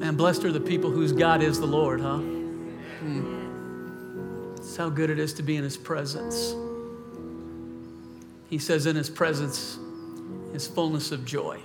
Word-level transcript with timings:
Man, 0.00 0.16
blessed 0.16 0.44
are 0.46 0.52
the 0.52 0.58
people 0.58 0.90
whose 0.90 1.12
God 1.12 1.42
is 1.42 1.60
the 1.60 1.66
Lord, 1.66 2.00
huh? 2.00 2.16
Hmm. 2.16 3.36
It's 4.56 4.74
how 4.74 4.88
good 4.88 5.10
it 5.10 5.18
is 5.18 5.34
to 5.34 5.42
be 5.42 5.56
in 5.56 5.62
His 5.62 5.76
presence. 5.76 6.54
He 8.48 8.56
says, 8.56 8.86
in 8.86 8.96
His 8.96 9.10
presence 9.10 9.78
is 10.54 10.66
fullness 10.66 11.12
of 11.12 11.26
joy. 11.26 11.60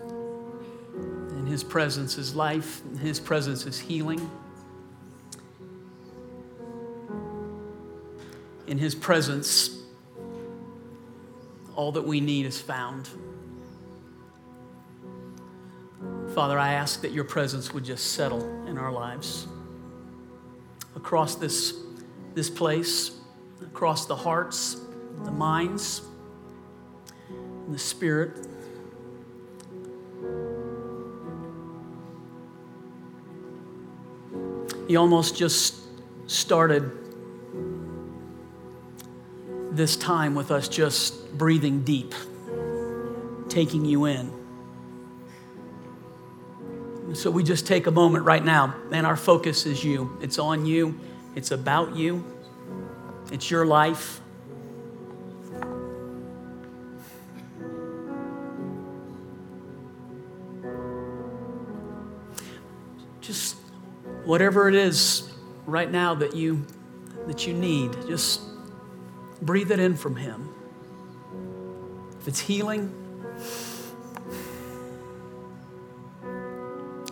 In 0.00 1.46
His 1.46 1.62
presence 1.62 2.16
is 2.16 2.34
life, 2.34 2.80
in 2.90 2.96
His 2.96 3.20
presence 3.20 3.66
is 3.66 3.78
healing. 3.78 4.30
In 8.66 8.78
His 8.78 8.94
presence, 8.94 9.76
all 11.76 11.92
that 11.92 12.06
we 12.06 12.22
need 12.22 12.46
is 12.46 12.58
found. 12.58 13.10
Father, 16.38 16.56
I 16.56 16.74
ask 16.74 17.00
that 17.00 17.10
your 17.10 17.24
presence 17.24 17.74
would 17.74 17.84
just 17.84 18.12
settle 18.12 18.44
in 18.68 18.78
our 18.78 18.92
lives. 18.92 19.48
Across 20.94 21.34
this, 21.34 21.74
this 22.32 22.48
place, 22.48 23.10
across 23.60 24.06
the 24.06 24.14
hearts, 24.14 24.80
the 25.24 25.32
minds, 25.32 26.00
and 27.28 27.74
the 27.74 27.78
spirit. 27.80 28.46
He 34.86 34.94
almost 34.94 35.36
just 35.36 35.74
started 36.28 36.92
this 39.72 39.96
time 39.96 40.36
with 40.36 40.52
us 40.52 40.68
just 40.68 41.36
breathing 41.36 41.82
deep, 41.82 42.14
taking 43.48 43.84
you 43.84 44.04
in. 44.04 44.47
So 47.18 47.32
we 47.32 47.42
just 47.42 47.66
take 47.66 47.88
a 47.88 47.90
moment 47.90 48.24
right 48.24 48.44
now, 48.44 48.76
and 48.92 49.04
our 49.04 49.16
focus 49.16 49.66
is 49.66 49.82
you. 49.82 50.16
It's 50.22 50.38
on 50.38 50.64
you, 50.64 51.00
it's 51.34 51.50
about 51.50 51.96
you, 51.96 52.24
it's 53.32 53.50
your 53.50 53.66
life. 53.66 54.20
Just 63.20 63.56
whatever 64.22 64.68
it 64.68 64.76
is 64.76 65.28
right 65.66 65.90
now 65.90 66.14
that 66.14 66.36
you 66.36 66.64
that 67.26 67.48
you 67.48 67.52
need, 67.52 67.94
just 68.06 68.42
breathe 69.42 69.72
it 69.72 69.80
in 69.80 69.96
from 69.96 70.14
him. 70.14 70.54
If 72.20 72.28
it's 72.28 72.38
healing, 72.38 72.94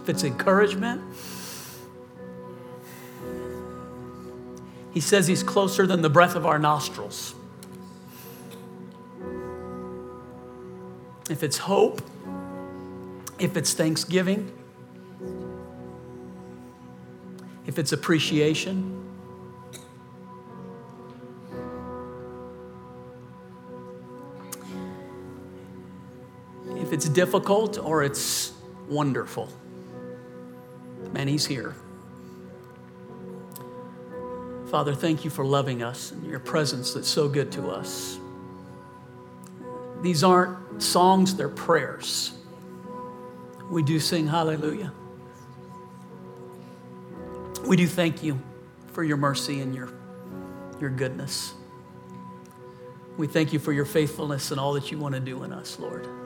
if 0.07 0.11
it's 0.11 0.23
encouragement. 0.23 1.03
He 4.95 5.01
says 5.01 5.27
he's 5.27 5.43
closer 5.43 5.85
than 5.85 6.01
the 6.01 6.09
breath 6.09 6.37
of 6.37 6.47
our 6.47 6.61
nostrils. 6.61 7.35
If 11.29 11.43
it's 11.43 11.59
hope, 11.59 12.03
if 13.41 13.57
it's 13.57 13.75
thanksgiving, 13.75 14.53
if 17.67 17.77
it's 17.77 17.91
appreciation, 17.91 19.05
if 26.77 26.93
it's 26.93 27.09
difficult 27.09 27.77
or 27.77 28.05
it's 28.05 28.53
wonderful. 28.89 29.49
Man, 31.17 31.29
He's 31.29 31.47
here. 31.47 31.75
Father, 34.71 34.95
thank 34.95 35.25
you 35.25 35.31
for 35.31 35.47
loving 35.47 35.83
us 35.83 36.13
and 36.13 36.27
your 36.27 36.41
presence 36.41 36.93
that's 36.93 37.09
so 37.09 37.27
good 37.27 37.51
to 37.53 37.71
us. 37.71 38.19
These 40.03 40.23
aren't 40.23 40.83
songs, 40.83 41.35
they're 41.35 41.49
prayers. 41.49 42.35
We 43.71 43.83
do 43.83 43.99
sing 43.99 44.27
hallelujah. 44.27 44.93
We 47.67 47.77
do 47.77 47.87
thank 47.87 48.23
you 48.23 48.39
for 48.93 49.03
your 49.03 49.17
mercy 49.17 49.63
and 49.63 49.75
your, 49.75 49.89
your 50.83 50.91
goodness. 50.91 51.55
We 53.17 53.27
thank 53.27 53.55
you 53.55 53.59
for 53.59 53.73
your 53.73 53.87
faithfulness 53.87 54.51
and 54.51 54.61
all 54.61 54.75
that 54.75 54.93
you 54.93 54.99
want 54.99 55.15
to 55.15 55.21
do 55.23 55.45
in 55.45 55.53
us, 55.55 55.79
Lord. 55.79 56.26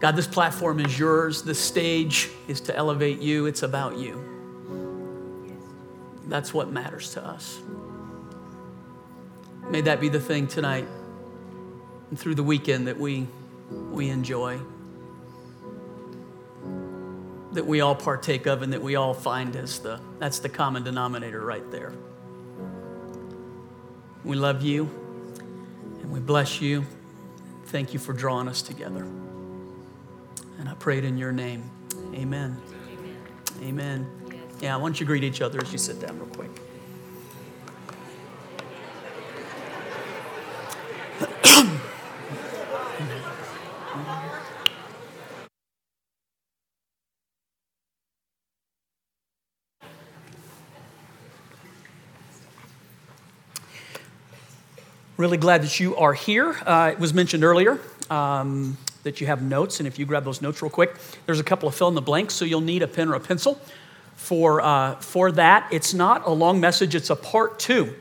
God, 0.00 0.14
this 0.14 0.28
platform 0.28 0.78
is 0.78 0.96
yours. 0.96 1.42
This 1.42 1.58
stage 1.58 2.30
is 2.46 2.60
to 2.62 2.76
elevate 2.76 3.20
you. 3.20 3.46
It's 3.46 3.62
about 3.62 3.98
you. 3.98 4.24
That's 6.26 6.54
what 6.54 6.70
matters 6.70 7.14
to 7.14 7.24
us. 7.24 7.58
May 9.70 9.80
that 9.82 10.00
be 10.00 10.08
the 10.08 10.20
thing 10.20 10.46
tonight 10.46 10.86
and 12.10 12.18
through 12.18 12.36
the 12.36 12.42
weekend 12.42 12.86
that 12.86 12.98
we, 12.98 13.26
we 13.70 14.08
enjoy, 14.08 14.60
that 17.52 17.66
we 17.66 17.80
all 17.80 17.94
partake 17.94 18.46
of, 18.46 18.62
and 18.62 18.72
that 18.72 18.82
we 18.82 18.94
all 18.94 19.14
find 19.14 19.56
as 19.56 19.80
the 19.80 20.00
that's 20.18 20.38
the 20.38 20.48
common 20.48 20.84
denominator 20.84 21.44
right 21.44 21.68
there. 21.70 21.92
We 24.24 24.36
love 24.36 24.62
you 24.62 24.84
and 26.00 26.10
we 26.10 26.20
bless 26.20 26.60
you. 26.60 26.84
Thank 27.66 27.92
you 27.92 27.98
for 27.98 28.12
drawing 28.12 28.48
us 28.48 28.62
together. 28.62 29.06
And 30.58 30.68
I 30.68 30.74
pray 30.74 30.98
it 30.98 31.04
in 31.04 31.16
your 31.16 31.32
name. 31.32 31.70
Amen. 32.14 32.60
Amen. 33.62 34.06
Yeah, 34.60 34.76
why 34.76 34.82
don't 34.82 34.98
you 34.98 35.06
greet 35.06 35.24
each 35.24 35.40
other 35.40 35.60
as 35.60 35.72
you 35.72 35.78
sit 35.78 36.00
down, 36.00 36.18
real 36.18 36.28
quick. 36.28 36.50
really 55.18 55.36
glad 55.36 55.62
that 55.62 55.80
you 55.80 55.96
are 55.96 56.14
here. 56.14 56.56
Uh, 56.64 56.90
it 56.92 56.98
was 57.00 57.12
mentioned 57.12 57.42
earlier. 57.42 57.78
Um, 58.08 58.78
that 59.02 59.20
you 59.20 59.26
have 59.26 59.42
notes. 59.42 59.80
And 59.80 59.86
if 59.86 59.98
you 59.98 60.06
grab 60.06 60.24
those 60.24 60.42
notes 60.42 60.62
real 60.62 60.70
quick, 60.70 60.96
there's 61.26 61.40
a 61.40 61.44
couple 61.44 61.68
of 61.68 61.74
fill 61.74 61.88
in 61.88 61.94
the 61.94 62.02
blanks, 62.02 62.34
so 62.34 62.44
you'll 62.44 62.60
need 62.60 62.82
a 62.82 62.88
pen 62.88 63.08
or 63.08 63.14
a 63.14 63.20
pencil 63.20 63.60
for, 64.16 64.60
uh, 64.60 64.96
for 64.96 65.32
that. 65.32 65.68
It's 65.72 65.94
not 65.94 66.26
a 66.26 66.30
long 66.30 66.60
message, 66.60 66.94
it's 66.94 67.10
a 67.10 67.16
part 67.16 67.58
two 67.58 67.94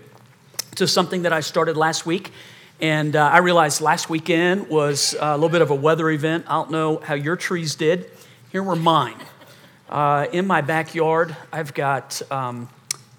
to 0.76 0.88
something 0.88 1.24
that 1.24 1.34
I 1.34 1.40
started 1.40 1.78
last 1.78 2.06
week. 2.06 2.32
And 2.80 3.16
uh, 3.16 3.24
I 3.26 3.40
realized 3.40 3.82
last 3.82 4.10
weekend 4.10 4.68
was 4.70 5.16
a 5.20 5.34
little 5.34 5.50
bit 5.50 5.62
of 5.62 5.72
a 5.72 5.76
weather 5.76 6.10
event. 6.12 6.46
I 6.48 6.54
don't 6.54 6.70
know 6.70 6.98
how 6.98 7.16
your 7.16 7.36
trees 7.36 7.74
did. 7.74 8.12
Here 8.52 8.62
were 8.62 8.76
mine. 8.76 9.18
Uh, 9.90 10.28
in 10.32 10.46
my 10.46 10.62
backyard, 10.62 11.36
I've 11.52 11.74
got 11.74 12.22
um, 12.32 12.70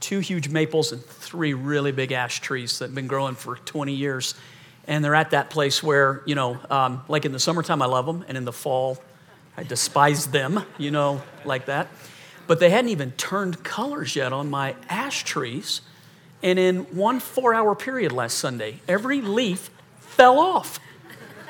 two 0.01 0.21
huge 0.21 0.49
maples 0.49 0.93
and 0.93 1.03
three 1.05 1.55
really 1.55 1.91
big 1.91 2.13
ash 2.13 2.41
trees 2.41 2.79
that 2.79 2.87
have 2.87 2.95
been 2.95 3.09
growing 3.09 3.35
for 3.35 3.57
20 3.57 3.93
years 3.93 4.35
and 4.89 5.05
they're 5.05 5.15
at 5.15 5.31
that 5.31 5.51
place 5.51 5.83
where 5.83 6.23
you 6.27 6.35
know 6.35 6.59
um, 6.71 7.03
like 7.07 7.25
in 7.25 7.31
the 7.31 7.39
summertime 7.39 7.81
i 7.81 7.87
love 7.87 8.07
them 8.07 8.25
and 8.27 8.37
in 8.37 8.45
the 8.45 8.53
fall 8.53 8.99
i 9.57 9.63
despise 9.63 10.27
them 10.29 10.65
you 10.79 10.91
know 10.91 11.23
like 11.45 11.67
that. 11.67 11.87
But 12.49 12.61
they 12.61 12.71
hadn't 12.71 12.89
even 12.89 13.13
turned 13.13 13.63
colors 13.63 14.17
yet 14.17 14.33
on 14.33 14.49
my 14.49 14.75
ash 14.89 15.23
trees. 15.23 15.83
And 16.43 16.59
in 16.59 16.85
one 16.97 17.21
four 17.21 17.53
hour 17.53 17.75
period 17.75 18.11
last 18.11 18.39
sunday 18.39 18.81
every 18.89 19.21
leaf 19.21 19.71
fell 20.01 20.41
off. 20.41 20.81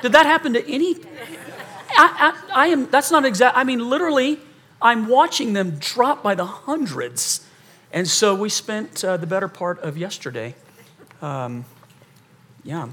Did 0.01 0.11
that 0.11 0.25
happen 0.25 0.53
to 0.53 0.71
any? 0.71 0.97
I, 1.91 2.33
I, 2.53 2.65
I 2.65 2.67
am 2.67 2.89
that's 2.89 3.09
not 3.09 3.25
exact 3.25 3.57
i 3.57 3.63
mean 3.63 3.89
literally 3.89 4.39
i'm 4.81 5.07
watching 5.07 5.53
them 5.53 5.77
drop 5.79 6.21
by 6.21 6.35
the 6.35 6.45
hundreds. 6.45 7.45
And 7.91 8.07
so 8.07 8.35
we 8.35 8.49
spent 8.49 9.03
uh, 9.03 9.17
the 9.17 9.25
better 9.25 9.47
part 9.47 9.79
of 9.79 9.97
yesterday 9.97 10.53
um, 11.21 11.65
yeah, 12.63 12.89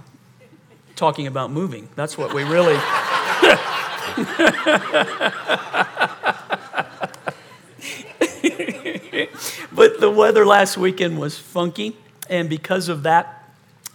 talking 0.96 1.26
about 1.26 1.50
moving. 1.52 1.88
That's 1.94 2.19
what 2.19 2.34
we 2.34 2.43
really. 2.43 2.75
but 9.72 10.00
the 10.00 10.12
weather 10.14 10.44
last 10.44 10.76
weekend 10.76 11.19
was 11.19 11.38
funky, 11.38 11.96
and 12.28 12.50
because 12.50 12.88
of 12.88 13.04
that, 13.04 13.44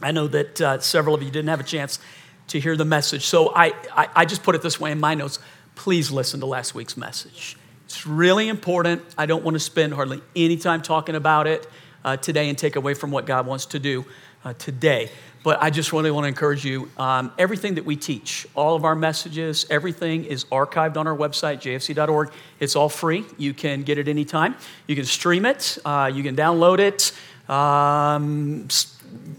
I 0.01 0.11
know 0.11 0.27
that 0.27 0.61
uh, 0.61 0.79
several 0.79 1.15
of 1.15 1.21
you 1.21 1.29
didn't 1.29 1.49
have 1.49 1.59
a 1.59 1.63
chance 1.63 1.99
to 2.47 2.59
hear 2.59 2.77
the 2.77 2.85
message. 2.85 3.25
So 3.25 3.53
I, 3.53 3.73
I, 3.95 4.07
I 4.15 4.25
just 4.25 4.43
put 4.43 4.55
it 4.55 4.61
this 4.61 4.79
way 4.79 4.91
in 4.91 4.99
my 4.99 5.15
notes 5.15 5.39
please 5.75 6.11
listen 6.11 6.39
to 6.39 6.45
last 6.45 6.75
week's 6.75 6.95
message. 6.95 7.57
It's 7.85 8.05
really 8.05 8.47
important. 8.49 9.01
I 9.17 9.25
don't 9.25 9.43
want 9.43 9.55
to 9.55 9.59
spend 9.59 9.93
hardly 9.93 10.21
any 10.35 10.57
time 10.57 10.81
talking 10.81 11.15
about 11.15 11.47
it 11.47 11.67
uh, 12.05 12.17
today 12.17 12.49
and 12.49 12.57
take 12.57 12.75
away 12.75 12.93
from 12.93 13.09
what 13.09 13.25
God 13.25 13.45
wants 13.45 13.65
to 13.67 13.79
do 13.79 14.05
uh, 14.45 14.53
today. 14.53 15.09
But 15.43 15.61
I 15.61 15.71
just 15.71 15.91
really 15.91 16.11
want 16.11 16.25
to 16.25 16.27
encourage 16.27 16.63
you. 16.63 16.89
Um, 16.97 17.31
everything 17.37 17.75
that 17.75 17.85
we 17.85 17.95
teach, 17.95 18.45
all 18.53 18.75
of 18.75 18.85
our 18.85 18.95
messages, 18.95 19.65
everything 19.69 20.25
is 20.25 20.45
archived 20.45 20.97
on 20.97 21.07
our 21.07 21.15
website, 21.15 21.57
jfc.org. 21.57 22.31
It's 22.59 22.75
all 22.75 22.89
free. 22.89 23.25
You 23.37 23.53
can 23.53 23.81
get 23.81 23.97
it 23.97 24.07
anytime. 24.07 24.55
You 24.87 24.95
can 24.95 25.05
stream 25.05 25.45
it, 25.45 25.79
uh, 25.83 26.11
you 26.13 26.21
can 26.21 26.35
download 26.35 26.79
it, 26.79 27.11
um, 27.49 28.67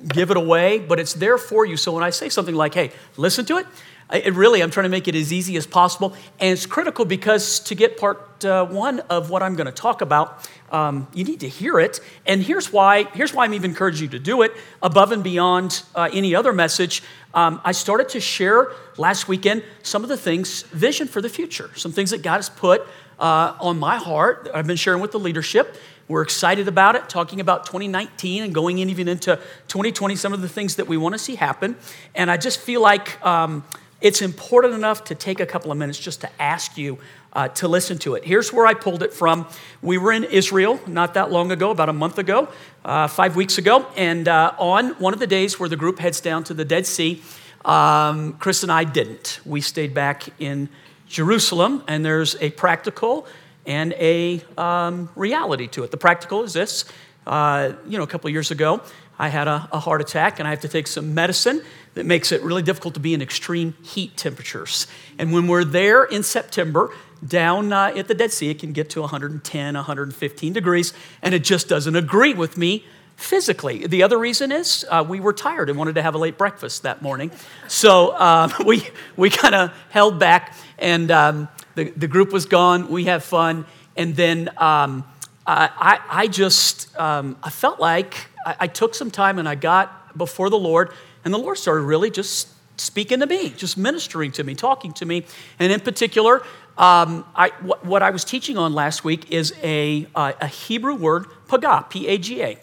give 0.09 0.31
it 0.31 0.37
away, 0.37 0.81
but 0.81 0.99
it's 0.99 1.15
there 1.15 1.39
for 1.39 1.65
you. 1.65 1.77
So 1.77 1.93
when 1.93 2.03
I 2.03 2.11
say 2.11 2.29
something 2.29 2.55
like, 2.55 2.75
hey, 2.75 2.91
listen 3.17 3.45
to 3.47 3.59
it, 3.59 3.67
it 4.13 4.35
really, 4.35 4.63
I'm 4.63 4.71
trying 4.71 4.85
to 4.85 4.91
make 4.91 5.09
it 5.09 5.15
as 5.15 5.33
easy 5.33 5.57
as 5.57 5.67
possible. 5.67 6.15
And 6.39 6.53
it's 6.53 6.67
critical 6.67 7.05
because 7.05 7.61
to 7.61 7.75
get 7.75 7.97
part 7.97 8.45
uh, 8.45 8.67
one 8.67 9.01
of 9.01 9.31
what 9.31 9.43
I'm 9.43 9.55
going 9.55 9.67
to 9.67 9.73
talk 9.73 10.01
about, 10.01 10.49
um, 10.71 11.07
you 11.15 11.25
need 11.25 11.41
to 11.41 11.49
hear 11.49 11.79
it. 11.79 12.01
And 12.27 12.43
here's 12.43 12.73
why, 12.73 13.05
here's 13.15 13.33
why 13.33 13.45
I'm 13.45 13.55
even 13.55 13.71
encouraging 13.71 14.05
you 14.05 14.11
to 14.11 14.19
do 14.19 14.43
it 14.43 14.53
above 14.83 15.13
and 15.13 15.23
beyond 15.23 15.83
uh, 15.95 16.09
any 16.13 16.35
other 16.35 16.53
message. 16.53 17.03
Um, 17.35 17.61
I 17.65 17.73
started 17.73 18.09
to 18.11 18.21
share 18.21 18.73
last 18.97 19.29
weekend 19.29 19.65
some 19.83 20.03
of 20.03 20.09
the 20.09 20.17
things, 20.17 20.63
vision 20.63 21.09
for 21.09 21.21
the 21.21 21.29
future, 21.29 21.71
some 21.77 21.93
things 21.93 22.11
that 22.11 22.23
God 22.23 22.37
has 22.37 22.51
put 22.51 22.87
uh, 23.19 23.57
on 23.61 23.79
my 23.79 23.97
heart. 23.97 24.51
I've 24.53 24.67
been 24.67 24.77
sharing 24.77 25.01
with 25.01 25.13
the 25.13 25.21
leadership. 25.21 25.77
We're 26.09 26.23
excited 26.23 26.69
about 26.69 26.97
it, 26.97 27.09
talking 27.09 27.41
about 27.41 27.65
2019 27.65 28.43
and 28.43 28.55
going 28.55 28.79
in 28.79 28.91
even 28.91 29.09
into 29.09 29.37
2020, 29.69 30.17
some 30.17 30.33
of 30.33 30.43
the 30.43 30.49
things 30.49 30.77
that 30.77 30.87
we 30.87 30.97
want 30.97 31.15
to 31.15 31.19
see 31.19 31.37
happen. 31.37 31.77
And 32.15 32.31
I 32.31 32.37
just 32.37 32.61
feel 32.61 32.83
like 32.83 33.25
um, 33.25 33.65
it's 34.03 34.21
important 34.21 34.75
enough 34.75 35.05
to 35.05 35.15
take 35.15 35.41
a 35.41 35.47
couple 35.47 35.71
of 35.71 35.79
minutes 35.79 35.99
just 35.99 36.21
to 36.23 36.31
ask 36.41 36.77
you 36.77 36.99
uh, 37.33 37.49
to 37.49 37.69
listen 37.69 37.99
to 37.99 38.15
it. 38.15 38.25
Here's 38.25 38.53
where 38.53 38.67
I 38.67 38.75
pulled 38.75 39.03
it 39.03 39.13
from. 39.13 39.47
We 39.81 39.97
were 39.97 40.13
in 40.13 40.25
Israel 40.25 40.81
not 40.87 41.15
that 41.15 41.31
long 41.31 41.51
ago, 41.51 41.71
about 41.71 41.89
a 41.89 41.93
month 41.93 42.19
ago, 42.19 42.49
uh, 42.85 43.07
five 43.07 43.37
weeks 43.37 43.59
ago, 43.59 43.87
and 43.97 44.29
uh, 44.29 44.55
on 44.59 44.91
one 44.99 45.15
of 45.15 45.21
the 45.21 45.27
days 45.27 45.59
where 45.59 45.69
the 45.69 45.77
group 45.77 45.99
heads 45.99 46.21
down 46.21 46.45
to 46.45 46.55
the 46.55 46.65
Dead 46.65 46.87
Sea, 46.87 47.23
um, 47.65 48.35
Chris 48.35 48.63
and 48.63 48.73
I 48.73 48.85
didn't. 48.85 49.41
We 49.47 49.61
stayed 49.61 49.95
back 49.95 50.29
in 50.41 50.69
Jerusalem, 51.07 51.85
and 51.87 52.05
there's 52.05 52.35
a 52.41 52.51
practical 52.51 53.27
and 53.65 53.93
a 53.95 54.43
um, 54.59 55.09
reality 55.15 55.69
to 55.69 55.85
it. 55.85 55.91
The 55.91 55.97
practical 55.97 56.43
is 56.43 56.53
this. 56.53 56.85
Uh, 57.25 57.75
you 57.87 57.97
know, 57.97 58.05
a 58.05 58.09
couple 58.09 58.29
years 58.31 58.51
ago, 58.51 58.83
I 59.19 59.29
had 59.29 59.47
a, 59.47 59.69
a 59.73 59.79
heart 59.79 60.01
attack, 60.01 60.41
and 60.41 60.49
I 60.49 60.51
have 60.51 60.61
to 60.61 60.69
take 60.69 60.89
some 60.89 61.15
medicine 61.15 61.63
that 61.95 62.07
makes 62.07 62.33
it 62.33 62.43
really 62.43 62.63
difficult 62.63 62.95
to 62.95 63.01
be 63.01 63.15
in 63.15 63.23
extreme 63.23 63.75
heat 63.83 64.17
temperatures. 64.17 64.87
And 65.19 65.33
when 65.33 65.47
we're 65.47 65.65
there 65.65 66.05
in 66.05 66.23
September, 66.23 66.91
down 67.27 67.73
uh, 67.73 67.93
at 67.95 68.09
the 68.09 68.15
Dead 68.15 68.33
Sea, 68.33 68.51
it 68.51 68.59
can 68.59 68.73
get 68.73 68.91
to 68.91 69.01
110, 69.01 69.75
115 69.75 70.53
degrees, 70.53 70.93
and 71.21 71.35
it 71.35 71.45
just 71.45 71.69
doesn't 71.69 71.95
agree 71.95 72.35
with 72.35 72.57
me 72.57 72.85
physically. 73.17 73.87
The 73.87 74.03
other 74.03 74.19
reason 74.19 74.51
is 74.51 74.85
uh, 74.91 75.05
we 75.07 75.21
were 75.21 75.33
tired 75.33 75.69
and 75.69 75.79
wanted 75.79 75.95
to 75.95 76.03
have 76.03 76.15
a 76.15 76.19
late 76.19 76.37
breakfast 76.37 76.83
that 76.83 77.03
morning. 77.03 77.31
So 77.69 78.09
uh, 78.11 78.49
we, 78.67 78.89
we 79.17 79.31
kind 79.31 79.55
of 79.55 79.73
held 79.91 80.19
back, 80.19 80.57
and 80.79 81.11
um, 81.11 81.49
the, 81.75 81.91
the 81.91 82.09
group 82.09 82.33
was 82.33 82.47
gone. 82.47 82.89
We 82.89 83.05
had 83.05 83.23
fun. 83.23 83.67
And 83.97 84.17
then 84.17 84.51
um, 84.57 85.05
I, 85.47 86.01
I 86.09 86.27
just, 86.27 86.97
um, 86.99 87.37
I 87.43 87.51
felt 87.51 87.79
like 87.79 88.15
I, 88.45 88.57
I 88.61 88.67
took 88.67 88.95
some 88.95 89.11
time 89.11 89.39
and 89.39 89.49
I 89.49 89.55
got 89.55 90.17
before 90.17 90.51
the 90.51 90.59
Lord 90.59 90.93
and 91.25 91.33
the 91.33 91.39
Lord 91.39 91.59
started 91.59 91.83
really 91.83 92.11
just 92.11 92.49
speaking 92.77 93.21
to 93.21 93.27
me, 93.27 93.51
just 93.51 93.77
ministering 93.77 94.33
to 94.33 94.45
me, 94.45 94.55
talking 94.55 94.93
to 94.95 95.05
me. 95.05 95.25
And 95.59 95.73
in 95.73 95.81
particular, 95.81 96.43
um, 96.79 97.25
I, 97.37 97.51
what, 97.61 97.85
what, 97.85 98.03
I 98.03 98.11
was 98.11 98.25
teaching 98.25 98.57
on 98.57 98.73
last 98.73 99.05
week 99.05 99.31
is 99.31 99.55
a, 99.63 100.07
uh, 100.15 100.33
a 100.41 100.47
Hebrew 100.47 100.95
word, 100.95 101.27
paga, 101.49 101.87
P 101.89 102.09
A 102.09 102.19
G 102.19 102.43
A, 102.43 102.59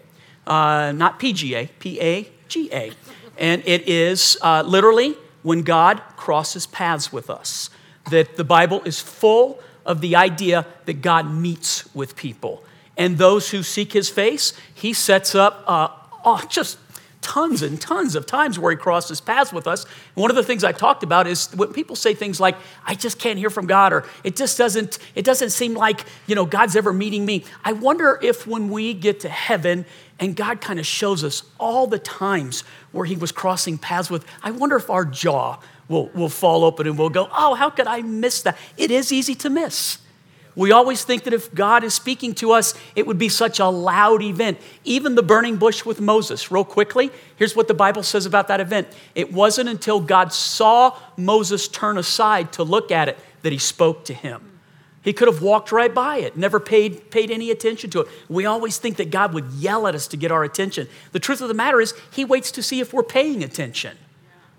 uh, 0.48 0.92
not 0.92 1.20
P 1.20 1.32
G 1.32 1.56
A, 1.56 1.68
P 1.80 2.02
A 2.02 2.30
G 2.48 2.70
A. 2.74 2.92
And 3.38 3.64
it 3.66 3.88
is 3.88 4.38
uh, 4.42 4.64
literally 4.66 5.16
when 5.44 5.62
God 5.62 6.02
crosses 6.18 6.66
paths 6.66 7.14
with 7.14 7.30
us. 7.30 7.70
That 8.10 8.38
the 8.38 8.44
Bible 8.44 8.82
is 8.86 9.00
full 9.00 9.60
of 9.86 10.02
the 10.02 10.16
idea 10.16 10.66
that 10.86 11.02
God 11.02 11.32
meets 11.32 11.94
with 11.94 12.16
people. 12.16 12.64
And 12.98 13.18
those 13.18 13.52
who 13.52 13.64
seek 13.64 13.94
his 13.94 14.10
face, 14.10 14.54
he 14.74 14.92
sets 14.94 15.36
up 15.36 15.64
uh, 15.68 15.90
oh, 16.26 16.44
just 16.50 16.78
tons 17.22 17.62
and 17.62 17.80
tons 17.80 18.16
of 18.16 18.26
times 18.26 18.58
where 18.58 18.72
he 18.72 18.78
crosses 18.78 19.20
paths 19.20 19.52
with 19.52 19.68
us. 19.68 19.86
One 20.16 20.30
of 20.30 20.36
the 20.36 20.44
things 20.44 20.64
I 20.64 20.72
talked 20.72 21.04
about 21.04 21.28
is 21.28 21.54
when 21.56 21.74
people 21.74 21.96
say 21.96 22.14
things 22.14 22.40
like, 22.40 22.56
I 22.86 22.96
just 22.96 23.20
can't 23.20 23.38
hear 23.38 23.50
from 23.50 23.68
God, 23.68 23.92
or 23.94 24.06
it 24.24 24.36
just 24.36 24.58
doesn't, 24.58 25.00
it 25.16 25.26
doesn't 25.26 25.50
seem 25.50 25.74
like, 25.74 26.06
you 26.28 26.36
know, 26.36 26.46
God's 26.46 26.76
ever 26.76 26.94
meeting 26.94 27.26
me. 27.26 27.44
I 27.64 27.74
wonder 27.74 28.20
if 28.22 28.48
when 28.48 28.70
we 28.70 28.94
get 28.94 29.20
to 29.22 29.30
heaven 29.30 29.86
and 30.20 30.36
God 30.36 30.62
kind 30.62 30.80
of 30.80 30.86
shows 30.86 31.24
us 31.24 31.44
all 31.60 31.88
the 31.88 32.00
times 32.00 32.64
where 32.92 33.06
he 33.06 33.16
was 33.16 33.32
crossing 33.32 33.78
paths 33.78 34.10
with, 34.10 34.26
I 34.42 34.52
wonder 34.52 34.76
if 34.76 34.90
our 34.90 35.06
jaw 35.06 35.60
will, 35.88 36.08
will 36.10 36.30
fall 36.30 36.64
open 36.64 36.88
and 36.88 36.98
we'll 36.98 37.10
go, 37.10 37.30
oh, 37.36 37.54
how 37.56 37.70
could 37.70 37.88
I 37.88 38.02
miss 38.02 38.42
that? 38.44 38.58
It 38.78 38.92
is 38.92 39.12
easy 39.12 39.36
to 39.36 39.50
miss. 39.50 40.00
We 40.56 40.72
always 40.72 41.04
think 41.04 41.24
that 41.24 41.34
if 41.34 41.54
God 41.54 41.84
is 41.84 41.94
speaking 41.94 42.34
to 42.36 42.52
us, 42.52 42.74
it 42.96 43.08
would 43.08 43.18
be 43.18 43.30
such 43.30 43.60
a 43.60 43.68
loud 43.68 44.22
event. 44.22 44.58
Even 44.84 45.16
the 45.16 45.24
burning 45.24 45.58
bush 45.58 45.86
with 45.86 46.02
Moses, 46.02 46.52
real 46.52 46.66
quickly, 46.66 47.12
here's 47.38 47.56
what 47.56 47.68
the 47.68 47.74
Bible 47.74 48.04
says 48.04 48.26
about 48.26 48.48
that 48.48 48.60
event. 48.60 48.88
It 49.16 49.32
wasn't 49.32 49.70
until 49.70 50.00
God 50.00 50.34
saw 50.34 50.98
Moses 51.16 51.68
turn 51.68 51.98
aside 51.98 52.52
to 52.54 52.64
look 52.64 52.92
at 52.92 53.08
it 53.08 53.18
that 53.44 53.52
he 53.54 53.60
spoke 53.60 54.06
to 54.06 54.14
him. 54.14 54.50
He 55.02 55.14
could 55.14 55.30
have 55.30 55.42
walked 55.42 55.72
right 55.72 55.94
by 55.94 56.18
it, 56.18 56.36
never 56.36 56.60
paid, 56.60 57.10
paid 57.10 57.32
any 57.32 57.52
attention 57.52 57.90
to 57.92 58.02
it. 58.02 58.08
We 58.28 58.46
always 58.46 58.78
think 58.78 58.98
that 58.98 59.12
God 59.12 59.34
would 59.34 59.46
yell 59.54 59.88
at 59.88 59.96
us 59.96 60.08
to 60.10 60.18
get 60.18 60.32
our 60.32 60.44
attention. 60.44 60.90
The 61.14 61.20
truth 61.20 61.42
of 61.42 61.48
the 61.48 61.54
matter 61.54 61.80
is, 61.80 61.94
He 62.12 62.26
waits 62.26 62.52
to 62.52 62.64
see 62.64 62.82
if 62.82 62.94
we're 62.94 63.04
paying 63.04 63.44
attention. 63.44 63.98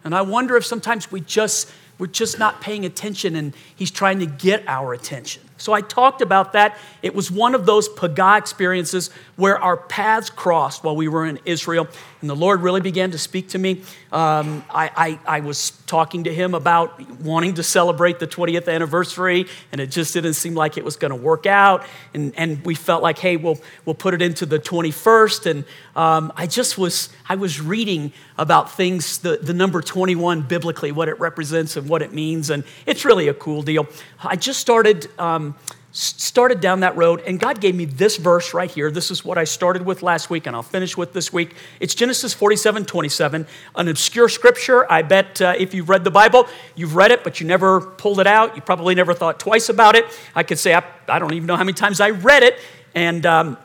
And 0.02 0.14
I 0.14 0.22
wonder 0.22 0.56
if 0.56 0.64
sometimes 0.64 1.12
we 1.12 1.20
just, 1.20 1.70
we're 1.98 2.06
just 2.06 2.38
not 2.38 2.62
paying 2.62 2.86
attention 2.86 3.36
and 3.36 3.54
He's 3.76 3.90
trying 3.90 4.18
to 4.20 4.26
get 4.26 4.64
our 4.66 4.94
attention. 4.94 5.42
So 5.60 5.74
I 5.74 5.82
talked 5.82 6.22
about 6.22 6.54
that. 6.54 6.78
It 7.02 7.14
was 7.14 7.30
one 7.30 7.54
of 7.54 7.66
those 7.66 7.88
Paga 7.88 8.38
experiences 8.38 9.10
where 9.36 9.58
our 9.58 9.76
paths 9.76 10.30
crossed 10.30 10.82
while 10.82 10.96
we 10.96 11.06
were 11.06 11.26
in 11.26 11.38
Israel, 11.44 11.86
and 12.20 12.30
the 12.30 12.36
Lord 12.36 12.62
really 12.62 12.80
began 12.80 13.10
to 13.10 13.18
speak 13.18 13.50
to 13.50 13.58
me. 13.58 13.82
Um, 14.12 14.64
I, 14.70 15.18
I, 15.26 15.36
I, 15.36 15.40
was 15.40 15.70
talking 15.86 16.24
to 16.24 16.34
him 16.34 16.54
about 16.54 17.00
wanting 17.20 17.54
to 17.54 17.62
celebrate 17.62 18.18
the 18.18 18.26
20th 18.26 18.72
anniversary, 18.72 19.46
and 19.70 19.80
it 19.80 19.86
just 19.86 20.12
didn't 20.12 20.34
seem 20.34 20.54
like 20.54 20.76
it 20.76 20.84
was 20.84 20.96
going 20.96 21.10
to 21.10 21.16
work 21.16 21.46
out. 21.46 21.86
And, 22.12 22.34
and 22.36 22.64
we 22.64 22.74
felt 22.74 23.02
like, 23.02 23.18
hey, 23.18 23.36
we'll, 23.36 23.58
we'll 23.84 23.94
put 23.94 24.12
it 24.12 24.20
into 24.20 24.46
the 24.46 24.58
21st. 24.58 25.50
And 25.50 25.64
um, 25.94 26.32
I 26.36 26.46
just 26.46 26.76
was, 26.76 27.08
I 27.28 27.36
was 27.36 27.60
reading 27.60 28.12
about 28.36 28.72
things, 28.72 29.18
the, 29.18 29.36
the 29.36 29.54
number 29.54 29.80
21 29.80 30.42
biblically, 30.42 30.90
what 30.90 31.08
it 31.08 31.20
represents 31.20 31.76
and 31.76 31.88
what 31.88 32.02
it 32.02 32.12
means, 32.12 32.50
and 32.50 32.64
it's 32.86 33.04
really 33.04 33.28
a 33.28 33.34
cool 33.34 33.62
deal. 33.62 33.86
I 34.22 34.36
just 34.36 34.58
started. 34.58 35.08
Um, 35.18 35.49
started 35.92 36.60
down 36.60 36.80
that 36.80 36.96
road, 36.96 37.20
and 37.26 37.40
God 37.40 37.60
gave 37.60 37.74
me 37.74 37.84
this 37.84 38.16
verse 38.16 38.54
right 38.54 38.70
here. 38.70 38.90
This 38.90 39.10
is 39.10 39.24
what 39.24 39.38
I 39.38 39.44
started 39.44 39.84
with 39.84 40.02
last 40.02 40.30
week, 40.30 40.46
and 40.46 40.54
I'll 40.54 40.62
finish 40.62 40.96
with 40.96 41.12
this 41.12 41.32
week. 41.32 41.54
It's 41.80 41.94
Genesis 41.94 42.32
47 42.32 42.84
27, 42.84 43.46
an 43.74 43.88
obscure 43.88 44.28
scripture. 44.28 44.90
I 44.90 45.02
bet 45.02 45.42
uh, 45.42 45.54
if 45.58 45.74
you've 45.74 45.88
read 45.88 46.04
the 46.04 46.10
Bible, 46.10 46.46
you've 46.76 46.94
read 46.94 47.10
it, 47.10 47.24
but 47.24 47.40
you 47.40 47.46
never 47.46 47.80
pulled 47.80 48.20
it 48.20 48.26
out. 48.26 48.54
You 48.54 48.62
probably 48.62 48.94
never 48.94 49.14
thought 49.14 49.40
twice 49.40 49.68
about 49.68 49.96
it. 49.96 50.06
I 50.34 50.44
could 50.44 50.58
say, 50.58 50.74
I, 50.74 50.84
I 51.08 51.18
don't 51.18 51.34
even 51.34 51.46
know 51.46 51.56
how 51.56 51.64
many 51.64 51.74
times 51.74 52.00
I 52.00 52.10
read 52.10 52.44
it, 52.44 52.58
and 52.94 53.26
um, 53.26 53.56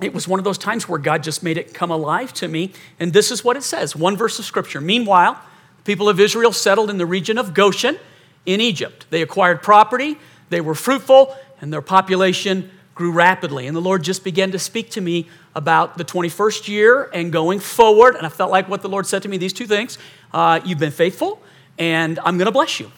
it 0.00 0.12
was 0.12 0.26
one 0.26 0.40
of 0.40 0.44
those 0.44 0.58
times 0.58 0.88
where 0.88 0.98
God 0.98 1.22
just 1.22 1.42
made 1.42 1.58
it 1.58 1.74
come 1.74 1.90
alive 1.90 2.32
to 2.34 2.48
me. 2.48 2.72
And 2.98 3.12
this 3.12 3.30
is 3.30 3.44
what 3.44 3.56
it 3.56 3.62
says 3.62 3.94
one 3.94 4.16
verse 4.16 4.38
of 4.38 4.44
scripture. 4.44 4.80
Meanwhile, 4.80 5.40
the 5.78 5.82
people 5.84 6.08
of 6.08 6.18
Israel 6.18 6.52
settled 6.52 6.90
in 6.90 6.98
the 6.98 7.06
region 7.06 7.38
of 7.38 7.54
Goshen 7.54 7.98
in 8.46 8.60
Egypt. 8.60 9.06
They 9.10 9.22
acquired 9.22 9.62
property, 9.62 10.16
they 10.50 10.60
were 10.60 10.74
fruitful, 10.74 11.36
and 11.60 11.72
their 11.72 11.82
population 11.82 12.70
grew 12.94 13.12
rapidly. 13.12 13.66
And 13.66 13.76
the 13.76 13.80
Lord 13.80 14.02
just 14.02 14.24
began 14.24 14.50
to 14.50 14.58
speak 14.58 14.90
to 14.90 15.00
me 15.00 15.28
about 15.54 15.98
the 15.98 16.04
21st 16.04 16.68
year 16.68 17.10
and 17.14 17.32
going 17.32 17.60
forward. 17.60 18.16
And 18.16 18.26
I 18.26 18.28
felt 18.28 18.50
like 18.50 18.68
what 18.68 18.82
the 18.82 18.88
Lord 18.88 19.06
said 19.06 19.22
to 19.22 19.28
me 19.28 19.36
these 19.36 19.52
two 19.52 19.66
things 19.66 19.98
uh, 20.32 20.60
You've 20.64 20.78
been 20.78 20.90
faithful, 20.90 21.40
and 21.78 22.18
I'm 22.20 22.36
going 22.38 22.46
to 22.46 22.52
bless 22.52 22.80
you. 22.80 22.90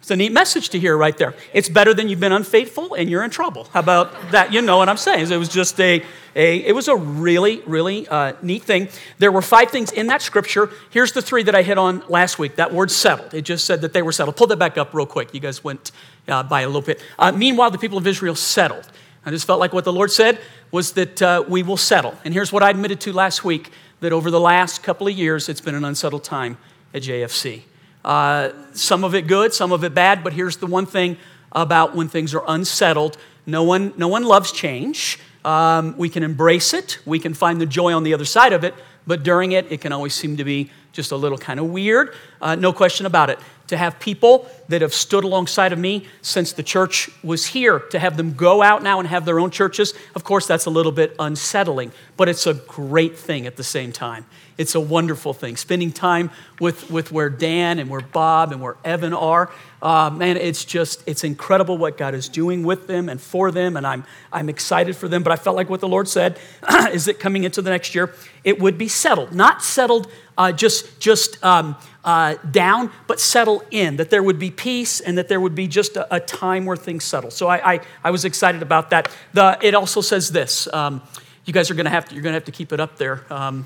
It's 0.00 0.10
a 0.10 0.16
neat 0.16 0.32
message 0.32 0.70
to 0.70 0.78
hear 0.78 0.96
right 0.96 1.16
there. 1.16 1.34
It's 1.52 1.68
better 1.68 1.92
than 1.92 2.08
you've 2.08 2.20
been 2.20 2.32
unfaithful 2.32 2.94
and 2.94 3.10
you're 3.10 3.22
in 3.22 3.30
trouble. 3.30 3.64
How 3.72 3.80
about 3.80 4.30
that? 4.30 4.50
You 4.50 4.62
know 4.62 4.78
what 4.78 4.88
I'm 4.88 4.96
saying. 4.96 5.30
It 5.30 5.36
was 5.36 5.50
just 5.50 5.78
a, 5.78 6.02
a 6.34 6.66
it 6.66 6.74
was 6.74 6.88
a 6.88 6.96
really, 6.96 7.60
really 7.66 8.08
uh, 8.08 8.32
neat 8.40 8.62
thing. 8.62 8.88
There 9.18 9.30
were 9.30 9.42
five 9.42 9.70
things 9.70 9.92
in 9.92 10.06
that 10.06 10.22
scripture. 10.22 10.70
Here's 10.88 11.12
the 11.12 11.20
three 11.20 11.42
that 11.42 11.54
I 11.54 11.62
hit 11.62 11.76
on 11.76 12.02
last 12.08 12.38
week. 12.38 12.56
That 12.56 12.72
word 12.72 12.90
settled. 12.90 13.34
It 13.34 13.42
just 13.42 13.66
said 13.66 13.82
that 13.82 13.92
they 13.92 14.00
were 14.00 14.12
settled. 14.12 14.36
Pull 14.36 14.46
that 14.46 14.58
back 14.58 14.78
up 14.78 14.94
real 14.94 15.04
quick. 15.04 15.34
You 15.34 15.40
guys 15.40 15.62
went 15.62 15.92
uh, 16.28 16.44
by 16.44 16.62
a 16.62 16.66
little 16.66 16.80
bit. 16.80 17.02
Uh, 17.18 17.32
meanwhile, 17.32 17.70
the 17.70 17.78
people 17.78 17.98
of 17.98 18.06
Israel 18.06 18.34
settled. 18.34 18.90
I 19.26 19.30
just 19.30 19.46
felt 19.46 19.60
like 19.60 19.74
what 19.74 19.84
the 19.84 19.92
Lord 19.92 20.10
said 20.10 20.40
was 20.70 20.92
that 20.92 21.20
uh, 21.20 21.44
we 21.46 21.62
will 21.62 21.76
settle. 21.76 22.14
And 22.24 22.32
here's 22.32 22.52
what 22.52 22.62
I 22.62 22.70
admitted 22.70 23.00
to 23.02 23.12
last 23.12 23.44
week 23.44 23.70
that 24.00 24.14
over 24.14 24.30
the 24.30 24.40
last 24.40 24.82
couple 24.82 25.06
of 25.08 25.12
years, 25.12 25.50
it's 25.50 25.60
been 25.60 25.74
an 25.74 25.84
unsettled 25.84 26.24
time 26.24 26.56
at 26.94 27.02
JFC. 27.02 27.64
Uh, 28.04 28.50
some 28.72 29.04
of 29.04 29.14
it 29.14 29.26
good, 29.26 29.52
some 29.52 29.72
of 29.72 29.84
it 29.84 29.94
bad, 29.94 30.24
but 30.24 30.32
here's 30.32 30.56
the 30.56 30.66
one 30.66 30.86
thing 30.86 31.16
about 31.52 31.94
when 31.94 32.08
things 32.08 32.34
are 32.34 32.44
unsettled 32.46 33.16
no 33.46 33.62
one, 33.64 33.92
no 33.96 34.08
one 34.08 34.24
loves 34.24 34.52
change. 34.52 35.18
Um, 35.44 35.96
we 35.96 36.08
can 36.10 36.22
embrace 36.22 36.74
it, 36.74 36.98
we 37.06 37.18
can 37.18 37.32
find 37.32 37.60
the 37.60 37.66
joy 37.66 37.94
on 37.94 38.02
the 38.02 38.12
other 38.12 38.26
side 38.26 38.52
of 38.52 38.62
it, 38.62 38.74
but 39.06 39.22
during 39.22 39.52
it, 39.52 39.72
it 39.72 39.80
can 39.80 39.90
always 39.90 40.14
seem 40.14 40.36
to 40.36 40.44
be 40.44 40.70
just 40.92 41.12
a 41.12 41.16
little 41.16 41.38
kind 41.38 41.58
of 41.58 41.66
weird. 41.70 42.14
Uh, 42.42 42.56
no 42.56 42.72
question 42.72 43.06
about 43.06 43.30
it. 43.30 43.38
To 43.68 43.76
have 43.76 43.98
people 43.98 44.50
that 44.68 44.82
have 44.82 44.92
stood 44.92 45.24
alongside 45.24 45.72
of 45.72 45.78
me 45.78 46.06
since 46.20 46.52
the 46.52 46.62
church 46.62 47.08
was 47.22 47.46
here, 47.46 47.78
to 47.78 47.98
have 47.98 48.18
them 48.18 48.34
go 48.34 48.60
out 48.60 48.82
now 48.82 48.98
and 48.98 49.08
have 49.08 49.24
their 49.24 49.40
own 49.40 49.50
churches, 49.50 49.94
of 50.14 50.24
course, 50.24 50.46
that's 50.46 50.66
a 50.66 50.70
little 50.70 50.92
bit 50.92 51.14
unsettling, 51.18 51.92
but 52.18 52.28
it's 52.28 52.46
a 52.46 52.54
great 52.54 53.16
thing 53.16 53.46
at 53.46 53.56
the 53.56 53.64
same 53.64 53.92
time. 53.92 54.26
It's 54.60 54.74
a 54.74 54.80
wonderful 54.80 55.32
thing. 55.32 55.56
Spending 55.56 55.90
time 55.90 56.30
with, 56.60 56.90
with 56.90 57.10
where 57.10 57.30
Dan 57.30 57.78
and 57.78 57.88
where 57.88 58.02
Bob 58.02 58.52
and 58.52 58.60
where 58.60 58.76
Evan 58.84 59.14
are, 59.14 59.50
uh, 59.80 60.10
man, 60.10 60.36
it's 60.36 60.66
just, 60.66 61.02
it's 61.08 61.24
incredible 61.24 61.78
what 61.78 61.96
God 61.96 62.14
is 62.14 62.28
doing 62.28 62.62
with 62.62 62.86
them 62.86 63.08
and 63.08 63.18
for 63.18 63.50
them, 63.50 63.78
and 63.78 63.86
I'm, 63.86 64.04
I'm 64.30 64.50
excited 64.50 64.96
for 64.96 65.08
them. 65.08 65.22
But 65.22 65.32
I 65.32 65.36
felt 65.36 65.56
like 65.56 65.70
what 65.70 65.80
the 65.80 65.88
Lord 65.88 66.08
said 66.08 66.38
is 66.92 67.06
that 67.06 67.18
coming 67.18 67.44
into 67.44 67.62
the 67.62 67.70
next 67.70 67.94
year, 67.94 68.14
it 68.44 68.60
would 68.60 68.76
be 68.76 68.86
settled. 68.86 69.32
Not 69.32 69.62
settled 69.62 70.12
uh, 70.36 70.52
just, 70.52 71.00
just 71.00 71.42
um, 71.42 71.74
uh, 72.04 72.34
down, 72.50 72.90
but 73.06 73.18
settle 73.18 73.64
in, 73.70 73.96
that 73.96 74.10
there 74.10 74.22
would 74.22 74.38
be 74.38 74.50
peace 74.50 75.00
and 75.00 75.16
that 75.16 75.28
there 75.28 75.40
would 75.40 75.54
be 75.54 75.68
just 75.68 75.96
a, 75.96 76.14
a 76.14 76.20
time 76.20 76.66
where 76.66 76.76
things 76.76 77.02
settle. 77.04 77.30
So 77.30 77.46
I, 77.46 77.72
I, 77.72 77.80
I, 78.04 78.10
was 78.10 78.26
excited 78.26 78.60
about 78.60 78.90
that. 78.90 79.10
The, 79.32 79.58
it 79.62 79.74
also 79.74 80.02
says 80.02 80.32
this. 80.32 80.70
Um, 80.70 81.00
you 81.46 81.54
guys 81.54 81.70
are 81.70 81.74
going 81.74 81.84
to 81.86 81.90
have 81.90 82.10
to, 82.10 82.14
you're 82.14 82.22
going 82.22 82.34
to 82.34 82.36
have 82.36 82.44
to 82.44 82.52
keep 82.52 82.74
it 82.74 82.80
up 82.80 82.98
there. 82.98 83.24
Um, 83.30 83.64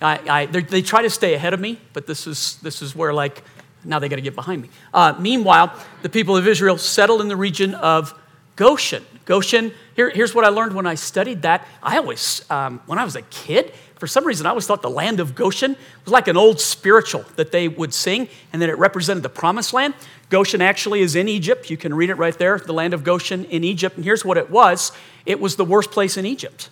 I, 0.00 0.20
I, 0.28 0.46
they 0.46 0.82
try 0.82 1.02
to 1.02 1.10
stay 1.10 1.34
ahead 1.34 1.54
of 1.54 1.60
me, 1.60 1.78
but 1.92 2.06
this 2.06 2.26
is, 2.26 2.58
this 2.62 2.82
is 2.82 2.96
where, 2.96 3.12
like, 3.12 3.42
now 3.84 3.98
they 3.98 4.08
got 4.08 4.16
to 4.16 4.22
get 4.22 4.34
behind 4.34 4.62
me. 4.62 4.70
Uh, 4.92 5.14
meanwhile, 5.18 5.72
the 6.02 6.08
people 6.08 6.36
of 6.36 6.46
Israel 6.46 6.78
settled 6.78 7.20
in 7.20 7.28
the 7.28 7.36
region 7.36 7.74
of 7.74 8.14
Goshen. 8.56 9.04
Goshen, 9.24 9.72
here, 9.94 10.10
here's 10.10 10.34
what 10.34 10.44
I 10.44 10.48
learned 10.48 10.74
when 10.74 10.86
I 10.86 10.94
studied 10.94 11.42
that. 11.42 11.66
I 11.82 11.98
always, 11.98 12.44
um, 12.50 12.80
when 12.86 12.98
I 12.98 13.04
was 13.04 13.16
a 13.16 13.22
kid, 13.22 13.72
for 13.96 14.06
some 14.06 14.24
reason, 14.24 14.46
I 14.46 14.50
always 14.50 14.66
thought 14.66 14.80
the 14.80 14.90
land 14.90 15.20
of 15.20 15.34
Goshen 15.34 15.76
was 16.04 16.12
like 16.12 16.26
an 16.26 16.36
old 16.36 16.58
spiritual 16.58 17.24
that 17.36 17.52
they 17.52 17.68
would 17.68 17.92
sing, 17.92 18.28
and 18.52 18.62
that 18.62 18.70
it 18.70 18.78
represented 18.78 19.22
the 19.22 19.28
promised 19.28 19.74
land. 19.74 19.94
Goshen 20.30 20.62
actually 20.62 21.00
is 21.00 21.16
in 21.16 21.28
Egypt. 21.28 21.68
You 21.68 21.76
can 21.76 21.94
read 21.94 22.08
it 22.08 22.14
right 22.14 22.36
there, 22.36 22.58
the 22.58 22.72
land 22.72 22.94
of 22.94 23.04
Goshen 23.04 23.44
in 23.46 23.62
Egypt. 23.62 23.96
And 23.96 24.04
here's 24.04 24.24
what 24.24 24.38
it 24.38 24.50
was 24.50 24.92
it 25.26 25.38
was 25.38 25.56
the 25.56 25.66
worst 25.66 25.90
place 25.90 26.16
in 26.16 26.24
Egypt. 26.24 26.70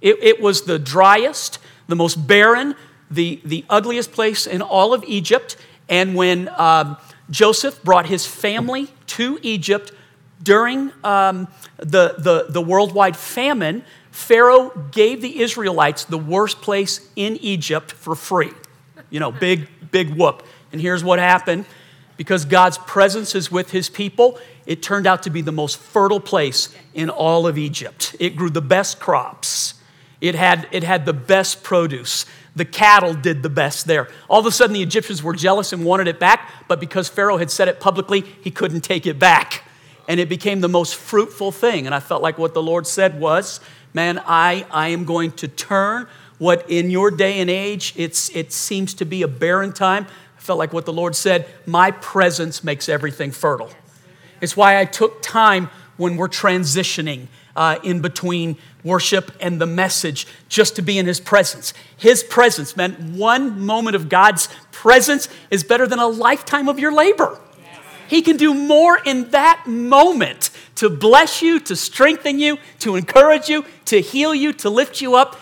It, 0.00 0.16
it 0.22 0.40
was 0.40 0.62
the 0.62 0.78
driest, 0.78 1.58
the 1.92 1.96
most 1.96 2.26
barren, 2.26 2.74
the, 3.10 3.38
the 3.44 3.66
ugliest 3.68 4.12
place 4.12 4.46
in 4.46 4.62
all 4.62 4.94
of 4.94 5.04
Egypt. 5.04 5.58
And 5.90 6.14
when 6.14 6.48
um, 6.56 6.96
Joseph 7.30 7.82
brought 7.84 8.06
his 8.06 8.26
family 8.26 8.88
to 9.08 9.38
Egypt 9.42 9.92
during 10.42 10.90
um, 11.04 11.48
the, 11.76 12.14
the, 12.16 12.46
the 12.48 12.62
worldwide 12.62 13.14
famine, 13.14 13.84
Pharaoh 14.10 14.70
gave 14.90 15.20
the 15.20 15.40
Israelites 15.40 16.04
the 16.06 16.16
worst 16.16 16.62
place 16.62 17.06
in 17.14 17.36
Egypt 17.36 17.92
for 17.92 18.14
free. 18.14 18.52
You 19.10 19.20
know, 19.20 19.30
big, 19.30 19.68
big 19.90 20.14
whoop. 20.14 20.42
And 20.72 20.80
here's 20.80 21.04
what 21.04 21.18
happened 21.18 21.66
because 22.16 22.46
God's 22.46 22.78
presence 22.78 23.34
is 23.34 23.50
with 23.50 23.70
his 23.70 23.90
people, 23.90 24.38
it 24.64 24.82
turned 24.82 25.06
out 25.06 25.24
to 25.24 25.30
be 25.30 25.42
the 25.42 25.52
most 25.52 25.76
fertile 25.76 26.20
place 26.20 26.74
in 26.94 27.10
all 27.10 27.46
of 27.46 27.58
Egypt. 27.58 28.14
It 28.20 28.36
grew 28.36 28.48
the 28.48 28.62
best 28.62 29.00
crops, 29.00 29.74
it 30.22 30.36
had, 30.36 30.68
it 30.70 30.84
had 30.84 31.04
the 31.04 31.12
best 31.12 31.64
produce. 31.64 32.24
The 32.54 32.64
cattle 32.64 33.12
did 33.12 33.42
the 33.42 33.50
best 33.50 33.86
there. 33.86 34.08
All 34.30 34.38
of 34.38 34.46
a 34.46 34.52
sudden, 34.52 34.72
the 34.72 34.82
Egyptians 34.82 35.20
were 35.20 35.34
jealous 35.34 35.72
and 35.72 35.84
wanted 35.84 36.06
it 36.06 36.20
back, 36.20 36.48
but 36.68 36.78
because 36.78 37.08
Pharaoh 37.08 37.38
had 37.38 37.50
said 37.50 37.66
it 37.66 37.80
publicly, 37.80 38.20
he 38.20 38.52
couldn't 38.52 38.82
take 38.82 39.04
it 39.04 39.18
back. 39.18 39.64
And 40.06 40.20
it 40.20 40.28
became 40.28 40.60
the 40.60 40.68
most 40.68 40.94
fruitful 40.94 41.50
thing. 41.50 41.86
And 41.86 41.94
I 41.94 41.98
felt 41.98 42.22
like 42.22 42.38
what 42.38 42.54
the 42.54 42.62
Lord 42.62 42.86
said 42.86 43.18
was, 43.20 43.60
man, 43.94 44.20
I, 44.24 44.64
I 44.70 44.88
am 44.88 45.04
going 45.04 45.32
to 45.32 45.48
turn 45.48 46.06
what 46.38 46.70
in 46.70 46.90
your 46.90 47.10
day 47.10 47.40
and 47.40 47.50
age 47.50 47.92
it's, 47.96 48.28
it 48.30 48.52
seems 48.52 48.94
to 48.94 49.04
be 49.04 49.22
a 49.22 49.28
barren 49.28 49.72
time. 49.72 50.06
I 50.36 50.40
felt 50.40 50.58
like 50.58 50.72
what 50.72 50.86
the 50.86 50.92
Lord 50.92 51.16
said, 51.16 51.46
my 51.66 51.90
presence 51.90 52.62
makes 52.62 52.88
everything 52.88 53.32
fertile. 53.32 53.70
It's 54.40 54.56
why 54.56 54.78
I 54.78 54.84
took 54.84 55.20
time 55.20 55.68
when 55.96 56.16
we're 56.16 56.28
transitioning 56.28 57.26
uh, 57.56 57.78
in 57.82 58.00
between 58.00 58.56
worship 58.84 59.32
and 59.40 59.60
the 59.60 59.66
message 59.66 60.26
just 60.48 60.76
to 60.76 60.82
be 60.82 60.98
in 60.98 61.06
his 61.06 61.20
presence. 61.20 61.72
His 61.96 62.22
presence 62.22 62.76
meant 62.76 62.98
one 63.00 63.60
moment 63.60 63.96
of 63.96 64.08
God's 64.08 64.48
presence 64.70 65.28
is 65.50 65.64
better 65.64 65.86
than 65.86 65.98
a 65.98 66.06
lifetime 66.06 66.68
of 66.68 66.78
your 66.78 66.92
labor. 66.92 67.38
He 68.08 68.20
can 68.20 68.36
do 68.36 68.52
more 68.52 68.98
in 69.06 69.30
that 69.30 69.64
moment 69.66 70.50
to 70.74 70.90
bless 70.90 71.40
you, 71.40 71.58
to 71.60 71.74
strengthen 71.74 72.38
you, 72.38 72.58
to 72.80 72.96
encourage 72.96 73.48
you, 73.48 73.64
to 73.86 74.02
heal 74.02 74.34
you, 74.34 74.52
to 74.54 74.68
lift 74.68 75.00
you 75.00 75.14
up. 75.14 75.38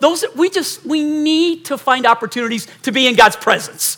Those 0.00 0.24
we 0.36 0.50
just 0.50 0.84
we 0.84 1.02
need 1.02 1.64
to 1.66 1.78
find 1.78 2.04
opportunities 2.04 2.66
to 2.82 2.92
be 2.92 3.06
in 3.06 3.14
God's 3.14 3.36
presence 3.36 3.96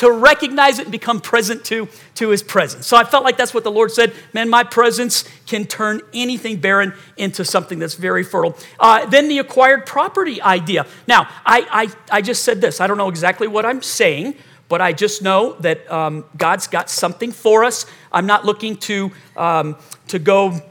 to 0.00 0.10
recognize 0.10 0.78
it 0.78 0.84
and 0.84 0.92
become 0.92 1.20
present 1.20 1.62
to, 1.62 1.86
to 2.14 2.30
his 2.30 2.42
presence. 2.42 2.86
So 2.86 2.96
I 2.96 3.04
felt 3.04 3.22
like 3.22 3.36
that's 3.36 3.52
what 3.52 3.64
the 3.64 3.70
Lord 3.70 3.92
said. 3.92 4.14
Man, 4.32 4.48
my 4.48 4.64
presence 4.64 5.28
can 5.46 5.66
turn 5.66 6.00
anything 6.14 6.58
barren 6.58 6.94
into 7.18 7.44
something 7.44 7.78
that's 7.78 7.96
very 7.96 8.24
fertile. 8.24 8.56
Uh, 8.78 9.04
then 9.04 9.28
the 9.28 9.38
acquired 9.38 9.84
property 9.84 10.40
idea. 10.40 10.86
Now, 11.06 11.28
I, 11.44 11.66
I, 12.10 12.16
I 12.16 12.22
just 12.22 12.44
said 12.44 12.62
this. 12.62 12.80
I 12.80 12.86
don't 12.86 12.96
know 12.96 13.10
exactly 13.10 13.46
what 13.46 13.66
I'm 13.66 13.82
saying, 13.82 14.36
but 14.70 14.80
I 14.80 14.94
just 14.94 15.20
know 15.20 15.56
that 15.60 15.90
um, 15.92 16.24
God's 16.34 16.66
got 16.66 16.88
something 16.88 17.30
for 17.30 17.62
us. 17.62 17.84
I'm 18.10 18.24
not 18.24 18.46
looking 18.46 18.78
to, 18.78 19.12
um, 19.36 19.76
to 20.08 20.18
go 20.18 20.62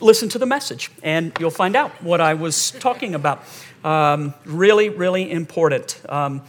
listen 0.00 0.28
to 0.28 0.38
the 0.38 0.46
message, 0.46 0.92
and 1.02 1.32
you'll 1.40 1.50
find 1.50 1.74
out 1.74 1.90
what 2.00 2.20
I 2.20 2.34
was 2.34 2.70
talking 2.70 3.16
about. 3.16 3.42
Um, 3.82 4.34
really, 4.44 4.88
really 4.88 5.32
important. 5.32 6.00
Um, 6.08 6.42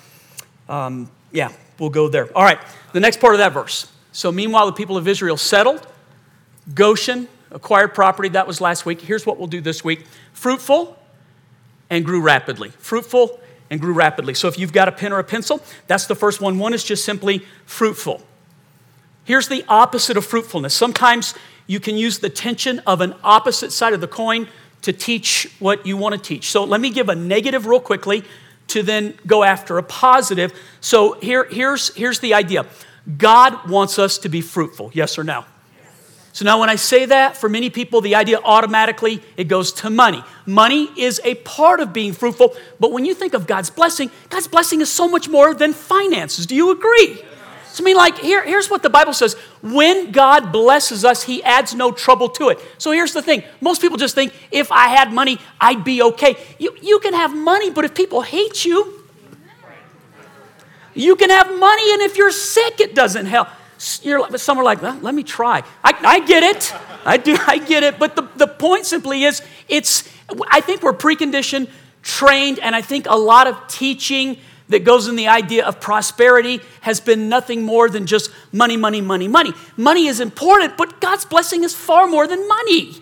um, 0.69 1.09
yeah, 1.31 1.51
we'll 1.79 1.89
go 1.89 2.07
there. 2.07 2.29
All 2.35 2.43
right, 2.43 2.59
the 2.93 2.99
next 2.99 3.19
part 3.19 3.33
of 3.33 3.39
that 3.39 3.53
verse. 3.53 3.91
So, 4.11 4.31
meanwhile, 4.31 4.65
the 4.65 4.71
people 4.71 4.97
of 4.97 5.07
Israel 5.07 5.37
settled, 5.37 5.85
Goshen, 6.73 7.27
acquired 7.51 7.93
property, 7.93 8.29
that 8.29 8.47
was 8.47 8.59
last 8.59 8.85
week. 8.85 9.01
Here's 9.01 9.25
what 9.25 9.37
we'll 9.37 9.47
do 9.47 9.61
this 9.61 9.83
week 9.83 10.05
fruitful 10.33 10.97
and 11.89 12.03
grew 12.03 12.21
rapidly. 12.21 12.69
Fruitful 12.69 13.39
and 13.69 13.79
grew 13.79 13.93
rapidly. 13.93 14.33
So, 14.33 14.47
if 14.47 14.57
you've 14.57 14.73
got 14.73 14.87
a 14.87 14.91
pen 14.91 15.13
or 15.13 15.19
a 15.19 15.23
pencil, 15.23 15.61
that's 15.87 16.07
the 16.07 16.15
first 16.15 16.41
one. 16.41 16.59
One 16.59 16.73
is 16.73 16.83
just 16.83 17.05
simply 17.05 17.45
fruitful. 17.65 18.21
Here's 19.23 19.49
the 19.49 19.63
opposite 19.67 20.17
of 20.17 20.25
fruitfulness. 20.25 20.73
Sometimes 20.73 21.33
you 21.67 21.79
can 21.79 21.97
use 21.97 22.19
the 22.19 22.29
tension 22.29 22.79
of 22.87 23.01
an 23.01 23.13
opposite 23.23 23.71
side 23.71 23.93
of 23.93 23.99
the 24.01 24.07
coin 24.07 24.47
to 24.83 24.93
teach 24.93 25.51
what 25.59 25.85
you 25.85 25.97
want 25.97 26.15
to 26.15 26.21
teach. 26.21 26.49
So, 26.49 26.63
let 26.63 26.81
me 26.81 26.89
give 26.89 27.09
a 27.09 27.15
negative 27.15 27.65
real 27.65 27.79
quickly 27.79 28.23
to 28.67 28.83
then 28.83 29.17
go 29.25 29.43
after 29.43 29.77
a 29.77 29.83
positive. 29.83 30.53
So 30.81 31.13
here, 31.13 31.45
here's, 31.45 31.93
here's 31.95 32.19
the 32.19 32.33
idea 32.33 32.65
God 33.17 33.69
wants 33.69 33.97
us 33.99 34.17
to 34.19 34.29
be 34.29 34.41
fruitful, 34.41 34.91
yes 34.93 35.17
or 35.17 35.23
no? 35.23 35.45
So 36.33 36.45
now 36.45 36.59
when 36.59 36.69
I 36.69 36.75
say 36.75 37.05
that, 37.05 37.35
for 37.35 37.49
many 37.49 37.71
people, 37.71 37.99
the 37.99 38.13
idea 38.13 38.39
automatically 38.43 39.23
it 39.37 39.45
goes 39.45 39.71
to 39.73 39.89
money. 39.89 40.23
Money 40.45 40.87
is 40.95 41.19
a 41.23 41.33
part 41.33 41.79
of 41.79 41.93
being 41.93 42.13
fruitful, 42.13 42.55
but 42.79 42.91
when 42.91 43.05
you 43.05 43.15
think 43.15 43.33
of 43.33 43.47
God's 43.47 43.71
blessing, 43.71 44.11
God's 44.29 44.47
blessing 44.47 44.81
is 44.81 44.91
so 44.91 45.07
much 45.07 45.27
more 45.27 45.55
than 45.55 45.73
finances. 45.73 46.45
Do 46.45 46.55
you 46.55 46.69
agree? 46.69 47.23
I 47.79 47.83
mean, 47.83 47.97
like, 47.97 48.17
here, 48.17 48.43
here's 48.43 48.69
what 48.69 48.83
the 48.83 48.89
Bible 48.89 49.13
says 49.13 49.33
when 49.61 50.11
God 50.11 50.51
blesses 50.51 51.03
us, 51.03 51.23
He 51.23 51.43
adds 51.43 51.75
no 51.75 51.91
trouble 51.91 52.29
to 52.29 52.49
it. 52.49 52.59
So, 52.77 52.91
here's 52.91 53.13
the 53.13 53.21
thing 53.21 53.43
most 53.61 53.81
people 53.81 53.97
just 53.97 54.15
think 54.15 54.33
if 54.51 54.71
I 54.71 54.87
had 54.87 55.13
money, 55.13 55.39
I'd 55.59 55.83
be 55.83 56.01
okay. 56.01 56.37
You, 56.59 56.75
you 56.81 56.99
can 56.99 57.13
have 57.13 57.35
money, 57.35 57.69
but 57.69 57.85
if 57.85 57.93
people 57.93 58.21
hate 58.21 58.65
you, 58.65 58.93
you 60.93 61.15
can 61.15 61.29
have 61.29 61.47
money, 61.47 61.93
and 61.93 62.01
if 62.01 62.17
you're 62.17 62.31
sick, 62.31 62.79
it 62.79 62.95
doesn't 62.95 63.27
help. 63.27 63.49
You're, 64.01 64.37
some 64.37 64.57
are 64.57 64.63
like, 64.63 64.81
well, 64.81 64.97
let 65.01 65.13
me 65.13 65.21
try. 65.21 65.63
I, 65.83 65.93
I 66.01 66.19
get 66.21 66.41
it. 66.41 66.73
I 67.05 67.17
do. 67.17 67.37
I 67.47 67.59
get 67.59 67.83
it. 67.83 67.99
But 67.99 68.15
the, 68.15 68.27
the 68.35 68.47
point 68.47 68.85
simply 68.85 69.23
is, 69.23 69.41
it's. 69.67 70.09
I 70.49 70.59
think 70.59 70.81
we're 70.81 70.93
preconditioned, 70.93 71.69
trained, 72.01 72.59
and 72.59 72.75
I 72.75 72.81
think 72.81 73.05
a 73.07 73.15
lot 73.15 73.47
of 73.47 73.67
teaching 73.67 74.37
that 74.69 74.83
goes 74.83 75.07
in 75.07 75.15
the 75.15 75.27
idea 75.27 75.65
of 75.65 75.79
prosperity 75.79 76.59
has 76.81 76.99
been 76.99 77.29
nothing 77.29 77.63
more 77.63 77.89
than 77.89 78.05
just 78.05 78.31
money, 78.51 78.77
money, 78.77 79.01
money, 79.01 79.27
money. 79.27 79.53
Money 79.77 80.07
is 80.07 80.19
important, 80.19 80.77
but 80.77 80.99
God's 80.99 81.25
blessing 81.25 81.63
is 81.63 81.73
far 81.73 82.07
more 82.07 82.27
than 82.27 82.47
money. 82.47 83.01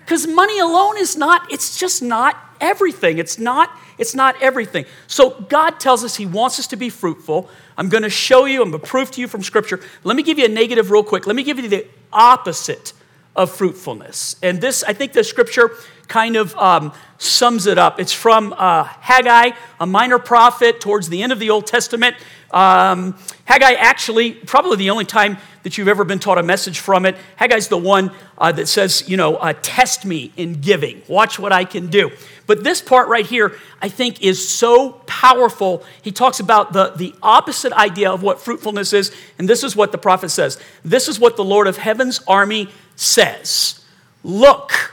Because 0.00 0.26
money 0.26 0.58
alone 0.58 0.98
is 0.98 1.16
not, 1.16 1.50
it's 1.52 1.78
just 1.78 2.02
not 2.02 2.36
everything. 2.60 3.18
It's 3.18 3.38
not, 3.38 3.70
it's 3.98 4.14
not 4.14 4.40
everything. 4.40 4.84
So 5.06 5.30
God 5.48 5.80
tells 5.80 6.04
us 6.04 6.16
He 6.16 6.26
wants 6.26 6.58
us 6.58 6.66
to 6.68 6.76
be 6.76 6.88
fruitful. 6.88 7.48
I'm 7.76 7.88
going 7.88 8.02
to 8.02 8.10
show 8.10 8.44
you, 8.44 8.62
I'm 8.62 8.70
going 8.70 8.80
to 8.80 8.86
prove 8.86 9.10
to 9.12 9.20
you 9.20 9.28
from 9.28 9.42
Scripture. 9.42 9.80
Let 10.04 10.16
me 10.16 10.22
give 10.22 10.38
you 10.38 10.44
a 10.44 10.48
negative 10.48 10.90
real 10.90 11.02
quick. 11.02 11.26
Let 11.26 11.36
me 11.36 11.42
give 11.42 11.58
you 11.58 11.68
the 11.68 11.86
opposite 12.12 12.92
of 13.34 13.50
fruitfulness. 13.50 14.36
And 14.42 14.60
this, 14.60 14.82
I 14.82 14.92
think 14.92 15.12
the 15.12 15.24
Scripture 15.24 15.70
kind 16.08 16.36
of 16.36 16.54
um, 16.56 16.92
sums 17.16 17.66
it 17.66 17.78
up. 17.78 17.98
It's 17.98 18.12
from 18.12 18.54
uh, 18.58 18.84
Haggai, 18.84 19.52
a 19.80 19.86
minor 19.86 20.18
prophet 20.18 20.80
towards 20.80 21.08
the 21.08 21.22
end 21.22 21.32
of 21.32 21.38
the 21.38 21.50
Old 21.50 21.66
Testament. 21.66 22.16
Um, 22.50 23.16
Haggai 23.44 23.72
actually, 23.72 24.32
probably 24.34 24.76
the 24.76 24.90
only 24.90 25.06
time 25.06 25.38
that 25.62 25.78
you've 25.78 25.88
ever 25.88 26.04
been 26.04 26.18
taught 26.18 26.36
a 26.38 26.42
message 26.42 26.80
from 26.80 27.06
it. 27.06 27.16
Haggai's 27.36 27.68
the 27.68 27.78
one 27.78 28.10
uh, 28.36 28.52
that 28.52 28.68
says, 28.68 29.08
you 29.08 29.16
know, 29.16 29.36
uh, 29.36 29.54
test 29.62 30.04
me 30.04 30.32
in 30.36 30.60
giving. 30.60 31.02
Watch 31.08 31.38
what 31.38 31.52
I 31.52 31.64
can 31.64 31.86
do. 31.86 32.10
But 32.46 32.64
this 32.64 32.82
part 32.82 33.08
right 33.08 33.24
here, 33.24 33.56
I 33.80 33.88
think, 33.88 34.20
is 34.20 34.46
so 34.46 34.92
powerful. 35.06 35.84
He 36.02 36.12
talks 36.12 36.40
about 36.40 36.72
the, 36.72 36.90
the 36.90 37.14
opposite 37.22 37.72
idea 37.72 38.10
of 38.10 38.22
what 38.22 38.40
fruitfulness 38.40 38.92
is. 38.92 39.14
And 39.38 39.48
this 39.48 39.62
is 39.62 39.74
what 39.74 39.92
the 39.92 39.98
prophet 39.98 40.28
says 40.30 40.60
This 40.84 41.08
is 41.08 41.18
what 41.18 41.36
the 41.36 41.44
Lord 41.44 41.66
of 41.66 41.78
heaven's 41.78 42.20
army 42.26 42.68
says 42.96 43.82
Look 44.24 44.92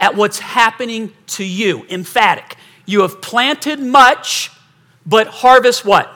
at 0.00 0.14
what's 0.14 0.38
happening 0.38 1.12
to 1.28 1.44
you. 1.44 1.86
Emphatic. 1.90 2.56
You 2.86 3.02
have 3.02 3.20
planted 3.20 3.80
much, 3.80 4.50
but 5.06 5.26
harvest 5.28 5.84
what? 5.84 6.14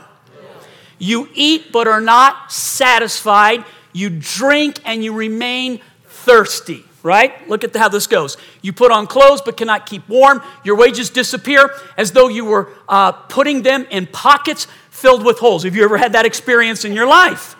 You 0.98 1.28
eat 1.34 1.72
but 1.72 1.88
are 1.88 2.00
not 2.00 2.52
satisfied. 2.52 3.64
You 3.92 4.08
drink 4.10 4.80
and 4.84 5.02
you 5.02 5.12
remain 5.12 5.80
thirsty, 6.04 6.84
right? 7.02 7.48
Look 7.48 7.64
at 7.64 7.74
how 7.74 7.88
this 7.88 8.06
goes. 8.06 8.36
You 8.62 8.72
put 8.72 8.92
on 8.92 9.06
clothes 9.06 9.42
but 9.42 9.56
cannot 9.56 9.86
keep 9.86 10.08
warm. 10.08 10.42
Your 10.64 10.76
wages 10.76 11.10
disappear 11.10 11.70
as 11.96 12.12
though 12.12 12.28
you 12.28 12.44
were 12.44 12.68
uh, 12.88 13.12
putting 13.12 13.62
them 13.62 13.86
in 13.90 14.06
pockets 14.06 14.66
filled 14.90 15.24
with 15.24 15.38
holes. 15.40 15.64
Have 15.64 15.74
you 15.74 15.82
ever 15.84 15.96
had 15.96 16.12
that 16.12 16.24
experience 16.24 16.84
in 16.84 16.92
your 16.92 17.06
life? 17.06 17.56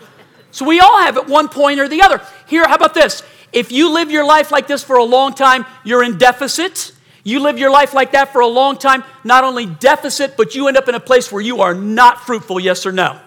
So 0.53 0.65
we 0.65 0.81
all 0.81 1.01
have 1.01 1.17
at 1.17 1.27
one 1.27 1.49
point 1.49 1.81
or 1.81 1.89
the 1.89 2.03
other. 2.03 2.21
Here, 2.47 2.69
how 2.69 2.77
about 2.77 2.95
this? 2.95 3.23
If 3.53 3.71
you 3.71 3.93
live 3.93 4.11
your 4.11 4.25
life 4.25 4.51
like 4.51 4.67
this 4.67 4.83
for 4.83 4.97
a 4.97 5.05
long 5.05 5.35
time, 5.35 5.67
you're 5.85 6.03
in 6.03 6.19
deficit. 6.19 6.93
You 7.25 7.41
live 7.41 7.59
your 7.59 7.71
life 7.71 7.95
like 7.95 8.13
that 8.13 8.33
for 8.33 8.41
a 8.41 8.47
long 8.47 8.77
time, 8.77 9.05
not 9.23 9.45
only 9.45 9.67
deficit, 9.67 10.37
but 10.37 10.55
you 10.55 10.69
end 10.69 10.77
up 10.77 10.89
in 10.89 10.95
a 10.95 11.01
place 11.01 11.31
where 11.31 11.43
you 11.43 11.61
are 11.61 11.75
not 11.75 12.21
fruitful, 12.21 12.59
yes 12.59 12.85
or 12.87 12.93
no? 12.93 13.21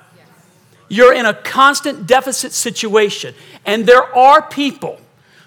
You're 0.88 1.14
in 1.14 1.26
a 1.26 1.34
constant 1.34 2.06
deficit 2.08 2.52
situation. 2.52 3.34
And 3.66 3.86
there 3.86 4.04
are 4.16 4.48
people 4.48 5.00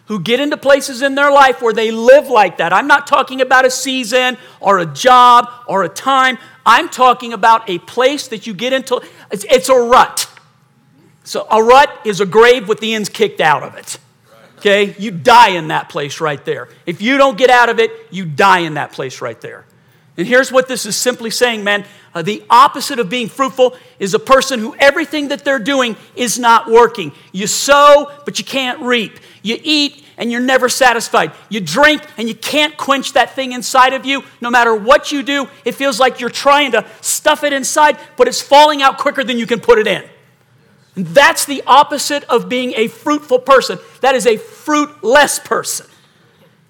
who 0.06 0.18
get 0.18 0.40
into 0.40 0.56
places 0.56 1.02
in 1.02 1.14
their 1.14 1.30
life 1.30 1.60
where 1.60 1.74
they 1.74 1.90
live 1.90 2.28
like 2.28 2.56
that. 2.56 2.72
I'm 2.72 2.86
not 2.86 3.06
talking 3.06 3.42
about 3.42 3.66
a 3.66 3.70
season 3.70 4.38
or 4.58 4.78
a 4.78 4.86
job 4.86 5.48
or 5.66 5.84
a 5.84 5.88
time. 5.88 6.38
I'm 6.64 6.88
talking 6.88 7.34
about 7.34 7.68
a 7.68 7.78
place 7.80 8.28
that 8.28 8.46
you 8.46 8.54
get 8.54 8.72
into. 8.72 9.02
It's, 9.30 9.68
a 9.68 9.74
rut. 9.74 10.28
So 11.24 11.46
a 11.50 11.62
rut 11.62 11.90
is 12.06 12.22
a 12.22 12.26
grave 12.26 12.68
with 12.68 12.80
the 12.80 12.94
ends 12.94 13.10
kicked 13.10 13.40
out 13.40 13.62
of 13.62 13.74
it. 13.74 13.98
Okay? 14.58 14.94
You 14.98 15.10
die 15.10 15.50
in 15.50 15.68
that 15.68 15.88
place 15.88 16.20
right 16.20 16.44
there. 16.44 16.68
If 16.86 17.00
you 17.00 17.16
don't 17.16 17.38
get 17.38 17.50
out 17.50 17.68
of 17.68 17.78
it, 17.78 17.90
you 18.10 18.24
die 18.24 18.60
in 18.60 18.74
that 18.74 18.92
place 18.92 19.20
right 19.20 19.40
there. 19.40 19.64
And 20.16 20.26
here's 20.26 20.50
what 20.50 20.66
this 20.66 20.84
is 20.84 20.96
simply 20.96 21.30
saying, 21.30 21.62
man. 21.62 21.84
Uh, 22.12 22.22
the 22.22 22.42
opposite 22.50 22.98
of 22.98 23.08
being 23.08 23.28
fruitful 23.28 23.76
is 24.00 24.14
a 24.14 24.18
person 24.18 24.58
who 24.58 24.74
everything 24.74 25.28
that 25.28 25.44
they're 25.44 25.60
doing 25.60 25.96
is 26.16 26.40
not 26.40 26.68
working. 26.68 27.12
You 27.30 27.46
sow, 27.46 28.10
but 28.24 28.40
you 28.40 28.44
can't 28.44 28.80
reap. 28.80 29.20
You 29.42 29.58
eat, 29.62 30.04
and 30.16 30.32
you're 30.32 30.40
never 30.40 30.68
satisfied. 30.68 31.30
You 31.48 31.60
drink, 31.60 32.02
and 32.16 32.28
you 32.28 32.34
can't 32.34 32.76
quench 32.76 33.12
that 33.12 33.36
thing 33.36 33.52
inside 33.52 33.92
of 33.92 34.04
you. 34.04 34.24
No 34.40 34.50
matter 34.50 34.74
what 34.74 35.12
you 35.12 35.22
do, 35.22 35.46
it 35.64 35.76
feels 35.76 36.00
like 36.00 36.18
you're 36.18 36.30
trying 36.30 36.72
to 36.72 36.84
stuff 37.00 37.44
it 37.44 37.52
inside, 37.52 37.96
but 38.16 38.26
it's 38.26 38.42
falling 38.42 38.82
out 38.82 38.98
quicker 38.98 39.22
than 39.22 39.38
you 39.38 39.46
can 39.46 39.60
put 39.60 39.78
it 39.78 39.86
in. 39.86 40.02
That's 41.04 41.44
the 41.44 41.62
opposite 41.64 42.24
of 42.24 42.48
being 42.48 42.72
a 42.74 42.88
fruitful 42.88 43.38
person. 43.40 43.78
That 44.00 44.16
is 44.16 44.26
a 44.26 44.36
fruitless 44.36 45.38
person. 45.38 45.86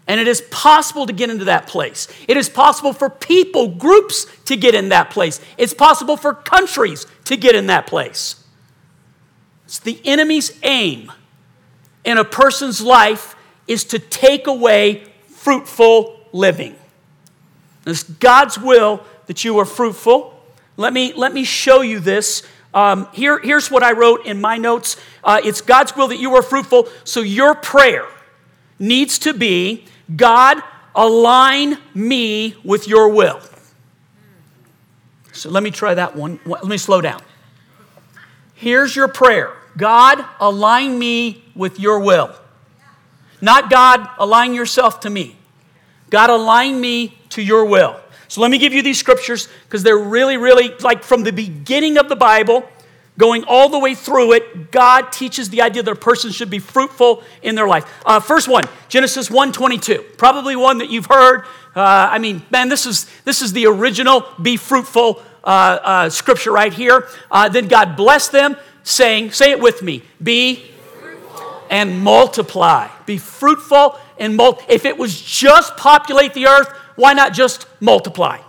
And 0.06 0.20
it 0.20 0.28
is 0.28 0.42
possible 0.50 1.06
to 1.06 1.12
get 1.14 1.30
into 1.30 1.46
that 1.46 1.66
place. 1.66 2.08
It 2.28 2.36
is 2.36 2.48
possible 2.50 2.92
for 2.92 3.08
people, 3.08 3.68
groups 3.68 4.26
to 4.44 4.56
get 4.56 4.74
in 4.74 4.90
that 4.90 5.10
place. 5.10 5.40
It's 5.56 5.72
possible 5.72 6.16
for 6.16 6.34
countries 6.34 7.06
to 7.24 7.36
get 7.36 7.54
in 7.54 7.68
that 7.68 7.86
place. 7.86 8.44
It's 9.64 9.78
the 9.78 10.00
enemy's 10.04 10.58
aim 10.62 11.10
in 12.04 12.18
a 12.18 12.24
person's 12.24 12.82
life 12.82 13.34
is 13.66 13.84
to 13.84 13.98
take 13.98 14.46
away 14.46 15.04
fruitful 15.28 16.20
living. 16.32 16.74
It's 17.86 18.02
God's 18.02 18.58
will 18.58 19.02
that 19.26 19.44
you 19.44 19.58
are 19.58 19.64
fruitful. 19.64 20.38
Let 20.76 20.92
me, 20.92 21.14
let 21.14 21.32
me 21.32 21.44
show 21.44 21.80
you 21.80 22.00
this. 22.00 22.42
Um, 22.74 23.08
here, 23.12 23.38
here's 23.38 23.70
what 23.70 23.82
I 23.82 23.92
wrote 23.92 24.26
in 24.26 24.40
my 24.40 24.58
notes 24.58 24.96
uh, 25.24 25.40
it's 25.42 25.60
God's 25.60 25.96
will 25.96 26.08
that 26.08 26.18
you 26.18 26.34
are 26.34 26.42
fruitful, 26.42 26.88
so 27.04 27.20
your 27.20 27.54
prayer 27.54 28.06
needs 28.78 29.18
to 29.20 29.34
be 29.34 29.84
God, 30.14 30.62
align 30.94 31.78
me 31.94 32.56
with 32.64 32.88
your 32.88 33.08
will. 33.08 33.40
So 35.32 35.50
let 35.50 35.62
me 35.62 35.70
try 35.70 35.94
that 35.94 36.16
one. 36.16 36.40
Let 36.44 36.64
me 36.64 36.78
slow 36.78 37.00
down. 37.00 37.22
Here's 38.54 38.96
your 38.96 39.08
prayer 39.08 39.54
God, 39.76 40.24
align 40.40 40.98
me 40.98 41.44
with 41.54 41.78
your 41.78 42.00
will. 42.00 42.34
Not 43.40 43.70
God, 43.70 44.08
align 44.18 44.52
yourself 44.52 45.00
to 45.00 45.10
me. 45.10 45.36
God, 46.10 46.30
align 46.30 46.80
me 46.80 47.18
to 47.30 47.42
your 47.42 47.64
will. 47.64 48.00
So 48.28 48.40
let 48.40 48.50
me 48.50 48.58
give 48.58 48.72
you 48.72 48.82
these 48.82 48.98
scriptures 48.98 49.48
because 49.64 49.82
they're 49.82 49.98
really, 49.98 50.36
really 50.36 50.70
like 50.80 51.02
from 51.02 51.24
the 51.24 51.32
beginning 51.32 51.98
of 51.98 52.08
the 52.08 52.16
Bible 52.16 52.68
going 53.18 53.44
all 53.44 53.68
the 53.68 53.78
way 53.78 53.94
through 53.94 54.32
it, 54.32 54.70
God 54.70 55.10
teaches 55.12 55.50
the 55.50 55.60
idea 55.60 55.82
that 55.82 55.90
a 55.90 55.96
person 55.96 56.30
should 56.30 56.48
be 56.48 56.60
fruitful 56.60 57.22
in 57.42 57.56
their 57.56 57.66
life. 57.66 57.84
Uh, 58.06 58.20
first 58.20 58.48
one, 58.48 58.64
Genesis 58.88 59.28
1.22, 59.28 60.16
probably 60.16 60.54
one 60.54 60.78
that 60.78 60.88
you've 60.88 61.06
heard. 61.06 61.42
Uh, 61.74 62.08
I 62.10 62.18
mean, 62.18 62.42
man, 62.50 62.68
this 62.68 62.86
is, 62.86 63.10
this 63.24 63.42
is 63.42 63.52
the 63.52 63.66
original 63.66 64.24
be 64.40 64.56
fruitful 64.56 65.22
uh, 65.44 65.78
uh 65.82 66.10
scripture 66.10 66.52
right 66.52 66.72
here. 66.72 67.08
Uh, 67.30 67.48
then 67.48 67.68
God 67.68 67.96
blessed 67.96 68.32
them, 68.32 68.56
saying, 68.84 69.32
say 69.32 69.50
it 69.50 69.60
with 69.60 69.82
me, 69.82 70.02
be 70.22 70.70
and 71.70 72.00
multiply. 72.00 72.88
Be 73.06 73.18
fruitful 73.18 73.98
and 74.18 74.36
multiply. 74.36 74.74
If 74.74 74.84
it 74.84 74.96
was 74.96 75.20
just 75.20 75.76
populate 75.76 76.34
the 76.34 76.46
earth, 76.46 76.68
why 76.98 77.12
not 77.14 77.32
just 77.32 77.66
multiply? 77.80 78.40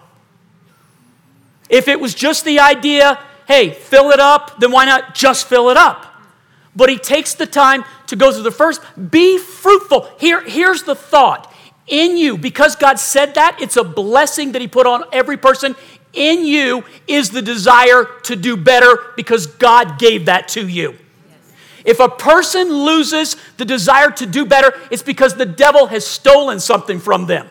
If 1.69 1.88
it 1.88 1.99
was 1.99 2.15
just 2.15 2.43
the 2.43 2.59
idea 2.59 3.19
hey, 3.49 3.71
fill 3.71 4.12
it 4.12 4.19
up, 4.19 4.59
then 4.59 4.71
why 4.71 4.85
not 4.85 5.15
just 5.15 5.47
fill 5.47 5.69
it 5.69 5.75
up? 5.75 6.05
But 6.75 6.88
he 6.88 6.97
takes 6.97 7.33
the 7.33 7.47
time 7.47 7.83
to 8.05 8.15
go 8.15 8.31
through 8.31 8.43
the 8.43 8.51
first, 8.51 8.79
be 9.09 9.39
fruitful. 9.39 10.07
Here, 10.19 10.41
here's 10.47 10.83
the 10.83 10.95
thought. 10.95 11.51
In 11.88 12.15
you, 12.15 12.38
because 12.38 12.75
God 12.75 12.99
said 12.99 13.33
that, 13.33 13.59
it's 13.59 13.75
a 13.75 13.83
blessing 13.83 14.51
that 14.51 14.62
he 14.62 14.67
put 14.67 14.85
on 14.85 15.03
every 15.12 15.35
person. 15.35 15.75
In 16.13 16.45
you 16.45 16.83
is 17.07 17.31
the 17.31 17.41
desire 17.41 18.05
to 18.23 18.35
do 18.35 18.55
better 18.55 18.99
because 19.15 19.47
God 19.47 19.97
gave 19.97 20.27
that 20.27 20.47
to 20.49 20.67
you. 20.67 20.95
If 21.83 21.99
a 21.99 22.07
person 22.07 22.71
loses 22.71 23.35
the 23.57 23.65
desire 23.65 24.12
to 24.12 24.27
do 24.27 24.45
better, 24.45 24.73
it's 24.91 25.01
because 25.01 25.33
the 25.33 25.45
devil 25.47 25.88
has 25.88 26.05
stolen 26.05 26.59
something 26.59 26.99
from 26.99 27.25
them. 27.25 27.49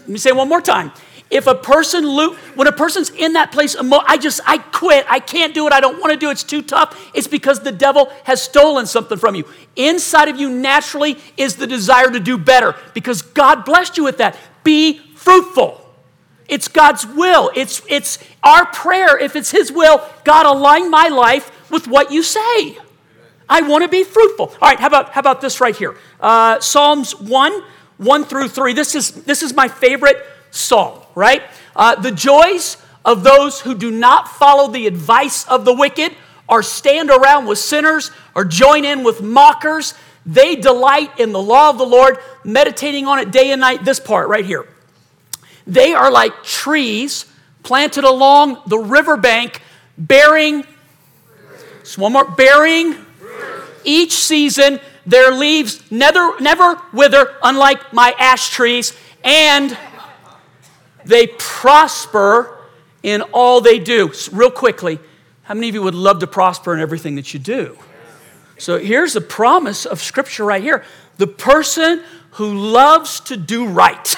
Let 0.00 0.08
me 0.08 0.18
say 0.18 0.32
one 0.32 0.48
more 0.48 0.60
time. 0.60 0.92
If 1.30 1.46
a 1.46 1.54
person, 1.54 2.04
lo- 2.04 2.34
when 2.56 2.68
a 2.68 2.72
person's 2.72 3.08
in 3.08 3.32
that 3.32 3.52
place, 3.52 3.74
I 3.74 4.18
just, 4.18 4.40
I 4.46 4.58
quit, 4.58 5.06
I 5.08 5.18
can't 5.18 5.54
do 5.54 5.66
it, 5.66 5.72
I 5.72 5.80
don't 5.80 5.98
want 5.98 6.12
to 6.12 6.18
do 6.18 6.28
it, 6.28 6.32
it's 6.32 6.44
too 6.44 6.60
tough, 6.60 7.10
it's 7.14 7.26
because 7.26 7.60
the 7.60 7.72
devil 7.72 8.12
has 8.24 8.42
stolen 8.42 8.84
something 8.84 9.16
from 9.16 9.34
you. 9.34 9.44
Inside 9.74 10.28
of 10.28 10.38
you 10.38 10.50
naturally 10.50 11.16
is 11.38 11.56
the 11.56 11.66
desire 11.66 12.10
to 12.10 12.20
do 12.20 12.36
better 12.36 12.76
because 12.92 13.22
God 13.22 13.64
blessed 13.64 13.96
you 13.96 14.04
with 14.04 14.18
that. 14.18 14.36
Be 14.62 14.98
fruitful. 15.16 15.80
It's 16.48 16.68
God's 16.68 17.06
will. 17.06 17.50
It's, 17.54 17.80
it's 17.88 18.18
our 18.42 18.66
prayer. 18.66 19.16
If 19.16 19.34
it's 19.34 19.50
His 19.50 19.72
will, 19.72 20.06
God 20.24 20.44
align 20.44 20.90
my 20.90 21.08
life 21.08 21.70
with 21.70 21.88
what 21.88 22.12
you 22.12 22.22
say. 22.22 22.76
I 23.48 23.62
want 23.62 23.84
to 23.84 23.88
be 23.88 24.04
fruitful. 24.04 24.48
All 24.60 24.68
right, 24.68 24.78
how 24.78 24.86
about, 24.86 25.12
how 25.12 25.20
about 25.20 25.40
this 25.40 25.62
right 25.62 25.74
here? 25.74 25.96
Uh, 26.20 26.60
Psalms 26.60 27.18
1, 27.18 27.62
1 28.04 28.24
through 28.24 28.48
3. 28.48 28.72
This 28.72 28.94
is, 28.94 29.10
this 29.24 29.42
is 29.42 29.54
my 29.54 29.68
favorite 29.68 30.16
psalm 30.50 31.02
right? 31.14 31.42
Uh, 31.74 31.94
the 31.96 32.10
joys 32.10 32.76
of 33.04 33.24
those 33.24 33.60
who 33.60 33.74
do 33.74 33.90
not 33.90 34.28
follow 34.28 34.70
the 34.70 34.86
advice 34.86 35.46
of 35.48 35.64
the 35.64 35.74
wicked 35.74 36.14
or 36.48 36.62
stand 36.62 37.10
around 37.10 37.46
with 37.46 37.58
sinners 37.58 38.10
or 38.34 38.44
join 38.44 38.84
in 38.84 39.02
with 39.02 39.22
mockers. 39.22 39.94
They 40.24 40.56
delight 40.56 41.18
in 41.18 41.32
the 41.32 41.42
law 41.42 41.70
of 41.70 41.78
the 41.78 41.86
Lord, 41.86 42.18
meditating 42.44 43.06
on 43.06 43.18
it 43.18 43.30
day 43.30 43.50
and 43.50 43.60
night. 43.60 43.84
This 43.84 43.98
part 43.98 44.28
right 44.28 44.44
here. 44.44 44.66
They 45.66 45.94
are 45.94 46.10
like 46.10 46.42
trees 46.42 47.26
planted 47.62 48.04
along 48.04 48.62
the 48.66 48.78
riverbank, 48.78 49.62
bearing, 49.96 50.64
one 51.96 52.12
more, 52.12 52.28
bearing 52.30 52.96
each 53.84 54.14
season 54.14 54.80
their 55.06 55.32
leaves 55.32 55.90
never, 55.90 56.38
never 56.40 56.80
wither, 56.92 57.34
unlike 57.42 57.92
my 57.92 58.14
ash 58.18 58.50
trees, 58.50 58.96
and 59.24 59.76
they 61.04 61.26
prosper 61.26 62.58
in 63.02 63.22
all 63.32 63.60
they 63.60 63.78
do. 63.78 64.12
So 64.12 64.36
real 64.36 64.50
quickly, 64.50 64.98
how 65.42 65.54
many 65.54 65.68
of 65.68 65.74
you 65.74 65.82
would 65.82 65.94
love 65.94 66.20
to 66.20 66.26
prosper 66.26 66.72
in 66.72 66.80
everything 66.80 67.16
that 67.16 67.34
you 67.34 67.40
do? 67.40 67.76
So 68.58 68.78
here's 68.78 69.12
the 69.12 69.20
promise 69.20 69.84
of 69.84 70.00
Scripture 70.00 70.44
right 70.44 70.62
here 70.62 70.84
the 71.18 71.26
person 71.26 72.02
who 72.32 72.54
loves 72.54 73.20
to 73.20 73.36
do 73.36 73.66
right, 73.66 74.16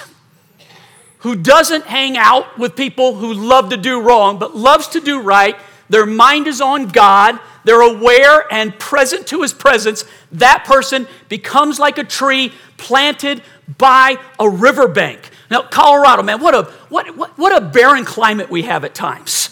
who 1.18 1.34
doesn't 1.34 1.86
hang 1.86 2.16
out 2.16 2.58
with 2.58 2.76
people 2.76 3.16
who 3.16 3.32
love 3.32 3.70
to 3.70 3.76
do 3.76 4.00
wrong, 4.00 4.38
but 4.38 4.54
loves 4.54 4.88
to 4.88 5.00
do 5.00 5.20
right, 5.20 5.56
their 5.88 6.06
mind 6.06 6.46
is 6.46 6.60
on 6.60 6.88
God, 6.88 7.38
they're 7.64 7.80
aware 7.80 8.52
and 8.52 8.78
present 8.78 9.26
to 9.28 9.42
His 9.42 9.52
presence, 9.52 10.04
that 10.34 10.64
person 10.64 11.06
becomes 11.28 11.78
like 11.78 11.98
a 11.98 12.04
tree 12.04 12.52
planted 12.76 13.42
by 13.78 14.16
a 14.38 14.48
riverbank. 14.48 15.30
Now, 15.50 15.62
Colorado, 15.62 16.22
man, 16.22 16.40
what 16.40 16.54
a, 16.54 16.62
what, 16.88 17.16
what, 17.16 17.38
what 17.38 17.56
a 17.56 17.64
barren 17.64 18.04
climate 18.04 18.50
we 18.50 18.62
have 18.62 18.84
at 18.84 18.94
times. 18.94 19.50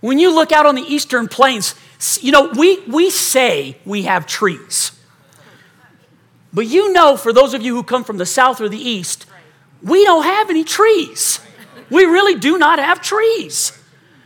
When 0.00 0.18
you 0.18 0.34
look 0.34 0.52
out 0.52 0.66
on 0.66 0.74
the 0.74 0.82
eastern 0.82 1.28
plains, 1.28 1.74
you 2.20 2.32
know, 2.32 2.50
we, 2.56 2.80
we 2.82 3.10
say 3.10 3.78
we 3.84 4.02
have 4.02 4.26
trees. 4.26 4.92
But 6.52 6.66
you 6.66 6.92
know, 6.92 7.16
for 7.16 7.32
those 7.32 7.54
of 7.54 7.62
you 7.62 7.74
who 7.74 7.82
come 7.82 8.04
from 8.04 8.18
the 8.18 8.26
south 8.26 8.60
or 8.60 8.68
the 8.68 8.78
east, 8.78 9.26
we 9.82 10.04
don't 10.04 10.24
have 10.24 10.50
any 10.50 10.64
trees. 10.64 11.40
We 11.90 12.04
really 12.04 12.38
do 12.38 12.58
not 12.58 12.78
have 12.78 13.00
trees. 13.00 13.72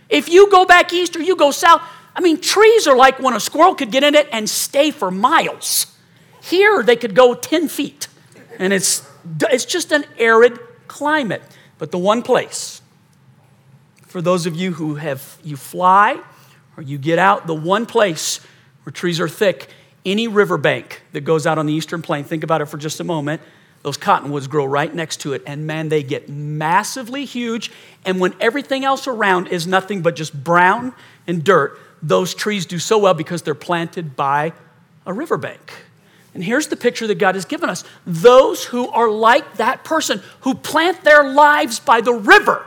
If 0.09 0.29
you 0.29 0.51
go 0.51 0.65
back 0.65 0.93
east 0.93 1.17
or 1.17 1.23
you 1.23 1.37
go 1.37 1.51
south, 1.51 1.83
I 2.21 2.23
mean, 2.23 2.39
trees 2.39 2.87
are 2.87 2.95
like 2.95 3.19
when 3.19 3.33
a 3.33 3.41
squirrel 3.41 3.75
could 3.75 3.91
get 3.91 4.05
in 4.05 4.15
it 4.15 4.29
and 4.31 4.47
stay 4.47 4.91
for 4.91 5.11
miles. 5.11 5.87
Here, 6.43 6.83
they 6.83 6.95
could 6.95 7.15
go 7.15 7.33
10 7.33 7.67
feet, 7.69 8.09
and 8.59 8.75
it's, 8.75 9.09
it's 9.51 9.65
just 9.65 9.91
an 9.91 10.05
arid 10.19 10.59
climate. 10.87 11.41
But 11.79 11.93
the 11.93 11.99
one 11.99 12.21
place, 12.21 12.83
for 14.03 14.21
those 14.21 14.45
of 14.45 14.55
you 14.55 14.75
who 14.75 14.97
have, 14.97 15.39
you 15.43 15.57
fly 15.57 16.21
or 16.77 16.83
you 16.83 16.99
get 16.99 17.19
out, 17.19 17.47
the 17.47 17.55
one 17.55 17.87
place 17.87 18.41
where 18.83 18.93
trees 18.93 19.19
are 19.19 19.29
thick, 19.29 19.71
any 20.05 20.29
riverbank 20.29 21.01
that 21.13 21.23
goes 21.23 21.47
out 21.47 21.57
on 21.57 21.65
the 21.65 21.73
eastern 21.73 22.03
plain, 22.03 22.25
think 22.25 22.45
about 22.45 22.61
it 22.61 22.67
for 22.67 22.77
just 22.77 23.01
a 23.01 23.05
moment, 23.05 23.41
those 23.83 23.97
cottonwoods 23.97 24.47
grow 24.47 24.67
right 24.67 24.95
next 24.95 25.23
to 25.23 25.33
it, 25.33 25.43
and 25.47 25.67
man, 25.67 25.89
they 25.89 26.03
get 26.03 26.29
massively 26.29 27.25
huge. 27.25 27.73
And 28.05 28.21
when 28.21 28.35
everything 28.41 28.85
else 28.85 29.07
around 29.07 29.47
is 29.47 29.67
nothing 29.67 30.03
but 30.03 30.17
just 30.17 30.45
brown 30.45 30.95
and 31.27 31.43
dirt, 31.43 31.79
those 32.03 32.35
trees 32.35 32.67
do 32.67 32.79
so 32.79 32.99
well 32.99 33.15
because 33.15 33.43
they're 33.43 33.55
planted 33.55 34.17
by 34.17 34.53
a 35.07 35.13
riverbank. 35.13 35.73
And 36.35 36.45
here's 36.45 36.69
the 36.69 36.77
picture 36.77 37.07
that 37.09 37.19
God 37.19 37.35
has 37.35 37.45
given 37.45 37.69
us 37.69 37.85
those 38.07 38.65
who 38.65 38.89
are 38.89 39.11
like 39.11 39.57
that 39.57 39.85
person 39.85 40.23
who 40.43 40.55
plant 40.55 41.03
their 41.03 41.25
lives 41.29 41.81
by 41.81 42.01
the 42.01 42.13
river, 42.13 42.65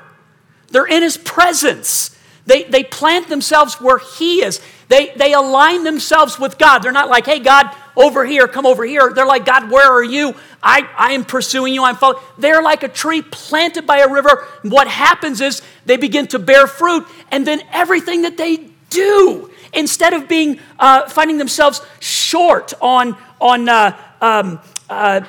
they're 0.70 0.86
in 0.86 1.04
His 1.04 1.18
presence. 1.18 2.18
They, 2.46 2.64
they 2.64 2.84
plant 2.84 3.30
themselves 3.30 3.80
where 3.80 4.00
He 4.00 4.44
is. 4.44 4.60
They, 4.90 5.14
they 5.16 5.34
align 5.34 5.86
themselves 5.86 6.38
with 6.38 6.58
God. 6.58 6.80
They're 6.80 6.92
not 6.92 7.08
like, 7.08 7.26
hey, 7.26 7.40
God, 7.40 7.74
over 7.96 8.26
here, 8.26 8.50
come 8.50 8.66
over 8.66 8.84
here. 8.84 9.14
They're 9.14 9.26
like, 9.26 9.46
God, 9.46 9.72
where 9.72 9.90
are 9.90 10.04
you? 10.04 10.36
I, 10.62 10.90
I 10.98 11.14
am 11.14 11.24
pursuing 11.24 11.74
you. 11.74 11.86
I'm 11.86 11.96
following. 11.96 12.22
They're 12.38 12.62
like 12.62 12.84
a 12.84 12.90
tree 12.90 13.22
planted 13.22 13.88
by 13.88 14.00
a 14.00 14.10
river. 14.10 14.46
What 14.64 14.90
happens 14.90 15.40
is 15.40 15.62
they 15.86 15.96
begin 15.96 16.28
to 16.28 16.40
bear 16.40 16.68
fruit, 16.68 17.08
and 17.32 17.48
then 17.48 17.62
everything 17.72 18.24
that 18.24 18.36
they 18.36 18.73
do, 18.94 19.50
instead 19.74 20.14
of 20.14 20.28
being 20.28 20.60
uh, 20.80 21.10
finding 21.10 21.38
themselves 21.38 21.82
short 22.00 22.74
on 22.82 23.18
on 23.42 23.68
uh, 23.68 23.98
um, 24.22 24.60
uh, 24.90 25.22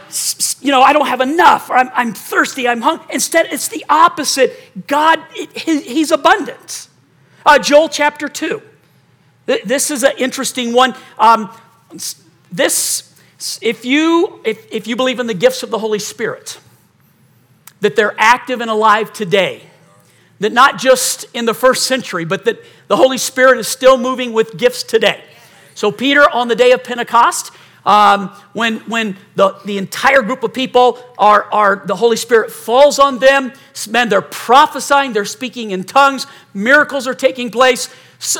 you 0.61 0.71
know 0.71 0.83
I 0.83 0.93
don't 0.93 1.07
have 1.07 1.21
enough 1.21 1.71
or 1.71 1.77
I'm, 1.77 1.91
I'm 1.95 2.13
thirsty 2.15 2.69
I'm 2.69 2.83
hungry. 2.83 3.07
Instead, 3.11 3.47
it's 3.51 3.69
the 3.69 3.85
opposite. 3.89 4.87
God, 4.87 5.21
it, 5.35 5.83
He's 5.85 6.11
abundant. 6.11 6.89
Uh, 7.47 7.59
Joel 7.59 7.89
chapter 7.89 8.29
two. 8.29 8.63
This 9.47 9.91
is 9.91 10.03
an 10.05 10.13
interesting 10.17 10.73
one. 10.73 10.95
Um, 11.19 11.55
this, 12.51 13.15
if 13.61 13.85
you 13.85 14.41
if, 14.45 14.73
if 14.73 14.87
you 14.87 14.97
believe 14.97 15.21
in 15.21 15.27
the 15.27 15.35
gifts 15.35 15.63
of 15.63 15.71
the 15.71 15.79
Holy 15.79 15.99
Spirit, 15.99 16.59
that 17.81 17.95
they're 17.95 18.15
active 18.17 18.61
and 18.63 18.71
alive 18.71 19.13
today 19.13 19.63
that 20.41 20.53
not 20.53 20.79
just 20.79 21.27
in 21.35 21.45
the 21.45 21.55
first 21.55 21.87
century, 21.87 22.25
but 22.25 22.45
that 22.45 22.59
the 22.89 22.97
Holy 22.97 23.19
Spirit 23.19 23.59
is 23.59 23.69
still 23.69 23.97
moving 23.97 24.33
with 24.33 24.57
gifts 24.57 24.83
today. 24.83 25.23
So, 25.75 25.91
Peter, 25.91 26.29
on 26.29 26.49
the 26.49 26.57
day 26.57 26.73
of 26.73 26.85
Pentecost, 26.85 27.51
um, 27.87 28.29
when, 28.55 28.79
when 28.81 29.17
the, 29.37 29.59
the 29.65 29.77
entire 29.77 30.23
group 30.23 30.43
of 30.43 30.55
people 30.55 30.99
are, 31.19 31.45
are, 31.53 31.83
the 31.85 31.97
Holy 31.97 32.17
Spirit 32.17 32.51
falls 32.51 32.99
on 32.99 33.19
them, 33.19 33.53
man, 33.91 34.09
they're 34.09 34.23
prophesying, 34.23 35.13
they're 35.13 35.25
speaking 35.25 35.71
in 35.71 35.85
tongues, 35.85 36.27
miracles 36.55 37.07
are 37.07 37.15
taking 37.15 37.51
place. 37.51 37.89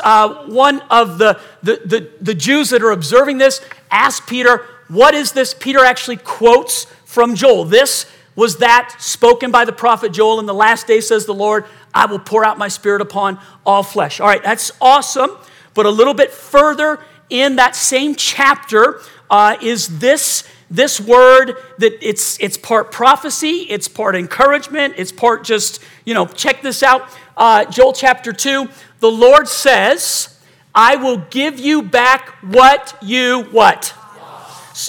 Uh, 0.03 0.47
one 0.47 0.81
of 0.89 1.19
the, 1.19 1.39
the, 1.61 1.81
the, 1.85 2.09
the 2.21 2.33
Jews 2.33 2.71
that 2.71 2.81
are 2.81 2.91
observing 2.91 3.37
this 3.37 3.61
asked 3.91 4.27
Peter, 4.27 4.65
What 4.87 5.13
is 5.13 5.33
this? 5.33 5.53
Peter 5.53 5.85
actually 5.85 6.17
quotes 6.17 6.85
from 7.05 7.35
Joel. 7.35 7.65
This 7.65 8.07
was 8.35 8.57
that 8.57 8.95
spoken 8.99 9.51
by 9.51 9.63
the 9.63 9.71
prophet 9.71 10.11
Joel 10.11 10.39
in 10.39 10.45
the 10.45 10.53
last 10.53 10.87
day, 10.87 10.99
says 11.01 11.25
the 11.25 11.33
Lord, 11.33 11.65
I 11.95 12.05
will 12.05 12.19
pour 12.19 12.45
out 12.45 12.57
my 12.57 12.67
spirit 12.67 13.01
upon 13.01 13.39
all 13.65 13.81
flesh. 13.81 14.19
All 14.19 14.27
right, 14.27 14.43
that's 14.43 14.71
awesome. 14.81 15.31
But 15.73 15.85
a 15.85 15.89
little 15.89 16.13
bit 16.13 16.31
further 16.31 16.99
in 17.29 17.55
that 17.55 17.75
same 17.75 18.15
chapter 18.15 18.99
uh, 19.29 19.55
is 19.61 19.99
this, 19.99 20.43
this 20.69 20.99
word 20.99 21.55
that 21.79 21.93
it's, 22.07 22.39
it's 22.39 22.57
part 22.57 22.91
prophecy, 22.91 23.65
it's 23.69 23.87
part 23.87 24.15
encouragement, 24.15 24.95
it's 24.97 25.11
part 25.11 25.43
just, 25.43 25.81
you 26.05 26.13
know, 26.13 26.27
check 26.27 26.61
this 26.61 26.83
out. 26.83 27.09
Uh, 27.35 27.65
Joel 27.65 27.93
chapter 27.93 28.31
2, 28.31 28.69
the 28.99 29.11
Lord 29.11 29.47
says, 29.47 30.39
I 30.73 30.97
will 30.97 31.17
give 31.17 31.59
you 31.59 31.81
back 31.81 32.29
what 32.43 32.97
you 33.01 33.43
what? 33.51 33.93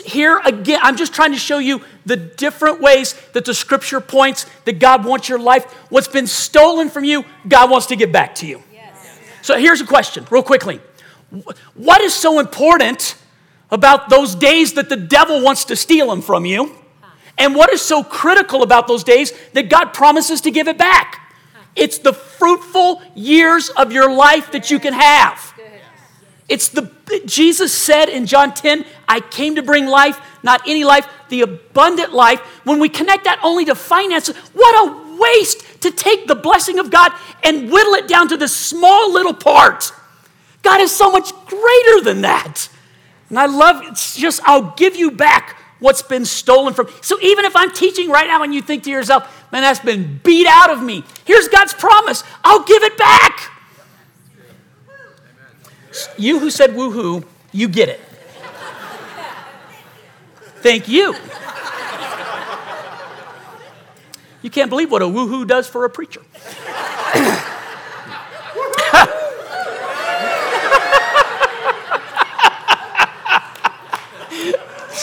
Here 0.04 0.40
again, 0.44 0.80
I'm 0.82 0.96
just 0.96 1.14
trying 1.14 1.32
to 1.32 1.38
show 1.38 1.58
you 1.58 1.80
the 2.04 2.16
different 2.16 2.80
ways 2.80 3.14
that 3.34 3.44
the 3.44 3.54
scripture 3.54 4.00
points 4.00 4.46
that 4.64 4.80
God 4.80 5.04
wants 5.04 5.28
your 5.28 5.38
life. 5.38 5.64
What's 5.90 6.08
been 6.08 6.26
stolen 6.26 6.88
from 6.88 7.04
you, 7.04 7.24
God 7.46 7.70
wants 7.70 7.86
to 7.86 7.96
give 7.96 8.10
back 8.10 8.34
to 8.36 8.46
you. 8.46 8.62
Yes. 8.72 9.18
So 9.42 9.56
here's 9.56 9.80
a 9.80 9.86
question, 9.86 10.26
real 10.28 10.42
quickly. 10.42 10.80
What 11.74 12.00
is 12.00 12.14
so 12.14 12.40
important 12.40 13.16
about 13.70 14.08
those 14.08 14.34
days 14.34 14.72
that 14.72 14.88
the 14.88 14.96
devil 14.96 15.40
wants 15.40 15.66
to 15.66 15.76
steal 15.76 16.08
them 16.08 16.20
from 16.20 16.46
you? 16.46 16.74
And 17.38 17.54
what 17.54 17.72
is 17.72 17.80
so 17.80 18.02
critical 18.02 18.62
about 18.62 18.88
those 18.88 19.04
days 19.04 19.32
that 19.52 19.68
God 19.68 19.92
promises 19.92 20.40
to 20.42 20.50
give 20.50 20.66
it 20.66 20.78
back? 20.78 21.32
It's 21.76 21.98
the 21.98 22.12
fruitful 22.12 23.02
years 23.14 23.68
of 23.68 23.92
your 23.92 24.10
life 24.10 24.50
that 24.52 24.70
you 24.70 24.80
can 24.80 24.94
have. 24.94 25.52
It's 26.48 26.68
the 26.68 26.90
Jesus 27.24 27.72
said 27.72 28.08
in 28.08 28.26
John 28.26 28.54
10, 28.54 28.84
I 29.08 29.20
came 29.20 29.56
to 29.56 29.62
bring 29.62 29.86
life, 29.86 30.18
not 30.42 30.62
any 30.66 30.84
life, 30.84 31.08
the 31.28 31.42
abundant 31.42 32.12
life. 32.12 32.40
When 32.64 32.78
we 32.78 32.88
connect 32.88 33.24
that 33.24 33.40
only 33.42 33.64
to 33.64 33.74
finances, 33.74 34.36
what 34.52 34.88
a 34.88 35.18
waste 35.20 35.82
to 35.82 35.90
take 35.90 36.26
the 36.26 36.34
blessing 36.34 36.78
of 36.78 36.90
God 36.90 37.12
and 37.42 37.70
whittle 37.70 37.94
it 37.94 38.06
down 38.06 38.28
to 38.28 38.36
this 38.36 38.54
small 38.54 39.12
little 39.12 39.34
part. 39.34 39.92
God 40.62 40.80
is 40.80 40.94
so 40.94 41.10
much 41.10 41.32
greater 41.46 42.00
than 42.02 42.22
that. 42.22 42.68
And 43.28 43.38
I 43.38 43.46
love 43.46 43.82
it's 43.84 44.16
just 44.16 44.40
I'll 44.44 44.74
give 44.76 44.96
you 44.96 45.10
back 45.10 45.60
what's 45.78 46.02
been 46.02 46.24
stolen 46.24 46.74
from. 46.74 46.88
So 47.02 47.18
even 47.20 47.44
if 47.44 47.56
I'm 47.56 47.72
teaching 47.72 48.08
right 48.08 48.26
now 48.26 48.42
and 48.42 48.54
you 48.54 48.62
think 48.62 48.84
to 48.84 48.90
yourself, 48.90 49.46
man, 49.52 49.62
that's 49.62 49.80
been 49.80 50.20
beat 50.22 50.46
out 50.46 50.70
of 50.70 50.82
me. 50.82 51.04
Here's 51.24 51.48
God's 51.48 51.74
promise. 51.74 52.24
I'll 52.44 52.62
give 52.62 52.82
it 52.82 52.96
back. 52.96 53.50
You 56.18 56.38
who 56.38 56.50
said 56.50 56.70
woohoo, 56.70 57.24
you 57.52 57.68
get 57.68 57.88
it. 57.88 58.00
Thank 60.62 60.88
you. 60.88 61.14
You 64.42 64.50
can't 64.50 64.70
believe 64.70 64.90
what 64.90 65.02
a 65.02 65.06
woohoo 65.06 65.46
does 65.46 65.68
for 65.68 65.84
a 65.84 65.90
preacher. 65.90 66.22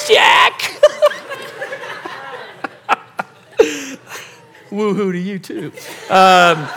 Jack! 0.08 0.60
Woohoo 4.70 5.12
to 5.12 5.20
you 5.20 5.40
too. 5.40 5.72
Um, 6.10 6.68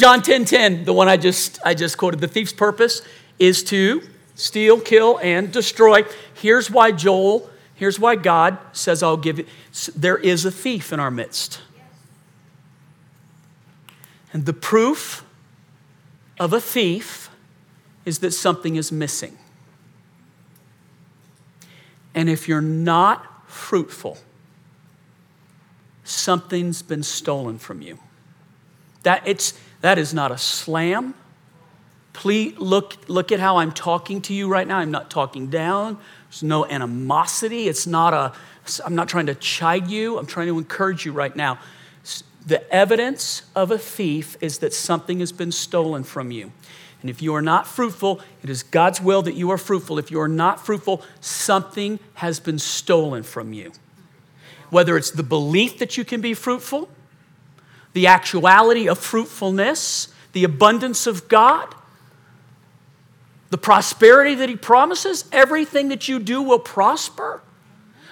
John 0.00 0.22
10 0.22 0.46
10, 0.46 0.84
the 0.84 0.94
one 0.94 1.08
I 1.08 1.18
just, 1.18 1.58
I 1.62 1.74
just 1.74 1.98
quoted, 1.98 2.20
the 2.20 2.26
thief's 2.26 2.54
purpose 2.54 3.02
is 3.38 3.62
to 3.64 4.02
steal, 4.34 4.80
kill, 4.80 5.20
and 5.22 5.52
destroy. 5.52 6.04
Here's 6.32 6.70
why 6.70 6.90
Joel, 6.90 7.50
here's 7.74 8.00
why 8.00 8.16
God 8.16 8.56
says, 8.72 9.02
I'll 9.02 9.18
give. 9.18 9.46
There 9.94 10.16
is 10.16 10.46
a 10.46 10.50
thief 10.50 10.94
in 10.94 11.00
our 11.00 11.10
midst. 11.10 11.60
And 14.32 14.46
the 14.46 14.54
proof 14.54 15.22
of 16.38 16.54
a 16.54 16.62
thief 16.62 17.28
is 18.06 18.20
that 18.20 18.30
something 18.30 18.76
is 18.76 18.90
missing. 18.90 19.36
And 22.14 22.30
if 22.30 22.48
you're 22.48 22.62
not 22.62 23.50
fruitful, 23.50 24.16
something's 26.04 26.80
been 26.80 27.02
stolen 27.02 27.58
from 27.58 27.82
you. 27.82 27.98
That 29.02 29.22
it's 29.26 29.60
that 29.80 29.98
is 29.98 30.12
not 30.12 30.30
a 30.30 30.38
slam. 30.38 31.14
Please 32.12 32.58
look, 32.58 32.96
look 33.08 33.32
at 33.32 33.40
how 33.40 33.58
I'm 33.58 33.72
talking 33.72 34.20
to 34.22 34.34
you 34.34 34.48
right 34.48 34.66
now. 34.66 34.78
I'm 34.78 34.90
not 34.90 35.10
talking 35.10 35.48
down. 35.48 35.96
There's 36.28 36.42
no 36.42 36.66
animosity. 36.66 37.68
It's 37.68 37.86
not 37.86 38.12
a, 38.12 38.32
I'm 38.84 38.94
not 38.94 39.08
trying 39.08 39.26
to 39.26 39.34
chide 39.34 39.88
you. 39.88 40.18
I'm 40.18 40.26
trying 40.26 40.48
to 40.48 40.58
encourage 40.58 41.06
you 41.06 41.12
right 41.12 41.34
now. 41.34 41.58
The 42.46 42.68
evidence 42.72 43.42
of 43.54 43.70
a 43.70 43.78
thief 43.78 44.36
is 44.40 44.58
that 44.58 44.74
something 44.74 45.20
has 45.20 45.30
been 45.30 45.52
stolen 45.52 46.04
from 46.04 46.30
you. 46.30 46.52
And 47.00 47.08
if 47.08 47.22
you 47.22 47.34
are 47.34 47.42
not 47.42 47.66
fruitful, 47.66 48.20
it 48.42 48.50
is 48.50 48.62
God's 48.62 49.00
will 49.00 49.22
that 49.22 49.34
you 49.34 49.50
are 49.50 49.58
fruitful. 49.58 49.98
If 49.98 50.10
you 50.10 50.20
are 50.20 50.28
not 50.28 50.64
fruitful, 50.64 51.02
something 51.20 51.98
has 52.14 52.40
been 52.40 52.58
stolen 52.58 53.22
from 53.22 53.52
you. 53.52 53.72
Whether 54.68 54.96
it's 54.96 55.10
the 55.10 55.22
belief 55.22 55.78
that 55.78 55.96
you 55.96 56.04
can 56.04 56.20
be 56.20 56.34
fruitful, 56.34 56.88
the 57.92 58.06
actuality 58.06 58.88
of 58.88 58.98
fruitfulness, 58.98 60.08
the 60.32 60.44
abundance 60.44 61.06
of 61.06 61.28
God, 61.28 61.74
the 63.50 63.58
prosperity 63.58 64.34
that 64.36 64.48
He 64.48 64.56
promises, 64.56 65.24
everything 65.32 65.88
that 65.88 66.08
you 66.08 66.18
do 66.18 66.40
will 66.40 66.58
prosper. 66.58 67.42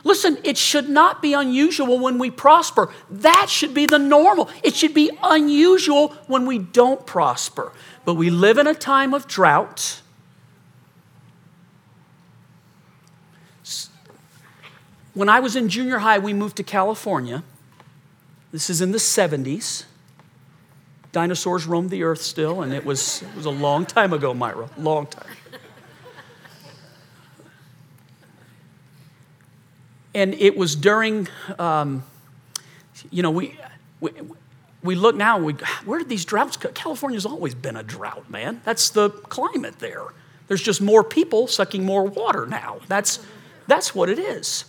Listen, 0.04 0.38
it 0.44 0.56
should 0.56 0.88
not 0.88 1.20
be 1.20 1.34
unusual 1.34 1.98
when 1.98 2.18
we 2.18 2.30
prosper. 2.30 2.92
That 3.10 3.46
should 3.48 3.74
be 3.74 3.86
the 3.86 3.98
normal. 3.98 4.48
It 4.62 4.74
should 4.74 4.94
be 4.94 5.10
unusual 5.22 6.08
when 6.26 6.46
we 6.46 6.58
don't 6.58 7.06
prosper. 7.06 7.72
But 8.04 8.14
we 8.14 8.30
live 8.30 8.58
in 8.58 8.66
a 8.66 8.74
time 8.74 9.12
of 9.12 9.26
drought. 9.26 10.00
When 15.14 15.28
I 15.28 15.40
was 15.40 15.56
in 15.56 15.68
junior 15.68 15.98
high, 15.98 16.18
we 16.18 16.32
moved 16.32 16.56
to 16.56 16.62
California. 16.62 17.42
This 18.50 18.70
is 18.70 18.80
in 18.80 18.92
the 18.92 18.98
70s. 18.98 19.84
Dinosaurs 21.12 21.66
roamed 21.66 21.90
the 21.90 22.02
earth 22.02 22.22
still, 22.22 22.62
and 22.62 22.72
it 22.72 22.84
was, 22.84 23.22
it 23.22 23.36
was 23.36 23.44
a 23.44 23.50
long 23.50 23.84
time 23.84 24.12
ago, 24.12 24.32
Myra. 24.32 24.70
Long 24.78 25.06
time. 25.06 25.30
and 30.14 30.34
it 30.34 30.56
was 30.56 30.76
during, 30.76 31.28
um, 31.58 32.04
you 33.10 33.22
know, 33.22 33.30
we, 33.30 33.58
we, 34.00 34.12
we 34.82 34.94
look 34.94 35.14
now, 35.14 35.38
we, 35.38 35.52
where 35.84 35.98
did 35.98 36.08
these 36.08 36.24
droughts 36.24 36.56
come? 36.56 36.72
California's 36.72 37.26
always 37.26 37.54
been 37.54 37.76
a 37.76 37.82
drought, 37.82 38.30
man. 38.30 38.62
That's 38.64 38.88
the 38.90 39.10
climate 39.10 39.78
there. 39.78 40.04
There's 40.46 40.62
just 40.62 40.80
more 40.80 41.04
people 41.04 41.46
sucking 41.46 41.84
more 41.84 42.04
water 42.04 42.46
now. 42.46 42.78
That's, 42.88 43.18
that's 43.66 43.94
what 43.94 44.08
it 44.08 44.18
is. 44.18 44.64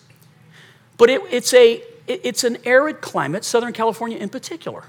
But 0.97 1.09
it, 1.09 1.21
it's, 1.31 1.53
a, 1.53 1.81
it's 2.09 2.43
an 2.43 2.57
arid 2.65 3.01
climate, 3.01 3.45
Southern 3.45 3.73
California 3.73 4.17
in 4.17 4.29
particular. 4.29 4.83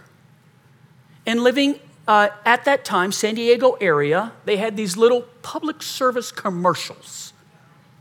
And 1.26 1.42
living 1.42 1.78
uh, 2.08 2.30
at 2.44 2.64
that 2.64 2.84
time, 2.84 3.12
San 3.12 3.34
Diego 3.34 3.72
area, 3.80 4.32
they 4.46 4.56
had 4.56 4.76
these 4.76 4.96
little 4.96 5.22
public 5.42 5.82
service 5.82 6.32
commercials 6.32 7.32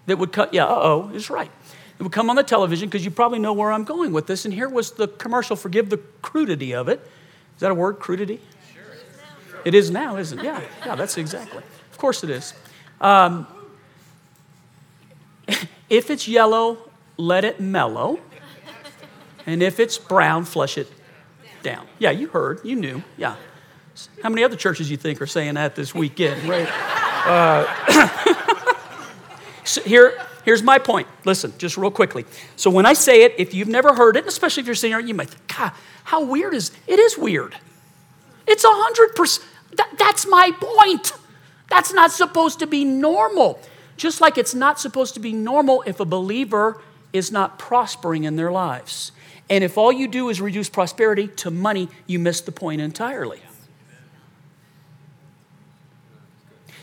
that 0.06 0.18
would 0.18 0.32
cut, 0.32 0.54
yeah, 0.54 0.66
uh 0.66 0.80
oh, 0.82 1.12
is 1.14 1.30
right. 1.30 1.52
It 2.00 2.04
would 2.04 2.14
come 2.14 2.30
on 2.30 2.38
the 2.38 2.44
television 2.44 2.88
because 2.88 3.04
you 3.04 3.12
probably 3.12 3.40
know 3.40 3.52
where 3.52 3.72
I'm 3.72 3.84
going 3.84 4.14
with 4.14 4.26
this. 4.26 4.46
And 4.46 4.54
here 4.54 4.70
was 4.70 4.92
the 4.92 5.10
commercial. 5.10 5.58
Forgive 5.58 5.90
the 5.90 5.98
crudity 6.22 6.74
of 6.74 6.88
it. 6.88 7.02
Is 7.56 7.60
that 7.60 7.72
a 7.72 7.76
word, 7.76 8.00
crudity? 8.00 8.40
Sure. 8.74 8.84
It 9.66 9.76
is 9.76 9.92
now, 9.92 10.16
isn't 10.16 10.40
it? 10.40 10.46
Yeah, 10.46 10.62
yeah, 10.86 10.96
that's 10.96 11.18
exactly. 11.18 11.62
Of 11.92 11.98
course 11.98 12.24
it 12.24 12.30
is. 12.30 12.54
Um, 13.02 13.46
if 15.90 16.10
it's 16.10 16.26
yellow, 16.26 16.90
let 17.18 17.44
it 17.44 17.60
mellow. 17.60 18.20
And 19.50 19.64
if 19.64 19.80
it's 19.80 19.98
brown, 19.98 20.46
flush 20.46 20.78
it 20.78 20.88
down. 21.64 21.88
Yeah, 21.98 22.12
you 22.12 22.28
heard, 22.28 22.62
you 22.64 22.76
knew. 22.76 23.04
Yeah. 23.18 23.36
How 24.24 24.30
many 24.30 24.44
other 24.44 24.56
churches 24.56 24.90
you 24.90 24.98
think 24.98 25.22
are 25.22 25.28
saying 25.28 25.56
that 25.56 25.76
this 25.76 25.94
weekend, 25.94 26.48
right? 26.48 26.70
Uh, 27.26 27.66
so 29.66 29.82
here, 29.82 30.14
Here's 30.50 30.64
my 30.64 30.80
point. 30.80 31.08
Listen, 31.26 31.54
just 31.58 31.78
real 31.78 31.92
quickly. 31.92 32.26
So 32.56 32.70
when 32.72 32.86
I 32.86 32.94
say 32.94 33.24
it, 33.24 33.36
if 33.38 33.54
you've 33.54 33.68
never 33.68 33.94
heard 33.94 34.16
it, 34.16 34.26
especially 34.26 34.62
if 34.62 34.68
you're 34.68 34.76
here, 34.76 35.00
you 35.00 35.14
might 35.14 35.30
think, 35.30 35.48
God, 35.56 35.74
how 36.06 36.24
weird 36.24 36.54
is 36.54 36.72
it? 36.88 37.00
Is 37.00 37.18
weird. 37.18 37.56
It's 38.48 38.64
a 38.64 38.72
hundred 38.72 39.16
percent. 39.16 39.48
That's 39.98 40.26
my 40.26 40.52
point. 40.60 41.14
That's 41.70 41.94
not 41.94 42.12
supposed 42.12 42.58
to 42.60 42.68
be 42.68 42.84
normal. 42.84 43.60
Just 43.96 44.22
like 44.22 44.38
it's 44.38 44.56
not 44.56 44.80
supposed 44.80 45.14
to 45.14 45.20
be 45.20 45.34
normal 45.34 45.84
if 45.86 46.00
a 46.00 46.06
believer 46.06 46.82
is 47.14 47.32
not 47.32 47.60
prospering 47.60 48.24
in 48.24 48.36
their 48.36 48.52
lives. 48.52 49.12
And 49.50 49.64
if 49.64 49.78
all 49.78 49.92
you 49.92 50.08
do 50.08 50.30
is 50.30 50.40
reduce 50.40 50.70
prosperity 50.70 51.28
to 51.28 51.50
money, 51.50 51.90
you 52.06 52.20
miss 52.20 52.42
the 52.42 52.52
point 52.52 52.82
entirely. 52.82 53.42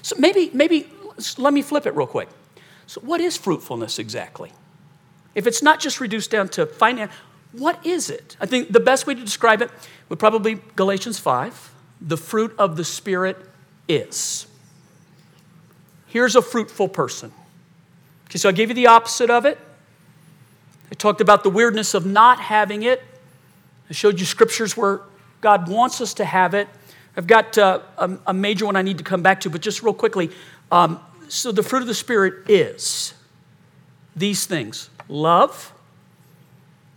So 0.03 0.17
maybe, 0.19 0.51
maybe 0.53 0.89
let 1.39 1.53
me 1.53 1.63
flip 1.63 1.87
it 1.87 1.95
real 1.95 2.07
quick. 2.07 2.29
So, 2.87 3.01
what 3.01 3.21
is 3.21 3.37
fruitfulness 3.37 3.99
exactly? 3.99 4.53
If 5.35 5.47
it's 5.47 5.63
not 5.63 5.81
just 5.81 6.01
reduced 6.01 6.31
down 6.31 6.49
to 6.51 6.67
finance, 6.67 7.13
what 7.53 7.85
is 7.85 8.11
it? 8.11 8.37
I 8.41 8.47
think 8.47 8.73
the 8.73 8.81
best 8.81 9.07
way 9.07 9.15
to 9.15 9.21
describe 9.21 9.63
it 9.63 9.71
would 10.09 10.19
probably 10.19 10.61
Galatians 10.77 11.19
5. 11.19 11.73
The 12.01 12.17
fruit 12.17 12.55
of 12.59 12.77
the 12.77 12.85
Spirit 12.85 13.39
is. 13.89 14.47
Here's 16.07 16.37
a 16.37 16.43
fruitful 16.43 16.89
person. 16.89 17.33
Okay, 18.27 18.39
so 18.39 18.49
I 18.49 18.53
gave 18.53 18.69
you 18.69 18.75
the 18.75 18.87
opposite 18.87 19.31
of 19.31 19.45
it. 19.45 19.59
I 20.91 20.95
talked 20.95 21.21
about 21.21 21.43
the 21.43 21.51
weirdness 21.51 21.95
of 21.95 22.07
not 22.07 22.41
having 22.41 22.83
it. 22.83 23.03
I 23.91 23.93
showed 23.93 24.19
you 24.21 24.27
scriptures 24.27 24.77
where 24.77 25.01
God 25.41 25.69
wants 25.69 26.01
us 26.01 26.15
to 26.15 26.25
have 26.25 26.55
it. 26.55 26.69
I've 27.17 27.27
got 27.27 27.57
uh, 27.57 27.81
a, 27.97 28.19
a, 28.27 28.35
major 28.35 28.67
one 28.67 28.77
I 28.77 28.83
need 28.83 28.99
to 28.99 29.05
come 29.05 29.23
back 29.23 29.41
to, 29.41 29.51
but 29.51 29.63
just 29.63 29.83
real 29.83 29.95
quickly 29.95 30.31
um, 30.71 31.01
so 31.29 31.53
the 31.53 31.63
fruit 31.63 31.83
of 31.83 31.89
the 31.89 31.95
Spirit 31.95 32.49
is 32.49 33.15
these 34.15 34.47
things 34.47 34.91
love, 35.09 35.73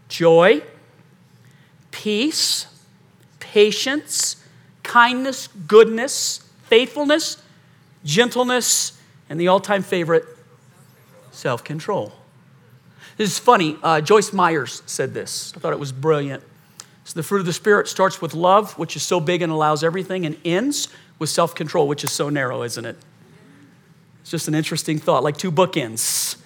joy, 0.08 0.62
peace, 1.92 2.68
patience, 3.40 4.44
kindness, 4.84 5.48
goodness, 5.68 6.50
faithfulness, 6.64 7.42
gentleness, 8.04 9.00
and 9.30 9.40
the 9.40 9.48
all 9.48 9.60
time 9.60 9.84
favorite, 9.84 10.26
self 11.32 11.64
control. 11.64 12.14
This 13.20 13.32
is 13.32 13.40
funny. 13.40 13.76
Uh, 13.84 14.00
Joyce 14.00 14.32
Myers 14.32 14.82
said 14.86 15.14
this. 15.14 15.52
I 15.54 15.60
thought 15.60 15.74
it 15.74 15.80
was 15.80 15.92
brilliant. 15.92 16.42
So 17.04 17.20
the 17.20 17.24
fruit 17.24 17.42
of 17.42 17.46
the 17.46 17.52
Spirit 17.52 17.90
starts 17.90 18.22
with 18.22 18.34
love, 18.34 18.78
which 18.78 18.96
is 18.96 19.04
so 19.04 19.20
big 19.20 19.42
and 19.42 19.52
allows 19.52 19.84
everything, 19.84 20.26
and 20.26 20.38
ends 20.46 20.88
with 21.20 21.30
self 21.30 21.54
control, 21.54 21.86
which 21.90 22.06
is 22.06 22.14
so 22.14 22.30
narrow, 22.30 22.64
isn't 22.64 22.86
it? 22.86 22.96
It's 24.22 24.32
just 24.32 24.48
an 24.48 24.56
interesting 24.56 25.00
thought, 25.00 25.22
like 25.22 25.36
two 25.36 25.52
bookends. 25.52 26.38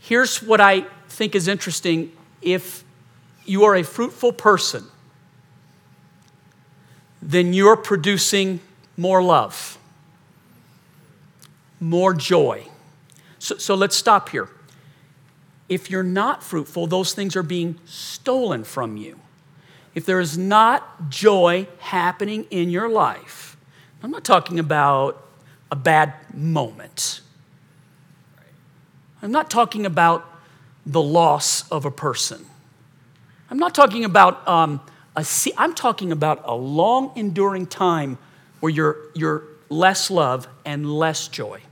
Here's 0.00 0.42
what 0.42 0.60
I 0.60 0.82
think 1.08 1.34
is 1.34 1.48
interesting 1.48 2.12
if 2.42 2.84
you 3.46 3.64
are 3.64 3.76
a 3.76 3.84
fruitful 3.84 4.32
person, 4.32 4.84
then 7.22 7.54
you're 7.54 7.78
producing 7.78 8.60
more 8.98 9.22
love, 9.22 9.78
more 11.80 12.12
joy. 12.12 12.66
So, 13.38 13.56
so 13.56 13.74
let's 13.74 13.96
stop 13.96 14.28
here. 14.28 14.50
If 15.74 15.90
you're 15.90 16.04
not 16.04 16.44
fruitful, 16.44 16.86
those 16.86 17.14
things 17.14 17.34
are 17.34 17.42
being 17.42 17.80
stolen 17.84 18.62
from 18.62 18.96
you. 18.96 19.18
If 19.92 20.06
there 20.06 20.20
is 20.20 20.38
not 20.38 21.10
joy 21.10 21.66
happening 21.80 22.46
in 22.48 22.70
your 22.70 22.88
life, 22.88 23.56
I'm 24.00 24.12
not 24.12 24.22
talking 24.22 24.60
about 24.60 25.26
a 25.72 25.74
bad 25.74 26.14
moment. 26.32 27.22
I'm 29.20 29.32
not 29.32 29.50
talking 29.50 29.84
about 29.84 30.24
the 30.86 31.02
loss 31.02 31.68
of 31.72 31.84
a 31.84 31.90
person. 31.90 32.46
I'm 33.50 33.58
not 33.58 33.74
talking 33.74 34.04
about 34.04 34.46
um, 34.46 34.80
a. 35.16 35.26
I'm 35.56 35.74
talking 35.74 36.12
about 36.12 36.42
a 36.44 36.54
long 36.54 37.10
enduring 37.16 37.66
time 37.66 38.16
where 38.60 38.70
you're, 38.70 38.96
you're 39.16 39.42
less 39.68 40.08
love 40.08 40.46
and 40.64 40.88
less 40.88 41.26
joy. 41.26 41.62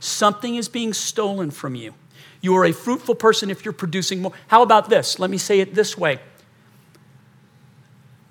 Something 0.00 0.56
is 0.56 0.68
being 0.68 0.92
stolen 0.92 1.52
from 1.52 1.76
you. 1.76 1.94
You 2.40 2.54
are 2.56 2.64
a 2.64 2.72
fruitful 2.72 3.16
person 3.16 3.50
if 3.50 3.64
you're 3.64 3.72
producing 3.72 4.22
more. 4.22 4.32
How 4.46 4.62
about 4.62 4.88
this? 4.88 5.18
Let 5.18 5.30
me 5.30 5.38
say 5.38 5.60
it 5.60 5.74
this 5.74 5.96
way 5.98 6.20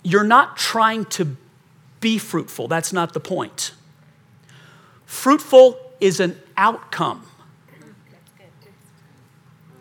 You're 0.03 0.23
not 0.23 0.57
trying 0.57 1.05
to 1.05 1.35
be 1.99 2.17
fruitful, 2.17 2.67
that's 2.67 2.93
not 2.93 3.13
the 3.13 3.19
point. 3.19 3.73
Fruitful 5.05 5.79
is 5.99 6.19
an 6.19 6.37
outcome 6.55 7.25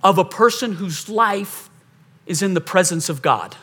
of 0.02 0.18
a 0.18 0.24
person 0.24 0.74
whose 0.74 1.08
life 1.08 1.68
is 2.26 2.42
in 2.42 2.54
the 2.54 2.60
presence 2.60 3.08
of 3.08 3.22
God. 3.22 3.56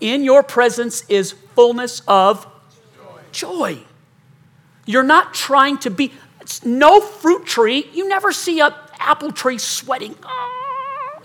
In 0.00 0.24
your 0.24 0.42
presence 0.42 1.04
is 1.08 1.32
fullness 1.54 2.00
of 2.08 2.46
joy. 3.32 3.78
You're 4.86 5.02
not 5.02 5.34
trying 5.34 5.78
to 5.78 5.90
be, 5.90 6.12
It's 6.40 6.64
no 6.64 7.00
fruit 7.00 7.46
tree, 7.46 7.88
you 7.92 8.08
never 8.08 8.32
see 8.32 8.60
an 8.60 8.72
apple 9.00 9.32
tree 9.32 9.58
sweating. 9.58 10.14
Oh, 10.22 11.22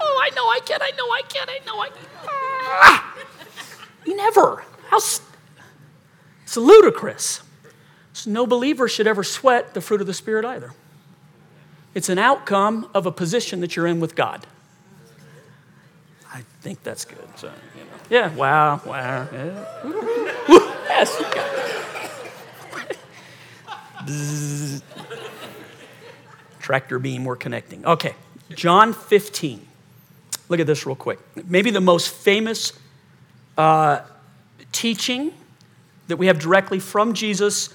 oh 0.00 0.20
I 0.22 0.30
know 0.34 0.44
I 0.44 0.60
can, 0.64 0.80
I 0.80 0.90
know 0.96 1.04
I 1.04 1.22
can, 1.28 1.48
I 1.48 1.60
know 1.66 1.80
I 1.80 1.88
can. 1.88 2.06
Ah. 2.24 3.16
Never. 4.06 4.64
How, 4.88 4.96
it's 4.96 5.20
ludicrous. 6.56 7.42
So 8.12 8.30
no 8.30 8.46
believer 8.46 8.88
should 8.88 9.06
ever 9.06 9.22
sweat 9.22 9.74
the 9.74 9.80
fruit 9.80 10.00
of 10.00 10.06
the 10.06 10.14
Spirit 10.14 10.44
either. 10.44 10.72
It's 11.94 12.08
an 12.08 12.18
outcome 12.18 12.88
of 12.94 13.06
a 13.06 13.12
position 13.12 13.60
that 13.60 13.76
you're 13.76 13.86
in 13.86 14.00
with 14.00 14.14
God. 14.14 14.46
I 16.32 16.42
think 16.60 16.82
that's 16.82 17.04
good. 17.04 17.28
So, 17.36 17.50
you 17.76 17.84
know. 17.84 17.90
Yeah, 18.10 18.34
wow, 18.34 18.80
wow. 18.84 19.28
Yeah. 19.32 19.64
yes. 20.88 21.22
Tractor 26.66 26.98
beam, 26.98 27.24
we're 27.24 27.36
connecting. 27.36 27.86
Okay, 27.86 28.16
John 28.52 28.92
15. 28.92 29.64
Look 30.48 30.58
at 30.58 30.66
this 30.66 30.84
real 30.84 30.96
quick. 30.96 31.20
Maybe 31.46 31.70
the 31.70 31.80
most 31.80 32.12
famous 32.12 32.72
uh, 33.56 34.00
teaching 34.72 35.32
that 36.08 36.16
we 36.16 36.26
have 36.26 36.40
directly 36.40 36.80
from 36.80 37.14
Jesus 37.14 37.72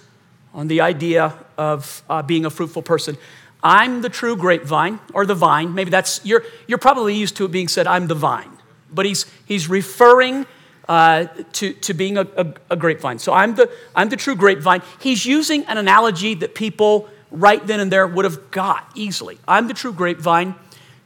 on 0.53 0.67
the 0.67 0.81
idea 0.81 1.33
of 1.57 2.03
uh, 2.09 2.21
being 2.21 2.43
a 2.43 2.49
fruitful 2.49 2.81
person. 2.81 3.15
I'm 3.63 4.01
the 4.01 4.09
true 4.09 4.35
grapevine, 4.35 4.99
or 5.13 5.25
the 5.25 5.35
vine. 5.35 5.73
Maybe 5.73 5.89
that's, 5.89 6.19
you're, 6.25 6.43
you're 6.67 6.77
probably 6.77 7.15
used 7.15 7.37
to 7.37 7.45
it 7.45 7.51
being 7.53 7.69
said, 7.69 7.87
I'm 7.87 8.07
the 8.07 8.15
vine. 8.15 8.51
But 8.91 9.05
he's, 9.05 9.25
he's 9.45 9.69
referring 9.69 10.45
uh, 10.89 11.27
to, 11.53 11.71
to 11.71 11.93
being 11.93 12.17
a, 12.17 12.27
a, 12.35 12.53
a, 12.71 12.75
grapevine. 12.75 13.19
So 13.19 13.31
I'm 13.31 13.55
the, 13.55 13.71
I'm 13.95 14.09
the 14.09 14.17
true 14.17 14.35
grapevine. 14.35 14.81
He's 14.99 15.25
using 15.25 15.63
an 15.67 15.77
analogy 15.77 16.33
that 16.33 16.55
people 16.55 17.07
right 17.31 17.65
then 17.65 17.79
and 17.79 17.91
there 17.91 18.05
would 18.05 18.25
have 18.25 18.51
got 18.51 18.89
easily. 18.93 19.39
I'm 19.47 19.67
the 19.67 19.73
true 19.73 19.93
grapevine, 19.93 20.55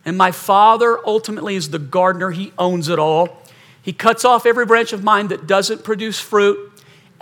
and 0.04 0.18
my 0.18 0.32
father 0.32 1.00
ultimately 1.06 1.56
is 1.56 1.70
the 1.70 1.80
gardener. 1.80 2.32
He 2.32 2.52
owns 2.58 2.90
it 2.90 3.00
all. 3.00 3.42
He 3.82 3.94
cuts 3.94 4.26
off 4.26 4.46
every 4.46 4.66
branch 4.66 4.94
of 4.94 5.04
mine 5.04 5.28
that 5.28 5.48
doesn't 5.48 5.84
produce 5.84 6.20
fruit, 6.20 6.72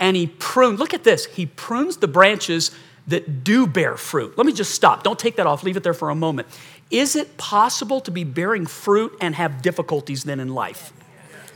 and 0.00 0.16
he 0.16 0.26
prunes. 0.26 0.78
Look 0.78 0.94
at 0.94 1.04
this. 1.04 1.26
He 1.26 1.46
prunes 1.46 1.98
the 1.98 2.08
branches 2.08 2.70
that 3.06 3.44
do 3.44 3.66
bear 3.66 3.96
fruit. 3.96 4.36
Let 4.38 4.46
me 4.46 4.52
just 4.52 4.74
stop. 4.74 5.02
Don't 5.02 5.18
take 5.18 5.36
that 5.36 5.46
off. 5.46 5.62
Leave 5.62 5.76
it 5.76 5.82
there 5.82 5.94
for 5.94 6.08
a 6.08 6.14
moment. 6.14 6.48
Is 6.90 7.16
it 7.16 7.36
possible 7.36 8.00
to 8.00 8.10
be 8.10 8.24
bearing 8.24 8.66
fruit 8.66 9.14
and 9.20 9.34
have 9.34 9.60
difficulties 9.60 10.24
then 10.24 10.40
in 10.40 10.54
life? 10.54 10.92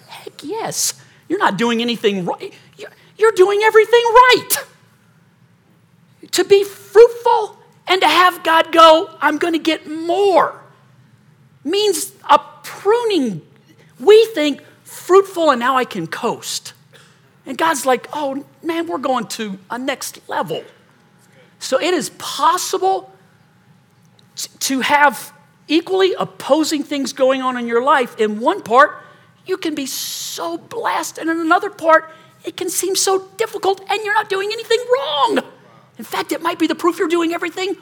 Heck 0.09 0.45
yes. 0.45 1.01
You're 1.29 1.39
not 1.39 1.57
doing 1.57 1.81
anything 1.81 2.25
right. 2.27 2.53
You're 3.17 3.33
doing 3.33 3.61
everything 3.63 4.03
right. 4.05 4.51
To 6.33 6.44
be 6.44 6.64
fruitful 6.64 7.59
and 7.87 8.00
to 8.02 8.09
have 8.09 8.42
God 8.42 8.72
go, 8.72 9.11
I'm 9.20 9.38
going 9.38 9.54
to 9.54 9.59
get 9.59 9.88
more, 9.88 10.61
means 11.64 12.12
a 12.28 12.38
pruning. 12.62 13.42
We 13.98 14.26
think 14.35 14.62
fruitful 14.85 15.50
and 15.50 15.61
now 15.61 15.76
I 15.76 15.85
can 15.85 16.07
coast. 16.07 16.74
And 17.46 17.57
God's 17.57 17.87
like, 17.87 18.09
oh 18.12 18.44
man, 18.62 18.87
we're 18.87 18.98
going 18.98 19.26
to 19.28 19.59
a 19.70 19.78
next 19.78 20.20
level. 20.28 20.64
So 21.59 21.81
it 21.81 21.94
is 21.94 22.11
possible 22.18 23.12
to 24.37 24.81
have 24.81 25.33
equally 25.66 26.14
opposing 26.14 26.83
things 26.83 27.12
going 27.12 27.42
on 27.42 27.57
in 27.57 27.66
your 27.66 27.83
life. 27.83 28.18
In 28.18 28.40
one 28.40 28.62
part, 28.62 29.02
you 29.46 29.57
can 29.57 29.74
be 29.74 29.87
so 29.87 30.59
blessed, 30.59 31.18
and 31.18 31.31
in 31.31 31.38
another 31.40 31.70
part, 31.70 32.11
it 32.44 32.57
can 32.57 32.70
seem 32.70 32.94
so 32.94 33.28
difficult 33.37 33.81
and 33.90 34.04
you're 34.04 34.14
not 34.14 34.28
doing 34.28 34.50
anything 34.52 34.78
wrong. 34.92 35.38
In 35.99 36.05
fact, 36.05 36.33
it 36.33 36.41
might 36.41 36.59
be 36.59 36.67
the 36.67 36.75
proof 36.75 36.99
you're 36.99 37.09
doing 37.09 37.35
everything 37.35 37.77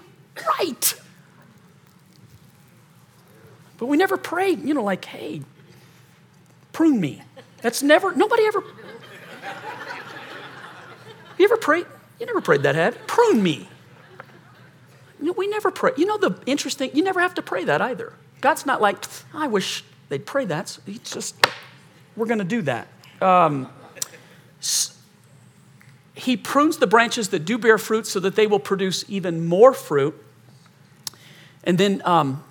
right. 0.59 0.95
But 3.79 3.87
we 3.87 3.97
never 3.97 4.17
pray, 4.17 4.51
you 4.51 4.73
know, 4.73 4.83
like, 4.83 5.05
hey, 5.05 5.43
prune 6.73 6.99
me. 6.99 7.23
That's 7.61 7.83
never, 7.83 8.15
nobody 8.15 8.45
ever. 8.45 8.63
You 11.39 11.45
ever 11.45 11.59
pray? 11.59 11.85
You 12.19 12.27
never 12.27 12.41
prayed 12.41 12.63
that, 12.63 12.75
have 12.75 13.07
Prune 13.07 13.43
me. 13.43 13.69
You 15.21 15.33
we 15.33 15.47
never 15.47 15.71
pray. 15.71 15.93
You 15.97 16.07
know 16.07 16.17
the 16.19 16.39
interesting, 16.47 16.91
you 16.95 17.03
never 17.03 17.21
have 17.21 17.35
to 17.35 17.43
pray 17.43 17.65
that 17.65 17.81
either. 17.83 18.13
God's 18.41 18.65
not 18.67 18.81
like, 18.81 19.05
I 19.35 19.47
wish 19.47 19.85
they'd 20.09 20.25
pray 20.25 20.45
that. 20.47 20.69
So 20.69 20.83
he's 20.87 20.99
just, 21.01 21.35
we're 22.17 22.27
going 22.27 22.39
to 22.39 22.45
do 22.45 22.63
that. 22.63 22.89
Um, 23.21 23.69
he 26.17 26.35
prunes 26.35 26.79
the 26.79 26.87
branches 26.87 27.29
that 27.29 27.41
do 27.41 27.59
bear 27.59 27.77
fruit 27.77 28.07
so 28.07 28.19
that 28.21 28.37
they 28.37 28.47
will 28.47 28.59
produce 28.59 29.05
even 29.07 29.47
more 29.47 29.75
fruit. 29.75 30.15
And 31.63 31.77
then 31.77 32.01
um, 32.07 32.43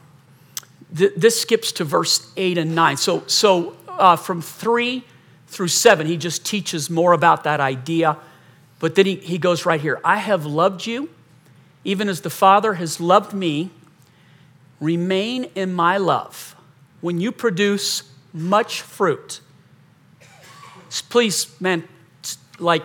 th- 0.96 1.14
this 1.18 1.42
skips 1.42 1.72
to 1.74 1.84
verse 1.84 2.32
8 2.38 2.60
and 2.60 2.76
9. 2.76 2.98
So, 2.98 3.24
so 3.26 3.76
uh, 3.90 4.18
from 4.18 4.42
3 4.42 5.04
through 5.48 5.70
7, 5.70 6.06
he 6.06 6.16
just 6.16 6.46
teaches 6.46 6.92
more 6.92 7.12
about 7.12 7.44
that 7.46 7.60
idea. 7.60 8.18
But 8.78 8.94
then 8.94 9.08
he, 9.08 9.16
he 9.16 9.40
goes 9.40 9.66
right 9.66 9.82
here 9.82 10.00
I 10.04 10.18
have 10.18 10.46
loved 10.46 10.86
you, 10.86 11.10
even 11.84 12.08
as 12.08 12.22
the 12.22 12.30
Father 12.30 12.76
has 12.76 13.00
loved 13.00 13.34
me. 13.34 13.72
Remain 14.80 15.46
in 15.56 15.74
my 15.74 15.98
love. 15.98 16.56
When 17.02 17.20
you 17.20 17.32
produce 17.32 18.04
much 18.32 18.82
fruit, 18.82 19.40
please, 21.10 21.60
man, 21.60 21.88
like 22.60 22.84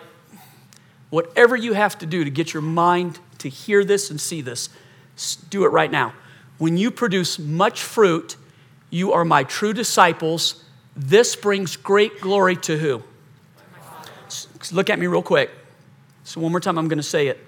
whatever 1.10 1.56
you 1.56 1.74
have 1.74 1.98
to 1.98 2.06
do 2.06 2.24
to 2.24 2.30
get 2.30 2.54
your 2.54 2.62
mind 2.62 3.18
to 3.38 3.48
hear 3.48 3.84
this 3.84 4.10
and 4.10 4.20
see 4.20 4.40
this, 4.40 4.68
do 5.50 5.64
it 5.64 5.68
right 5.68 5.90
now. 5.90 6.14
When 6.58 6.76
you 6.76 6.90
produce 6.90 7.38
much 7.38 7.82
fruit, 7.82 8.36
you 8.90 9.12
are 9.12 9.24
my 9.24 9.44
true 9.44 9.72
disciples. 9.72 10.64
This 10.96 11.36
brings 11.36 11.76
great 11.76 12.20
glory 12.20 12.56
to 12.56 12.78
who? 12.78 13.02
Look 14.72 14.90
at 14.90 14.98
me 14.98 15.06
real 15.06 15.22
quick. 15.22 15.50
So, 16.24 16.40
one 16.40 16.52
more 16.52 16.60
time, 16.60 16.78
I'm 16.78 16.86
going 16.86 16.98
to 16.98 17.02
say 17.02 17.28
it. 17.28 17.44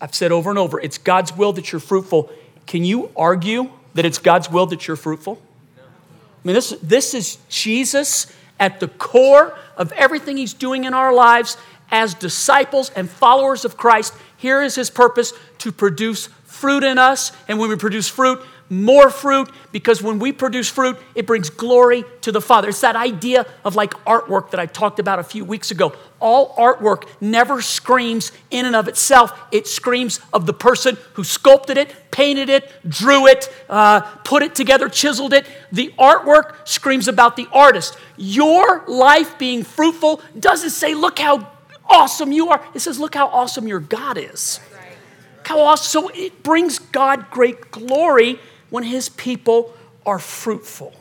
I've 0.00 0.14
said 0.14 0.30
over 0.30 0.50
and 0.50 0.58
over 0.58 0.80
it's 0.80 0.98
God's 0.98 1.36
will 1.36 1.52
that 1.54 1.72
you're 1.72 1.80
fruitful. 1.80 2.30
Can 2.66 2.84
you 2.84 3.10
argue 3.16 3.70
that 3.94 4.04
it's 4.04 4.18
God's 4.18 4.50
will 4.50 4.66
that 4.66 4.86
you're 4.86 4.96
fruitful? 4.96 5.40
I 5.76 6.46
mean, 6.46 6.54
this, 6.54 6.70
this 6.82 7.14
is 7.14 7.38
Jesus 7.48 8.32
at 8.60 8.78
the 8.78 8.88
core 8.88 9.58
of 9.76 9.90
everything 9.92 10.36
he's 10.36 10.54
doing 10.54 10.84
in 10.84 10.94
our 10.94 11.12
lives 11.12 11.56
as 11.90 12.14
disciples 12.14 12.90
and 12.90 13.08
followers 13.08 13.64
of 13.64 13.76
Christ. 13.76 14.14
Here 14.36 14.62
is 14.62 14.74
his 14.74 14.90
purpose 14.90 15.32
to 15.58 15.72
produce 15.72 16.28
fruit 16.44 16.84
in 16.84 16.98
us. 16.98 17.32
And 17.48 17.58
when 17.58 17.68
we 17.68 17.76
produce 17.76 18.08
fruit, 18.08 18.40
more 18.70 19.10
fruit 19.10 19.50
because 19.72 20.02
when 20.02 20.18
we 20.18 20.32
produce 20.32 20.68
fruit, 20.68 20.96
it 21.14 21.26
brings 21.26 21.50
glory 21.50 22.04
to 22.22 22.32
the 22.32 22.40
Father. 22.40 22.70
It's 22.70 22.80
that 22.80 22.96
idea 22.96 23.46
of 23.64 23.76
like 23.76 23.92
artwork 24.04 24.50
that 24.50 24.60
I 24.60 24.66
talked 24.66 24.98
about 24.98 25.18
a 25.18 25.22
few 25.22 25.44
weeks 25.44 25.70
ago. 25.70 25.92
All 26.18 26.54
artwork 26.56 27.06
never 27.20 27.60
screams 27.60 28.32
in 28.50 28.64
and 28.64 28.74
of 28.74 28.88
itself, 28.88 29.38
it 29.52 29.66
screams 29.66 30.20
of 30.32 30.46
the 30.46 30.54
person 30.54 30.96
who 31.12 31.24
sculpted 31.24 31.76
it, 31.76 31.94
painted 32.10 32.48
it, 32.48 32.70
drew 32.88 33.26
it, 33.26 33.52
uh, 33.68 34.00
put 34.00 34.42
it 34.42 34.54
together, 34.54 34.88
chiseled 34.88 35.34
it. 35.34 35.46
The 35.70 35.92
artwork 35.98 36.66
screams 36.66 37.08
about 37.08 37.36
the 37.36 37.46
artist. 37.52 37.98
Your 38.16 38.84
life 38.86 39.38
being 39.38 39.62
fruitful 39.62 40.22
doesn't 40.38 40.70
say, 40.70 40.94
look 40.94 41.18
how 41.18 41.50
awesome 41.88 42.32
you 42.32 42.48
are. 42.48 42.64
It 42.74 42.80
says, 42.80 42.98
look 42.98 43.14
how 43.14 43.28
awesome 43.28 43.68
your 43.68 43.80
God 43.80 44.18
is. 44.18 44.60
How 45.44 45.60
awesome. 45.60 46.02
So 46.02 46.08
it 46.14 46.42
brings 46.42 46.78
God 46.78 47.30
great 47.30 47.70
glory 47.70 48.38
when 48.70 48.84
his 48.84 49.08
people 49.08 49.74
are 50.06 50.18
fruitful. 50.18 50.94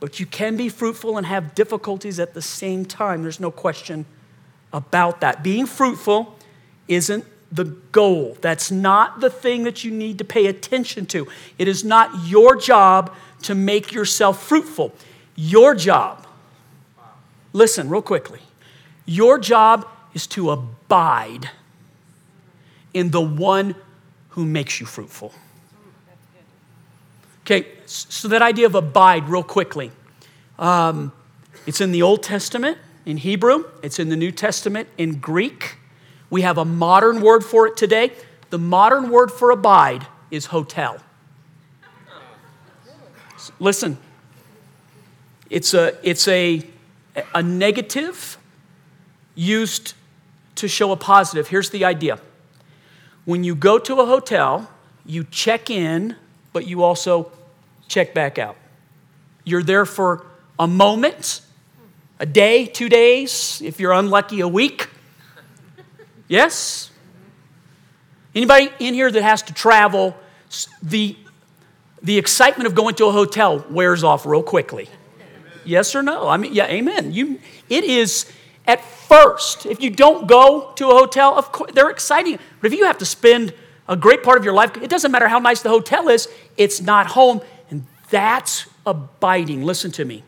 But 0.00 0.18
you 0.18 0.24
can 0.24 0.56
be 0.56 0.70
fruitful 0.70 1.18
and 1.18 1.26
have 1.26 1.54
difficulties 1.54 2.18
at 2.18 2.32
the 2.32 2.40
same 2.40 2.86
time. 2.86 3.22
There's 3.22 3.40
no 3.40 3.50
question 3.50 4.06
about 4.72 5.20
that. 5.20 5.42
Being 5.42 5.66
fruitful 5.66 6.38
isn't 6.88 7.24
the 7.52 7.64
goal. 7.64 8.38
That's 8.40 8.70
not 8.70 9.20
the 9.20 9.28
thing 9.28 9.64
that 9.64 9.84
you 9.84 9.90
need 9.90 10.18
to 10.18 10.24
pay 10.24 10.46
attention 10.46 11.04
to. 11.06 11.26
It 11.58 11.68
is 11.68 11.84
not 11.84 12.26
your 12.26 12.56
job 12.56 13.14
to 13.42 13.54
make 13.54 13.92
yourself 13.92 14.42
fruitful. 14.42 14.94
Your 15.36 15.74
job, 15.74 16.26
listen 17.52 17.88
real 17.88 18.02
quickly, 18.02 18.40
your 19.06 19.38
job 19.38 19.86
is 20.14 20.26
to 20.28 20.50
abide 20.50 21.50
in 22.92 23.10
the 23.10 23.20
one 23.20 23.74
who 24.30 24.44
makes 24.44 24.80
you 24.80 24.86
fruitful. 24.86 25.32
Okay, 27.42 27.66
so 27.86 28.28
that 28.28 28.42
idea 28.42 28.66
of 28.66 28.74
abide, 28.74 29.28
real 29.28 29.42
quickly. 29.42 29.90
Um, 30.58 31.12
it's 31.66 31.80
in 31.80 31.90
the 31.90 32.02
Old 32.02 32.22
Testament 32.22 32.78
in 33.06 33.16
Hebrew, 33.16 33.64
it's 33.82 33.98
in 33.98 34.08
the 34.08 34.16
New 34.16 34.30
Testament 34.30 34.88
in 34.98 35.18
Greek. 35.18 35.76
We 36.28 36.42
have 36.42 36.58
a 36.58 36.64
modern 36.64 37.22
word 37.22 37.44
for 37.44 37.66
it 37.66 37.76
today. 37.76 38.12
The 38.50 38.58
modern 38.58 39.10
word 39.10 39.32
for 39.32 39.50
abide 39.50 40.06
is 40.30 40.46
hotel. 40.46 40.98
Listen, 43.58 43.96
it's 45.48 45.74
a, 45.74 45.96
it's 46.02 46.28
a, 46.28 46.62
a 47.34 47.42
negative 47.42 48.38
used 49.34 49.94
to 50.56 50.68
show 50.68 50.92
a 50.92 50.96
positive. 50.96 51.48
Here's 51.48 51.70
the 51.70 51.84
idea 51.84 52.18
when 53.24 53.44
you 53.44 53.54
go 53.54 53.78
to 53.78 54.00
a 54.00 54.06
hotel, 54.06 54.70
you 55.04 55.24
check 55.24 55.70
in, 55.70 56.16
but 56.52 56.66
you 56.66 56.82
also 56.82 57.30
check 57.88 58.14
back 58.14 58.38
out. 58.38 58.56
You're 59.44 59.62
there 59.62 59.86
for 59.86 60.26
a 60.58 60.66
moment, 60.66 61.42
a 62.18 62.26
day, 62.26 62.66
two 62.66 62.88
days, 62.88 63.62
if 63.64 63.80
you're 63.80 63.92
unlucky, 63.92 64.40
a 64.40 64.48
week. 64.48 64.88
Yes? 66.28 66.90
Anybody 68.34 68.70
in 68.78 68.94
here 68.94 69.10
that 69.10 69.22
has 69.22 69.42
to 69.42 69.54
travel, 69.54 70.16
the, 70.82 71.16
the 72.02 72.18
excitement 72.18 72.66
of 72.66 72.74
going 72.74 72.94
to 72.96 73.06
a 73.06 73.12
hotel 73.12 73.64
wears 73.68 74.04
off 74.04 74.26
real 74.26 74.42
quickly. 74.42 74.88
Yes 75.64 75.94
or 75.94 76.02
no? 76.02 76.28
I 76.28 76.36
mean, 76.36 76.54
yeah, 76.54 76.66
amen. 76.66 77.12
You, 77.12 77.40
it 77.68 77.84
is 77.84 78.30
at 78.66 78.84
first. 78.84 79.66
If 79.66 79.82
you 79.82 79.90
don't 79.90 80.26
go 80.26 80.72
to 80.76 80.88
a 80.88 80.94
hotel, 80.94 81.36
of 81.36 81.52
course, 81.52 81.72
they're 81.72 81.90
exciting. 81.90 82.38
But 82.60 82.72
if 82.72 82.78
you 82.78 82.84
have 82.84 82.98
to 82.98 83.04
spend 83.04 83.54
a 83.88 83.96
great 83.96 84.22
part 84.22 84.38
of 84.38 84.44
your 84.44 84.54
life, 84.54 84.76
it 84.76 84.88
doesn't 84.88 85.10
matter 85.10 85.28
how 85.28 85.38
nice 85.38 85.62
the 85.62 85.68
hotel 85.68 86.08
is, 86.08 86.28
it's 86.56 86.80
not 86.80 87.08
home. 87.08 87.40
And 87.70 87.86
that's 88.10 88.66
abiding. 88.86 89.64
Listen 89.64 89.90
to 89.92 90.04
me. 90.04 90.22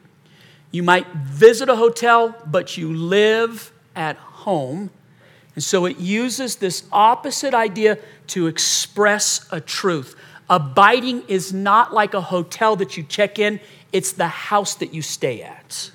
You 0.73 0.83
might 0.83 1.07
visit 1.15 1.69
a 1.69 1.77
hotel, 1.77 2.35
but 2.47 2.77
you 2.77 2.93
live 2.93 3.73
at 3.95 4.17
home. 4.17 4.91
And 5.55 5.63
so 5.63 5.85
it 5.85 5.99
uses 5.99 6.57
this 6.57 6.85
opposite 6.91 7.53
idea 7.55 7.99
to 8.29 8.47
express 8.47 9.47
a 9.53 9.61
truth. 9.61 10.17
Abiding 10.53 11.23
is 11.29 11.55
not 11.55 11.95
like 11.95 12.13
a 12.13 12.21
hotel 12.21 12.77
that 12.77 12.99
you 12.99 13.03
check 13.05 13.39
in, 13.39 13.59
it's 13.91 14.13
the 14.13 14.29
house 14.29 14.75
that 14.75 14.93
you 14.93 15.01
stay 15.01 15.41
at. 15.41 15.91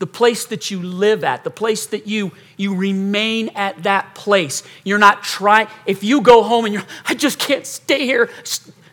The 0.00 0.06
place 0.08 0.46
that 0.46 0.72
you 0.72 0.82
live 0.82 1.22
at, 1.22 1.44
the 1.44 1.50
place 1.50 1.86
that 1.86 2.08
you, 2.08 2.32
you 2.56 2.74
remain 2.74 3.50
at 3.50 3.84
that 3.84 4.16
place. 4.16 4.64
You're 4.82 4.98
not 4.98 5.22
trying, 5.22 5.68
if 5.86 6.02
you 6.02 6.22
go 6.22 6.42
home 6.42 6.64
and 6.64 6.74
you're, 6.74 6.82
I 7.06 7.14
just 7.14 7.38
can't 7.38 7.64
stay 7.64 8.04
here, 8.04 8.30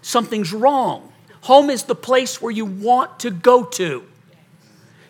something's 0.03 0.53
wrong. 0.53 1.11
Home 1.41 1.72
is 1.72 1.86
the 1.86 1.95
place 1.95 2.39
where 2.39 2.51
you 2.51 2.65
want 2.65 3.22
to 3.22 3.32
go 3.32 3.63
to. 3.63 4.03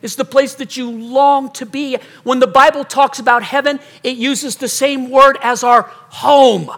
It's 0.02 0.16
the 0.16 0.24
place 0.24 0.56
that 0.56 0.78
you 0.78 0.90
long 0.90 1.52
to 1.52 1.66
be. 1.66 1.98
When 2.24 2.40
the 2.40 2.48
Bible 2.48 2.86
talks 2.86 3.20
about 3.20 3.44
heaven, 3.44 3.82
it 4.04 4.16
uses 4.16 4.56
the 4.56 4.70
same 4.70 5.10
word 5.10 5.38
as 5.42 5.66
our 5.66 5.82
home, 5.82 6.72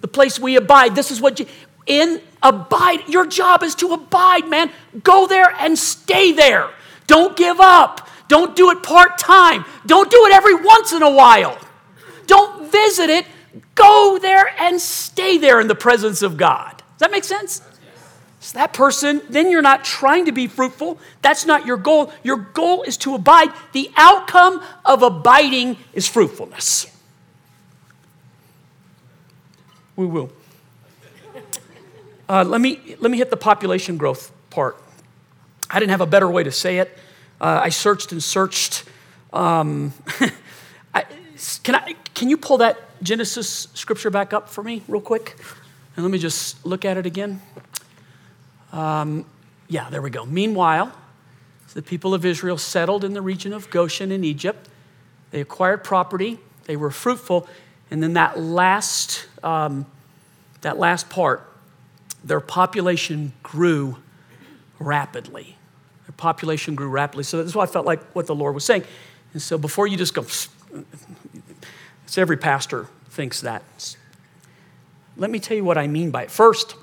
the 0.00 0.08
place 0.08 0.40
we 0.40 0.56
abide. 0.56 0.96
This 0.96 1.12
is 1.12 1.20
what 1.20 1.38
you, 1.38 1.46
in 1.86 2.20
abide, 2.42 3.08
your 3.08 3.26
job 3.26 3.62
is 3.62 3.74
to 3.76 3.92
abide, 3.92 4.48
man. 4.48 4.70
Go 5.02 5.26
there 5.26 5.50
and 5.58 5.78
stay 5.78 6.32
there. 6.32 6.70
Don't 7.06 7.36
give 7.36 7.60
up. 7.60 8.08
Don't 8.28 8.56
do 8.56 8.70
it 8.70 8.82
part 8.82 9.18
time. 9.18 9.64
Don't 9.86 10.10
do 10.10 10.26
it 10.26 10.32
every 10.32 10.54
once 10.54 10.92
in 10.92 11.02
a 11.02 11.10
while. 11.10 11.58
Don't 12.26 12.70
visit 12.70 13.10
it. 13.10 13.26
Go 13.74 14.18
there 14.20 14.50
and 14.58 14.80
stay 14.80 15.36
there 15.36 15.60
in 15.60 15.68
the 15.68 15.74
presence 15.74 16.22
of 16.22 16.36
God. 16.36 16.76
Does 16.76 17.00
that 17.00 17.10
make 17.10 17.24
sense? 17.24 17.60
So 18.40 18.58
that 18.58 18.72
person, 18.74 19.22
then 19.30 19.50
you're 19.50 19.62
not 19.62 19.84
trying 19.84 20.26
to 20.26 20.32
be 20.32 20.48
fruitful. 20.48 20.98
That's 21.22 21.46
not 21.46 21.64
your 21.64 21.78
goal. 21.78 22.12
Your 22.22 22.36
goal 22.36 22.82
is 22.82 22.96
to 22.98 23.14
abide. 23.14 23.48
The 23.72 23.90
outcome 23.96 24.62
of 24.84 25.02
abiding 25.02 25.78
is 25.94 26.06
fruitfulness. 26.06 26.86
We 29.96 30.04
will. 30.04 30.30
Uh, 32.34 32.42
let, 32.42 32.60
me, 32.60 32.96
let 32.98 33.12
me 33.12 33.16
hit 33.16 33.30
the 33.30 33.36
population 33.36 33.96
growth 33.96 34.32
part. 34.50 34.76
I 35.70 35.78
didn't 35.78 35.92
have 35.92 36.00
a 36.00 36.06
better 36.06 36.28
way 36.28 36.42
to 36.42 36.50
say 36.50 36.78
it. 36.78 36.98
Uh, 37.40 37.60
I 37.62 37.68
searched 37.68 38.10
and 38.10 38.20
searched. 38.20 38.82
Um, 39.32 39.92
I, 40.94 41.04
can, 41.62 41.76
I, 41.76 41.94
can 42.12 42.28
you 42.28 42.36
pull 42.36 42.58
that 42.58 42.76
Genesis 43.04 43.68
scripture 43.74 44.10
back 44.10 44.32
up 44.32 44.48
for 44.48 44.64
me, 44.64 44.82
real 44.88 45.00
quick? 45.00 45.36
And 45.94 46.04
let 46.04 46.10
me 46.10 46.18
just 46.18 46.66
look 46.66 46.84
at 46.84 46.96
it 46.96 47.06
again. 47.06 47.40
Um, 48.72 49.26
yeah, 49.68 49.88
there 49.88 50.02
we 50.02 50.10
go. 50.10 50.26
Meanwhile, 50.26 50.92
the 51.72 51.82
people 51.82 52.14
of 52.14 52.24
Israel 52.24 52.58
settled 52.58 53.04
in 53.04 53.12
the 53.12 53.22
region 53.22 53.52
of 53.52 53.70
Goshen 53.70 54.10
in 54.10 54.24
Egypt. 54.24 54.68
They 55.30 55.40
acquired 55.40 55.84
property, 55.84 56.40
they 56.64 56.74
were 56.74 56.90
fruitful, 56.90 57.48
and 57.92 58.02
then 58.02 58.14
that 58.14 58.40
last, 58.40 59.24
um, 59.44 59.86
that 60.62 60.80
last 60.80 61.08
part, 61.08 61.48
their 62.24 62.40
population 62.40 63.32
grew 63.42 63.98
rapidly. 64.78 65.56
Their 66.06 66.14
population 66.16 66.74
grew 66.74 66.88
rapidly. 66.88 67.24
So 67.24 67.42
that's 67.42 67.54
why 67.54 67.64
I 67.64 67.66
felt 67.66 67.86
like 67.86 68.02
what 68.14 68.26
the 68.26 68.34
Lord 68.34 68.54
was 68.54 68.64
saying. 68.64 68.84
And 69.34 69.42
so 69.42 69.58
before 69.58 69.86
you 69.86 69.96
just 69.96 70.14
go, 70.14 70.22
it's 70.22 72.18
every 72.18 72.36
pastor 72.36 72.88
thinks 73.10 73.42
that. 73.42 73.96
Let 75.16 75.30
me 75.30 75.38
tell 75.38 75.56
you 75.56 75.64
what 75.64 75.78
I 75.78 75.86
mean 75.86 76.10
by 76.10 76.24
it. 76.24 76.30
First, 76.30 76.74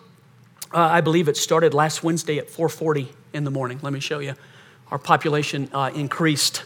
uh, 0.74 0.80
I 0.80 1.02
believe 1.02 1.28
it 1.28 1.36
started 1.36 1.74
last 1.74 2.04
Wednesday 2.04 2.38
at 2.38 2.48
4:40 2.50 3.10
in 3.34 3.44
the 3.44 3.52
morning. 3.52 3.80
Let 3.82 3.92
me 3.92 4.00
show 4.00 4.20
you. 4.20 4.36
Our 4.90 4.98
population 4.98 5.70
uh, 5.74 5.92
increased. 5.94 6.64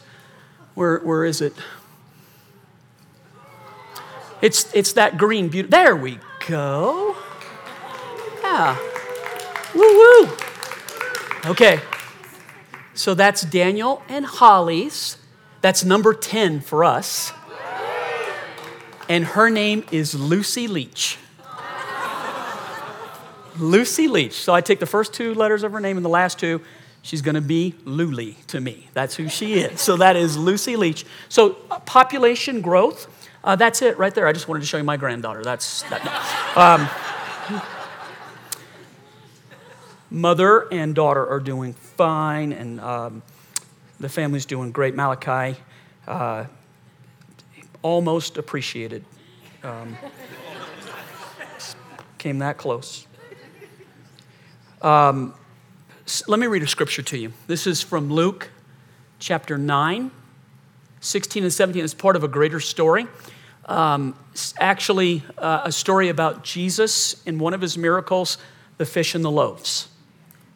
Where, 0.76 0.99
where 0.99 1.23
is 1.23 1.41
it? 1.41 1.53
It's, 4.41 4.73
it's 4.76 4.93
that 4.93 5.17
green 5.17 5.47
beauty. 5.47 5.69
There 5.69 5.95
we 5.95 6.19
go. 6.47 7.15
Yeah. 8.56 8.78
Woo 9.76 9.82
woo. 9.82 10.30
Okay. 11.47 11.82
So 12.93 13.14
that's 13.14 13.41
Daniel 13.41 14.01
and 14.08 14.26
Holly's. 14.26 15.18
That's 15.60 15.84
number 15.84 16.14
10 16.14 16.62
for 16.62 16.86
us. 16.86 17.34
And 19.10 19.26
her 19.26 19.49
name 19.49 19.84
is 19.91 20.16
Lucy 20.16 20.70
Leach. 20.70 21.18
Lucy 23.60 24.08
Leach. 24.08 24.36
So 24.36 24.53
I 24.53 24.62
take 24.62 24.80
the 24.80 24.86
first 24.86 25.14
two 25.14 25.34
letters 25.34 25.64
of 25.64 25.74
her 25.74 25.82
name 25.82 25.97
and 25.97 26.06
the 26.06 26.10
last 26.10 26.39
two. 26.39 26.62
She's 27.01 27.22
going 27.22 27.36
to 27.36 27.41
be 27.41 27.76
Luli 27.84 28.38
to 28.47 28.62
me. 28.62 28.88
That's 28.93 29.16
who 29.16 29.28
she 29.28 29.56
is. 29.56 29.82
So 29.82 29.97
that 29.97 30.16
is 30.16 30.38
Lucy 30.38 30.78
Leach. 30.78 31.06
So 31.28 31.58
uh, 31.70 31.80
population 31.80 32.62
growth. 32.62 33.12
Uh, 33.43 33.58
that's 33.58 33.82
it 33.82 33.97
right 33.97 34.16
there. 34.16 34.28
I 34.28 34.32
just 34.32 34.47
wanted 34.47 34.62
to 34.62 34.66
show 34.66 34.78
you 34.78 34.86
my 34.86 34.95
granddaughter. 34.95 35.43
That's 35.43 35.82
that. 35.89 36.01
Um, 36.56 36.89
mother 40.10 40.68
and 40.72 40.95
daughter 40.95 41.28
are 41.28 41.39
doing 41.39 41.74
fine, 41.74 42.51
and 42.51 42.80
um, 42.80 43.24
the 43.99 44.10
family's 44.10 44.45
doing 44.45 44.72
great. 44.72 44.95
Malachi, 44.95 45.60
uh, 46.08 46.45
almost 47.82 48.38
appreciated. 48.38 49.03
Um, 49.64 49.97
came 52.18 52.39
that 52.39 52.58
close. 52.58 53.08
Um, 54.82 55.34
let 56.28 56.39
me 56.39 56.47
read 56.47 56.62
a 56.64 56.68
scripture 56.68 57.01
to 57.01 57.18
you. 57.18 57.34
This 57.47 57.66
is 57.66 57.82
from 57.82 58.12
Luke 58.12 58.49
chapter 59.20 59.58
9, 59.58 60.12
16 60.99 61.43
and 61.43 61.53
17. 61.53 61.84
It's 61.84 61.93
part 61.93 62.16
of 62.16 62.24
a 62.24 62.28
greater 62.28 62.60
story. 62.60 63.08
Um, 63.66 64.16
actually, 64.60 65.24
uh, 65.38 65.62
a 65.66 65.72
story 65.72 66.10
about 66.10 66.43
Jesus 66.43 67.24
in 67.26 67.39
one 67.39 67.53
of 67.56 67.62
his 67.62 67.78
miracles, 67.78 68.38
the 68.78 68.86
fish 68.86 69.16
and 69.16 69.26
the 69.26 69.32
loaves. 69.32 69.88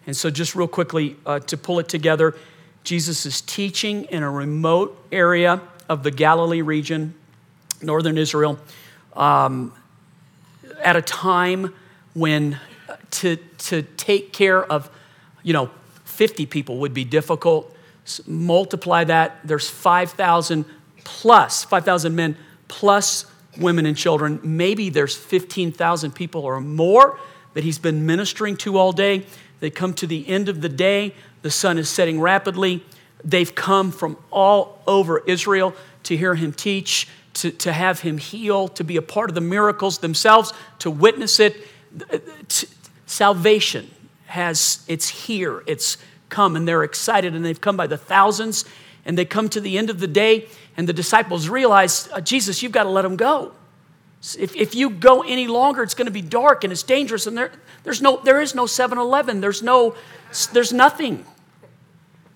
And 0.10 0.18
so, 0.18 0.32
just 0.32 0.55
real 0.55 0.68
quickly 0.68 1.18
uh, 1.24 1.38
to 1.41 1.55
pull 1.55 1.78
it 1.78 1.88
together, 1.88 2.36
Jesus 2.84 3.28
is 3.28 3.41
teaching 3.41 4.05
in 4.05 4.24
a 4.24 4.32
remote 4.32 4.97
area 5.12 5.62
of 5.88 6.01
the 6.01 6.10
Galilee 6.10 6.64
region, 6.64 7.14
northern 7.84 8.18
Israel, 8.18 8.57
um, 9.16 9.72
at 10.82 10.95
a 10.95 11.03
time 11.03 11.76
when 12.16 12.57
to, 13.12 13.36
to 13.36 13.84
take 13.84 14.34
care 14.34 14.66
of, 14.66 14.89
you 15.43 15.53
know, 15.53 15.70
50 16.05 16.47
people 16.47 16.80
would 16.80 16.95
be 16.95 17.03
difficult. 17.03 17.72
Multiply 18.26 19.03
that, 19.03 19.38
there's 19.43 19.70
5,000 19.70 20.66
plus, 21.03 21.64
5,000 21.66 22.16
men 22.16 22.36
plus 22.68 23.32
women 23.60 23.86
and 23.86 23.95
children. 23.95 24.39
Maybe 24.41 24.89
there's 24.89 25.16
15,000 25.16 26.16
people 26.16 26.45
or 26.45 26.60
more 26.60 27.20
that 27.53 27.64
he's 27.64 27.78
been 27.78 28.07
ministering 28.07 28.57
to 28.57 28.78
all 28.78 28.91
day. 28.91 29.26
They 29.60 29.70
come 29.70 29.93
to 29.95 30.07
the 30.07 30.28
end 30.28 30.49
of 30.49 30.62
the 30.62 30.70
day, 30.70 31.14
the 31.41 31.51
sun 31.51 31.78
is 31.78 31.89
setting 31.89 32.20
rapidly. 32.20 32.84
They've 33.24 33.53
come 33.53 33.91
from 33.91 34.18
all 34.32 34.82
over 34.88 35.20
Israel 35.20 35.74
to 36.03 36.16
hear 36.16 36.36
him 36.36 36.53
teach, 36.53 37.07
to, 37.36 37.51
to 37.51 37.74
have 37.74 38.01
him 38.01 38.18
heal, 38.18 38.68
to 38.70 38.84
be 38.84 38.97
a 38.97 39.01
part 39.01 39.30
of 39.30 39.36
the 39.36 39.41
miracles 39.41 39.99
themselves, 39.99 40.53
to 40.80 40.89
witness 40.89 41.39
it. 41.39 41.68
Salvation 43.05 43.89
has, 44.28 44.84
it's 44.88 45.10
here, 45.10 45.64
it's 45.66 45.97
come, 46.30 46.55
and 46.55 46.68
they're 46.68 46.84
excited, 46.84 47.36
and 47.36 47.43
they've 47.43 47.60
come 47.60 47.76
by 47.76 47.88
the 47.88 47.97
thousands, 47.97 48.66
and 49.05 49.18
they 49.18 49.26
come 49.26 49.49
to 49.49 49.60
the 49.60 49.78
end 49.78 49.89
of 49.89 49.99
the 49.99 50.07
day, 50.07 50.47
and 50.78 50.88
the 50.88 50.93
disciples 50.93 51.49
realize, 51.49 52.07
uh, 52.14 52.22
Jesus, 52.22 52.62
you've 52.62 52.72
got 52.72 52.84
to 52.84 52.89
let 52.89 53.01
them 53.01 53.16
go. 53.16 53.51
If, 54.38 54.55
if 54.55 54.76
you 54.76 54.89
go 54.89 55.22
any 55.22 55.47
longer, 55.47 55.82
it's 55.82 55.93
going 55.93 56.07
to 56.07 56.11
be 56.11 56.22
dark 56.22 56.63
and 56.63 56.74
it's 56.74 56.84
dangerous, 56.84 57.26
and 57.26 57.38
there, 57.38 57.51
there's 57.84 58.01
no, 58.01 58.17
there 58.17 58.41
is 58.41 58.53
no 58.53 58.65
7 58.65 58.97
Eleven, 58.97 59.39
there's, 59.41 59.63
no, 59.63 59.95
there's 60.51 60.74
nothing. 60.74 61.26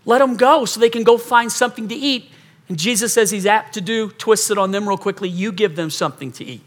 Let 0.05 0.19
them 0.19 0.37
go 0.37 0.65
so 0.65 0.79
they 0.79 0.89
can 0.89 1.03
go 1.03 1.17
find 1.17 1.51
something 1.51 1.87
to 1.89 1.95
eat. 1.95 2.29
And 2.69 2.77
Jesus 2.77 3.13
says 3.13 3.31
he's 3.31 3.45
apt 3.45 3.73
to 3.73 3.81
do, 3.81 4.09
twists 4.11 4.49
it 4.49 4.57
on 4.57 4.71
them 4.71 4.87
real 4.87 4.97
quickly. 4.97 5.27
You 5.29 5.51
give 5.51 5.75
them 5.75 5.89
something 5.89 6.31
to 6.33 6.45
eat. 6.45 6.63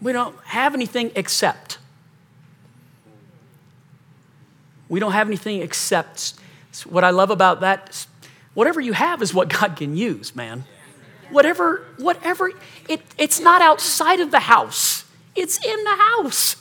We 0.00 0.12
don't 0.12 0.36
have 0.44 0.74
anything 0.74 1.12
except. 1.14 1.78
We 4.88 5.00
don't 5.00 5.12
have 5.12 5.26
anything 5.26 5.62
except 5.62 6.34
what 6.88 7.04
I 7.04 7.10
love 7.10 7.30
about 7.30 7.60
that, 7.60 8.06
whatever 8.54 8.80
you 8.80 8.92
have 8.92 9.22
is 9.22 9.34
what 9.34 9.48
God 9.48 9.76
can 9.76 9.96
use, 9.96 10.34
man. 10.34 10.64
Whatever, 11.32 11.84
whatever, 11.98 12.52
it, 12.88 13.00
it's 13.18 13.40
not 13.40 13.62
outside 13.62 14.20
of 14.20 14.30
the 14.30 14.40
house, 14.40 15.04
it's 15.34 15.64
in 15.64 15.84
the 15.84 15.96
house. 15.96 16.56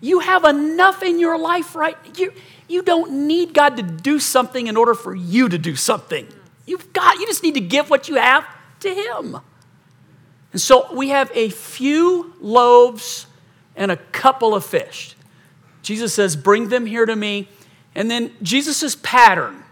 You 0.00 0.20
have 0.20 0.44
enough 0.44 1.02
in 1.02 1.18
your 1.18 1.38
life, 1.38 1.74
right? 1.74 1.96
You, 2.16 2.32
you 2.68 2.82
don't 2.82 3.26
need 3.26 3.52
God 3.52 3.76
to 3.76 3.82
do 3.82 4.18
something 4.18 4.66
in 4.66 4.76
order 4.76 4.94
for 4.94 5.14
you 5.14 5.48
to 5.50 5.58
do 5.58 5.76
something. 5.76 6.26
You've 6.64 6.90
got, 6.94 7.18
you 7.18 7.26
just 7.26 7.42
need 7.42 7.54
to 7.54 7.60
give 7.60 7.90
what 7.90 8.08
you 8.08 8.14
have 8.14 8.46
to 8.80 8.94
Him. 8.94 9.36
And 10.52 10.60
so 10.60 10.92
we 10.94 11.10
have 11.10 11.30
a 11.34 11.50
few 11.50 12.32
loaves 12.40 13.26
and 13.76 13.90
a 13.90 13.96
couple 13.96 14.54
of 14.54 14.64
fish. 14.64 15.16
Jesus 15.82 16.14
says, 16.14 16.36
Bring 16.36 16.68
them 16.68 16.86
here 16.86 17.06
to 17.06 17.16
me. 17.16 17.48
And 17.94 18.10
then 18.10 18.32
Jesus' 18.42 18.96
pattern 18.96 19.64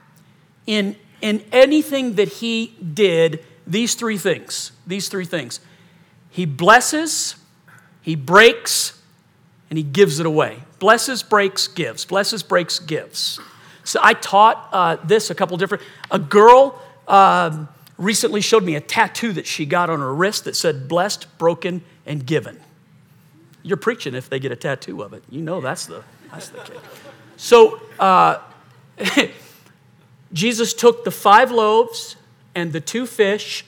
in, 0.66 0.96
in 1.20 1.44
anything 1.52 2.14
that 2.14 2.28
he 2.28 2.74
did, 2.94 3.44
these 3.68 3.94
three 3.94 4.16
things, 4.16 4.72
these 4.86 5.08
three 5.08 5.26
things. 5.26 5.60
He 6.30 6.46
blesses, 6.46 7.36
he 8.00 8.16
breaks, 8.16 9.00
and 9.68 9.76
he 9.76 9.82
gives 9.82 10.18
it 10.18 10.26
away. 10.26 10.60
Blesses, 10.78 11.22
breaks, 11.22 11.68
gives. 11.68 12.06
Blesses, 12.06 12.42
breaks, 12.42 12.78
gives. 12.78 13.38
So 13.84 14.00
I 14.02 14.14
taught 14.14 14.68
uh, 14.72 14.96
this 15.04 15.30
a 15.30 15.34
couple 15.34 15.56
different. 15.58 15.84
A 16.10 16.18
girl 16.18 16.80
uh, 17.06 17.66
recently 17.98 18.40
showed 18.40 18.64
me 18.64 18.74
a 18.74 18.80
tattoo 18.80 19.32
that 19.34 19.46
she 19.46 19.66
got 19.66 19.90
on 19.90 20.00
her 20.00 20.14
wrist 20.14 20.44
that 20.44 20.56
said 20.56 20.88
blessed, 20.88 21.26
broken, 21.36 21.82
and 22.06 22.24
given. 22.24 22.60
You're 23.62 23.76
preaching 23.76 24.14
if 24.14 24.30
they 24.30 24.38
get 24.38 24.50
a 24.50 24.56
tattoo 24.56 25.02
of 25.02 25.12
it. 25.12 25.22
You 25.28 25.42
know 25.42 25.60
that's 25.60 25.86
the, 25.86 26.02
that's 26.30 26.48
the 26.48 26.58
case. 26.60 26.78
So 27.36 27.80
uh, 27.98 28.38
Jesus 30.32 30.72
took 30.72 31.04
the 31.04 31.10
five 31.10 31.50
loaves 31.50 32.16
and 32.58 32.72
the 32.72 32.80
two 32.80 33.06
fish. 33.06 33.64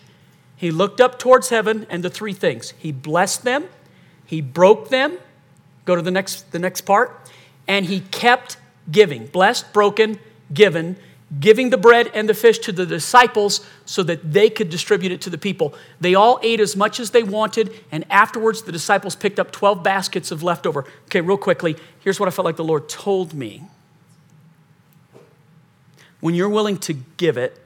He 0.57 0.70
looked 0.70 1.01
up 1.01 1.18
towards 1.18 1.49
heaven 1.49 1.86
and 1.88 2.03
the 2.03 2.11
three 2.11 2.32
things. 2.32 2.74
He 2.76 2.93
blessed 2.93 3.45
them, 3.45 3.64
he 4.26 4.41
broke 4.41 4.88
them. 4.88 5.18
Go 5.86 5.97
to 5.97 6.03
the 6.03 6.11
next, 6.11 6.53
the 6.53 6.59
next 6.59 6.82
part. 6.82 7.30
And 7.66 7.86
he 7.86 8.01
kept 8.01 8.59
giving. 8.91 9.26
Blessed, 9.26 9.72
broken, 9.72 10.18
given 10.53 10.97
giving 11.38 11.70
the 11.70 11.76
bread 11.76 12.11
and 12.12 12.28
the 12.28 12.34
fish 12.34 12.59
to 12.59 12.72
the 12.72 12.84
disciples 12.84 13.64
so 13.84 14.03
that 14.03 14.32
they 14.32 14.51
could 14.51 14.68
distribute 14.68 15.12
it 15.12 15.20
to 15.20 15.30
the 15.30 15.38
people. 15.38 15.74
They 16.01 16.14
all 16.14 16.41
ate 16.43 16.59
as 16.59 16.74
much 16.74 16.99
as 16.99 17.11
they 17.11 17.22
wanted, 17.22 17.72
and 17.93 18.05
afterwards 18.11 18.62
the 18.62 18.72
disciples 18.72 19.14
picked 19.14 19.38
up 19.38 19.53
12 19.53 19.82
baskets 19.82 20.32
of 20.32 20.43
leftover. 20.43 20.86
Okay, 21.05 21.20
real 21.20 21.36
quickly, 21.36 21.76
here's 22.01 22.18
what 22.18 22.28
I 22.28 22.32
felt 22.32 22.47
like 22.47 22.57
the 22.57 22.64
Lord 22.64 22.88
told 22.88 23.32
me. 23.32 23.62
When 26.18 26.34
you're 26.34 26.49
willing 26.49 26.78
to 26.78 26.95
give 26.95 27.36
it, 27.36 27.61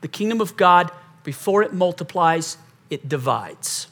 the 0.00 0.08
kingdom 0.08 0.40
of 0.40 0.56
God, 0.56 0.90
before 1.24 1.62
it 1.62 1.72
multiplies, 1.72 2.58
it 2.90 3.08
divides. 3.08 3.88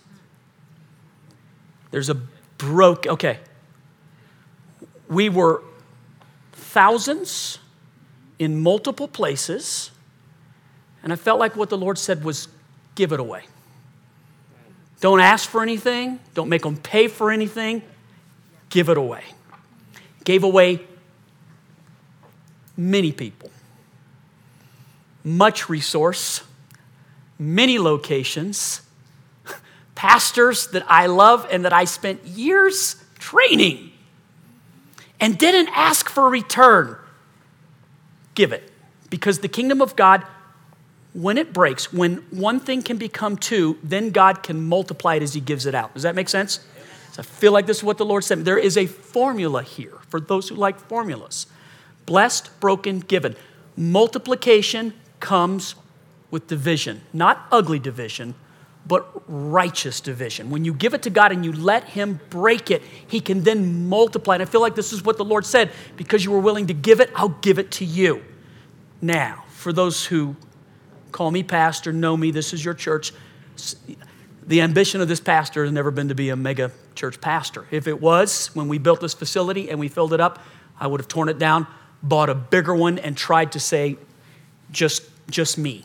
There's 1.91 2.09
a 2.09 2.21
broke, 2.59 3.07
okay. 3.07 3.39
We 5.09 5.29
were 5.29 5.63
thousands 6.53 7.59
in 8.39 8.61
multiple 8.61 9.09
places, 9.09 9.91
and 11.03 11.13
I 11.13 11.17
felt 11.17 11.39
like 11.39 11.57
what 11.57 11.71
the 11.71 11.79
Lord 11.79 11.99
said 11.99 12.25
was 12.25 12.49
give 12.95 13.13
it 13.13 13.21
away. 13.21 13.45
Don't 15.01 15.21
ask 15.21 15.49
for 15.49 15.63
anything, 15.63 16.19
don't 16.35 16.49
make 16.49 16.63
them 16.63 16.77
pay 16.77 17.09
for 17.09 17.31
anything, 17.31 17.83
give 18.71 18.89
it 18.89 18.97
away. 18.97 19.23
Gave 20.25 20.43
away 20.43 20.81
many 22.77 23.13
people, 23.13 23.51
much 25.25 25.69
resource, 25.69 26.43
many 27.39 27.79
locations, 27.79 28.83
pastors 29.95 30.69
that 30.69 30.85
I 30.87 31.07
love 31.07 31.47
and 31.51 31.65
that 31.65 31.73
I 31.73 31.85
spent 31.85 32.25
years 32.25 32.97
training 33.19 33.91
and 35.19 35.39
didn't 35.39 35.69
ask 35.75 36.09
for 36.09 36.29
return 36.29 36.99
give 38.35 38.53
it. 38.53 38.71
Because 39.11 39.39
the 39.39 39.49
kingdom 39.49 39.81
of 39.81 39.97
God, 39.97 40.25
when 41.13 41.39
it 41.39 41.53
breaks, 41.53 41.93
when 41.93 42.17
one 42.31 42.61
thing 42.61 42.83
can 42.83 42.97
become 42.97 43.37
two, 43.37 43.79
then 43.83 44.11
God 44.11 44.43
can 44.43 44.67
multiply 44.67 45.15
it 45.15 45.23
as 45.23 45.35
He 45.35 45.41
gives 45.41 45.67
it 45.67 45.75
out. 45.75 45.95
Does 45.95 46.03
that 46.03 46.15
make 46.15 46.29
sense? 46.29 46.61
So 47.13 47.21
I 47.21 47.23
feel 47.23 47.53
like 47.53 47.67
this 47.67 47.79
is 47.79 47.85
what 47.85 47.99
the 47.99 48.05
Lord 48.05 48.25
said. 48.25 48.45
There 48.45 48.59
is 48.59 48.77
a 48.77 48.87
formula 48.87 49.63
here 49.63 49.99
for 50.09 50.21
those 50.21 50.49
who 50.49 50.57
like 50.57 50.79
formulas 50.79 51.47
blessed, 52.07 52.61
broken, 52.61 53.01
given. 53.01 53.35
Multiplication 53.77 54.93
comes 55.25 55.75
with 56.31 56.47
division, 56.47 57.01
not 57.15 57.47
ugly 57.51 57.79
division, 57.79 58.35
but 58.87 59.23
righteous 59.27 60.03
division. 60.03 60.51
When 60.51 60.67
you 60.67 60.75
give 60.75 60.93
it 60.93 61.03
to 61.05 61.11
God 61.11 61.33
and 61.33 61.43
you 61.43 61.53
let 61.53 61.85
Him 61.85 62.21
break 62.29 62.71
it, 62.71 62.83
He 63.09 63.21
can 63.21 63.43
then 63.43 63.89
multiply. 63.89 64.35
And 64.35 64.43
I 64.43 64.45
feel 64.45 64.61
like 64.61 64.75
this 64.75 64.93
is 64.93 65.03
what 65.03 65.17
the 65.17 65.25
Lord 65.25 65.47
said 65.47 65.73
because 65.97 66.25
you 66.25 66.31
were 66.31 66.41
willing 66.41 66.67
to 66.67 66.75
give 66.75 67.01
it, 67.01 67.11
I'll 67.15 67.31
give 67.31 67.59
it 67.59 67.71
to 67.73 67.87
you. 67.87 68.23
Now, 69.01 69.45
for 69.49 69.73
those 69.73 70.05
who 70.05 70.37
call 71.11 71.31
me 71.31 71.43
pastor, 71.43 71.91
know 71.91 72.17
me, 72.17 72.31
this 72.31 72.53
is 72.53 72.63
your 72.63 72.75
church. 72.75 73.13
The 74.47 74.61
ambition 74.61 75.01
of 75.01 75.09
this 75.09 75.21
pastor 75.21 75.65
has 75.65 75.73
never 75.73 75.91
been 75.91 76.09
to 76.09 76.15
be 76.15 76.29
a 76.29 76.37
mega 76.37 76.71
church 76.95 77.19
pastor. 77.19 77.67
If 77.71 77.87
it 77.87 77.99
was, 77.99 78.55
when 78.55 78.69
we 78.69 78.77
built 78.77 79.01
this 79.01 79.15
facility 79.15 79.71
and 79.71 79.81
we 79.81 79.89
filled 79.89 80.13
it 80.13 80.21
up, 80.21 80.41
I 80.79 80.87
would 80.87 81.01
have 81.01 81.09
torn 81.09 81.31
it 81.31 81.39
down, 81.39 81.67
bought 82.03 82.29
a 82.29 82.35
bigger 82.35 82.75
one, 82.75 82.99
and 82.99 83.17
tried 83.17 83.53
to 83.53 83.61
say, 83.61 83.97
just, 84.71 85.05
just 85.31 85.59
me. 85.59 85.85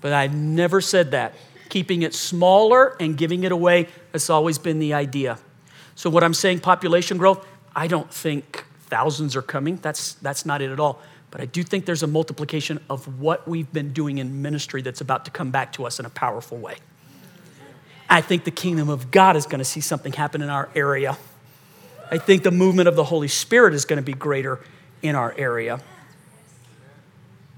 But 0.00 0.12
I've 0.12 0.34
never 0.34 0.80
said 0.80 1.10
that. 1.12 1.34
Keeping 1.68 2.02
it 2.02 2.14
smaller 2.14 2.96
and 3.00 3.16
giving 3.16 3.44
it 3.44 3.52
away 3.52 3.88
has 4.12 4.30
always 4.30 4.58
been 4.58 4.78
the 4.78 4.94
idea. 4.94 5.38
So, 5.94 6.10
what 6.10 6.22
I'm 6.22 6.34
saying, 6.34 6.60
population 6.60 7.16
growth, 7.16 7.44
I 7.74 7.86
don't 7.86 8.10
think 8.12 8.64
thousands 8.86 9.34
are 9.34 9.42
coming. 9.42 9.76
That's, 9.76 10.14
that's 10.14 10.46
not 10.46 10.62
it 10.62 10.70
at 10.70 10.78
all. 10.78 11.00
But 11.30 11.40
I 11.40 11.46
do 11.46 11.62
think 11.62 11.86
there's 11.86 12.02
a 12.02 12.06
multiplication 12.06 12.80
of 12.88 13.20
what 13.20 13.48
we've 13.48 13.70
been 13.72 13.92
doing 13.92 14.18
in 14.18 14.42
ministry 14.42 14.80
that's 14.82 15.00
about 15.00 15.24
to 15.24 15.30
come 15.30 15.50
back 15.50 15.72
to 15.72 15.84
us 15.84 15.98
in 15.98 16.06
a 16.06 16.10
powerful 16.10 16.56
way. 16.56 16.76
I 18.08 18.20
think 18.20 18.44
the 18.44 18.52
kingdom 18.52 18.88
of 18.88 19.10
God 19.10 19.36
is 19.36 19.46
going 19.46 19.58
to 19.58 19.64
see 19.64 19.80
something 19.80 20.12
happen 20.12 20.40
in 20.40 20.48
our 20.48 20.68
area. 20.74 21.18
I 22.10 22.18
think 22.18 22.44
the 22.44 22.52
movement 22.52 22.88
of 22.88 22.94
the 22.94 23.04
Holy 23.04 23.28
Spirit 23.28 23.74
is 23.74 23.84
going 23.84 23.96
to 23.96 24.04
be 24.04 24.12
greater 24.12 24.60
in 25.02 25.16
our 25.16 25.34
area. 25.36 25.80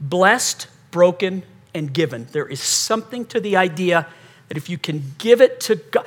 Blessed, 0.01 0.69
broken, 0.91 1.43
and 1.75 1.93
given. 1.93 2.29
There 2.33 2.47
is 2.47 2.61
something 2.61 3.25
to 3.27 3.41
the 3.41 3.57
idea 3.57 4.07
that 4.49 4.57
if 4.57 4.69
you 4.69 4.79
can 4.79 5.15
give 5.19 5.41
it 5.41 5.61
to 5.61 5.77
God, 5.77 6.07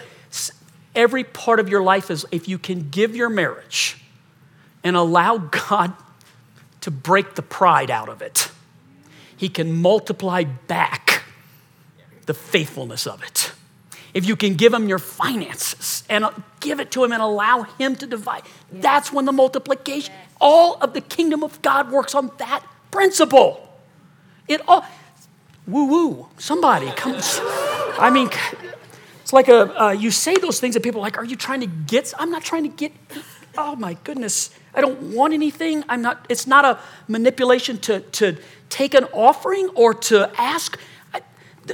every 0.95 1.23
part 1.23 1.59
of 1.59 1.69
your 1.69 1.83
life 1.83 2.09
is 2.11 2.25
if 2.31 2.47
you 2.47 2.57
can 2.57 2.89
give 2.89 3.15
your 3.15 3.29
marriage 3.29 3.97
and 4.83 4.95
allow 4.95 5.37
God 5.37 5.93
to 6.81 6.91
break 6.91 7.35
the 7.35 7.41
pride 7.41 7.91
out 7.91 8.09
of 8.09 8.21
it, 8.21 8.51
He 9.37 9.49
can 9.49 9.73
multiply 9.73 10.43
back 10.43 11.23
the 12.25 12.33
faithfulness 12.33 13.05
of 13.05 13.23
it. 13.23 13.51
If 14.13 14.25
you 14.25 14.35
can 14.35 14.55
give 14.55 14.73
Him 14.73 14.89
your 14.89 14.99
finances 14.99 16.03
and 16.09 16.25
uh, 16.25 16.31
give 16.59 16.79
it 16.79 16.91
to 16.91 17.03
Him 17.03 17.11
and 17.11 17.21
allow 17.21 17.63
Him 17.63 17.95
to 17.97 18.07
divide, 18.07 18.43
that's 18.71 19.13
when 19.13 19.25
the 19.25 19.31
multiplication, 19.31 20.13
all 20.39 20.75
of 20.81 20.93
the 20.93 21.01
kingdom 21.01 21.43
of 21.43 21.61
God 21.61 21.91
works 21.91 22.13
on 22.15 22.31
that 22.37 22.63
principle. 22.89 23.70
It 24.47 24.61
all, 24.67 24.85
woo 25.67 25.85
woo. 25.85 26.27
Somebody 26.37 26.91
comes. 26.91 27.39
I 27.41 28.09
mean, 28.11 28.29
it's 29.21 29.33
like 29.33 29.47
a, 29.47 29.81
uh, 29.81 29.91
you 29.91 30.11
say 30.11 30.35
those 30.35 30.59
things 30.59 30.75
and 30.75 30.83
people 30.83 31.01
are 31.01 31.03
like, 31.03 31.17
are 31.17 31.25
you 31.25 31.35
trying 31.35 31.61
to 31.61 31.67
get? 31.67 32.13
I'm 32.17 32.31
not 32.31 32.43
trying 32.43 32.63
to 32.63 32.69
get. 32.69 32.91
Oh 33.57 33.75
my 33.75 33.95
goodness. 34.03 34.49
I 34.73 34.81
don't 34.81 35.13
want 35.13 35.33
anything. 35.33 35.83
I'm 35.89 36.01
not, 36.01 36.25
it's 36.29 36.47
not 36.47 36.65
a 36.65 36.79
manipulation 37.07 37.77
to, 37.79 37.99
to 37.99 38.37
take 38.69 38.93
an 38.93 39.05
offering 39.13 39.69
or 39.75 39.93
to 39.93 40.31
ask. 40.39 40.79
I, 41.13 41.21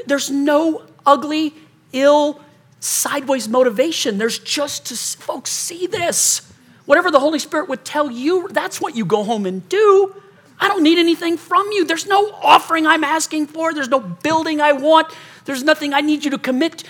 there's 0.08 0.30
no 0.30 0.86
ugly, 1.06 1.54
ill, 1.94 2.42
sideways 2.80 3.48
motivation. 3.48 4.18
There's 4.18 4.40
just 4.40 4.88
to, 4.88 4.96
folks, 4.96 5.52
see 5.52 5.88
this. 5.88 6.52
Whatever 6.86 7.12
the 7.12 7.20
Holy 7.20 7.40
Spirit 7.40 7.70
would 7.70 7.86
tell 7.86 8.10
you, 8.10 8.48
that's 8.50 8.80
what 8.82 8.96
you 8.96 9.06
go 9.06 9.24
home 9.24 9.46
and 9.46 9.68
do. 9.70 10.16
I 10.60 10.68
don't 10.68 10.84
need 10.84 10.98
anything 10.98 11.38
from 11.38 11.68
you. 11.72 11.86
There's 11.86 12.08
no 12.08 12.32
offering 12.42 12.88
I'm 12.88 13.04
asking 13.04 13.48
for. 13.48 13.74
There's 13.74 13.90
no 13.90 14.00
building 14.00 14.60
I 14.60 14.74
want. 14.74 15.14
There's 15.46 15.64
nothing 15.64 15.94
I 15.94 16.02
need 16.02 16.26
you 16.26 16.32
to 16.32 16.38
commit. 16.38 16.84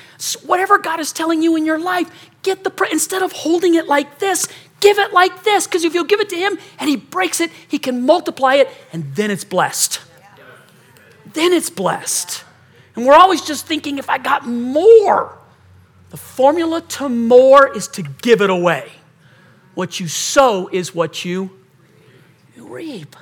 Whatever 0.46 0.78
God 0.78 1.00
is 1.00 1.12
telling 1.12 1.42
you 1.42 1.56
in 1.56 1.66
your 1.66 1.78
life, 1.78 2.10
get 2.44 2.64
the 2.64 2.70
prayer. 2.70 2.92
Instead 2.92 3.22
of 3.22 3.32
holding 3.32 3.76
it 3.76 3.88
like 3.88 4.20
this, 4.20 4.48
give 4.80 4.98
it 4.98 5.14
like 5.14 5.44
this. 5.44 5.68
Because 5.68 5.84
if 5.84 5.94
you'll 5.94 6.06
give 6.06 6.22
it 6.22 6.30
to 6.30 6.38
Him 6.38 6.58
and 6.80 6.90
He 6.90 6.96
breaks 6.96 7.42
it, 7.42 7.52
He 7.68 7.78
can 7.78 8.06
multiply 8.06 8.56
it, 8.56 8.70
and 8.94 9.16
then 9.16 9.32
it's 9.32 9.44
blessed. 9.44 10.02
Then 11.34 11.54
it's 11.54 11.70
blessed. 11.70 12.46
And 12.96 13.06
we're 13.06 13.16
always 13.16 13.42
just 13.42 13.68
thinking 13.68 13.98
if 13.98 14.10
I 14.10 14.18
got 14.18 14.48
more. 14.48 15.38
The 16.10 16.18
formula 16.18 16.82
to 16.82 17.10
more 17.10 17.76
is 17.76 17.90
to 17.90 18.02
give 18.02 18.42
it 18.42 18.50
away. 18.50 18.90
What 19.76 20.00
you 20.00 20.08
sow 20.08 20.70
is 20.72 20.96
what 20.96 21.26
you 21.26 21.52
reap. 22.56 23.16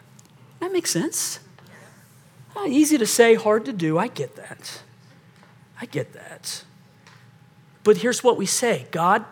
That 0.65 0.71
makes 0.71 0.89
sense. 0.89 1.39
Uh, 2.55 2.65
easy 2.65 2.97
to 2.97 3.05
say, 3.05 3.35
hard 3.35 3.65
to 3.65 3.71
do. 3.71 3.99
I 3.99 4.07
get 4.07 4.35
that. 4.35 4.81
I 5.79 5.85
get 5.85 6.13
that. 6.13 6.63
But 7.83 7.97
here's 7.97 8.23
what 8.23 8.35
we 8.35 8.47
say 8.47 8.87
God, 8.89 9.23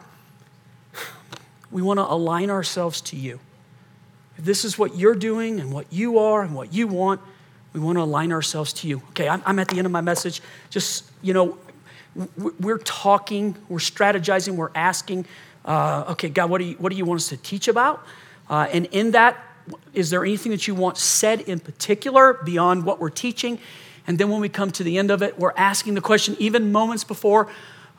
we 1.71 1.81
want 1.81 1.97
to 1.97 2.03
align 2.03 2.51
ourselves 2.51 3.01
to 3.01 3.15
you. 3.15 3.39
If 4.38 4.45
this 4.45 4.63
is 4.63 4.77
what 4.77 4.95
you're 4.95 5.15
doing 5.15 5.59
and 5.59 5.73
what 5.73 5.91
you 5.91 6.19
are 6.19 6.43
and 6.43 6.53
what 6.53 6.71
you 6.71 6.86
want, 6.86 7.19
we 7.73 7.79
want 7.79 7.97
to 7.97 8.03
align 8.03 8.31
ourselves 8.31 8.71
to 8.73 8.88
you. 8.88 9.01
Okay, 9.09 9.27
I'm, 9.27 9.41
I'm 9.43 9.57
at 9.57 9.69
the 9.69 9.79
end 9.79 9.88
of 9.88 9.91
my 9.91 10.01
message. 10.01 10.39
Just, 10.69 11.09
you 11.23 11.34
know, 11.34 11.57
we're 12.59 12.77
talking, 12.77 13.55
we're 13.69 13.79
strategizing, 13.79 14.55
we're 14.55 14.69
asking, 14.75 15.25
uh, 15.65 16.05
okay, 16.09 16.29
God, 16.29 16.51
what 16.51 16.59
do, 16.59 16.65
you, 16.65 16.75
what 16.75 16.91
do 16.91 16.95
you 16.95 17.05
want 17.05 17.21
us 17.21 17.29
to 17.29 17.38
teach 17.38 17.67
about? 17.67 18.05
Uh, 18.51 18.67
and 18.71 18.86
in 18.91 19.09
that, 19.11 19.43
is 19.93 20.09
there 20.09 20.24
anything 20.24 20.51
that 20.51 20.68
you 20.68 20.76
want 20.76 20.97
said 20.97 21.41
in 21.41 21.59
particular 21.59 22.39
beyond 22.43 22.86
what 22.86 22.99
we're 22.99 23.09
teaching? 23.09 23.59
And 24.07 24.18
then 24.18 24.30
when 24.30 24.41
we 24.41 24.49
come 24.49 24.72
to 24.72 24.84
the 24.84 24.97
end 24.97 25.11
of 25.11 25.22
it, 25.22 25.39
we're 25.39 25.53
asking 25.55 25.93
the 25.93 26.01
question, 26.01 26.36
even 26.39 26.72
moments 26.72 27.03
before 27.03 27.49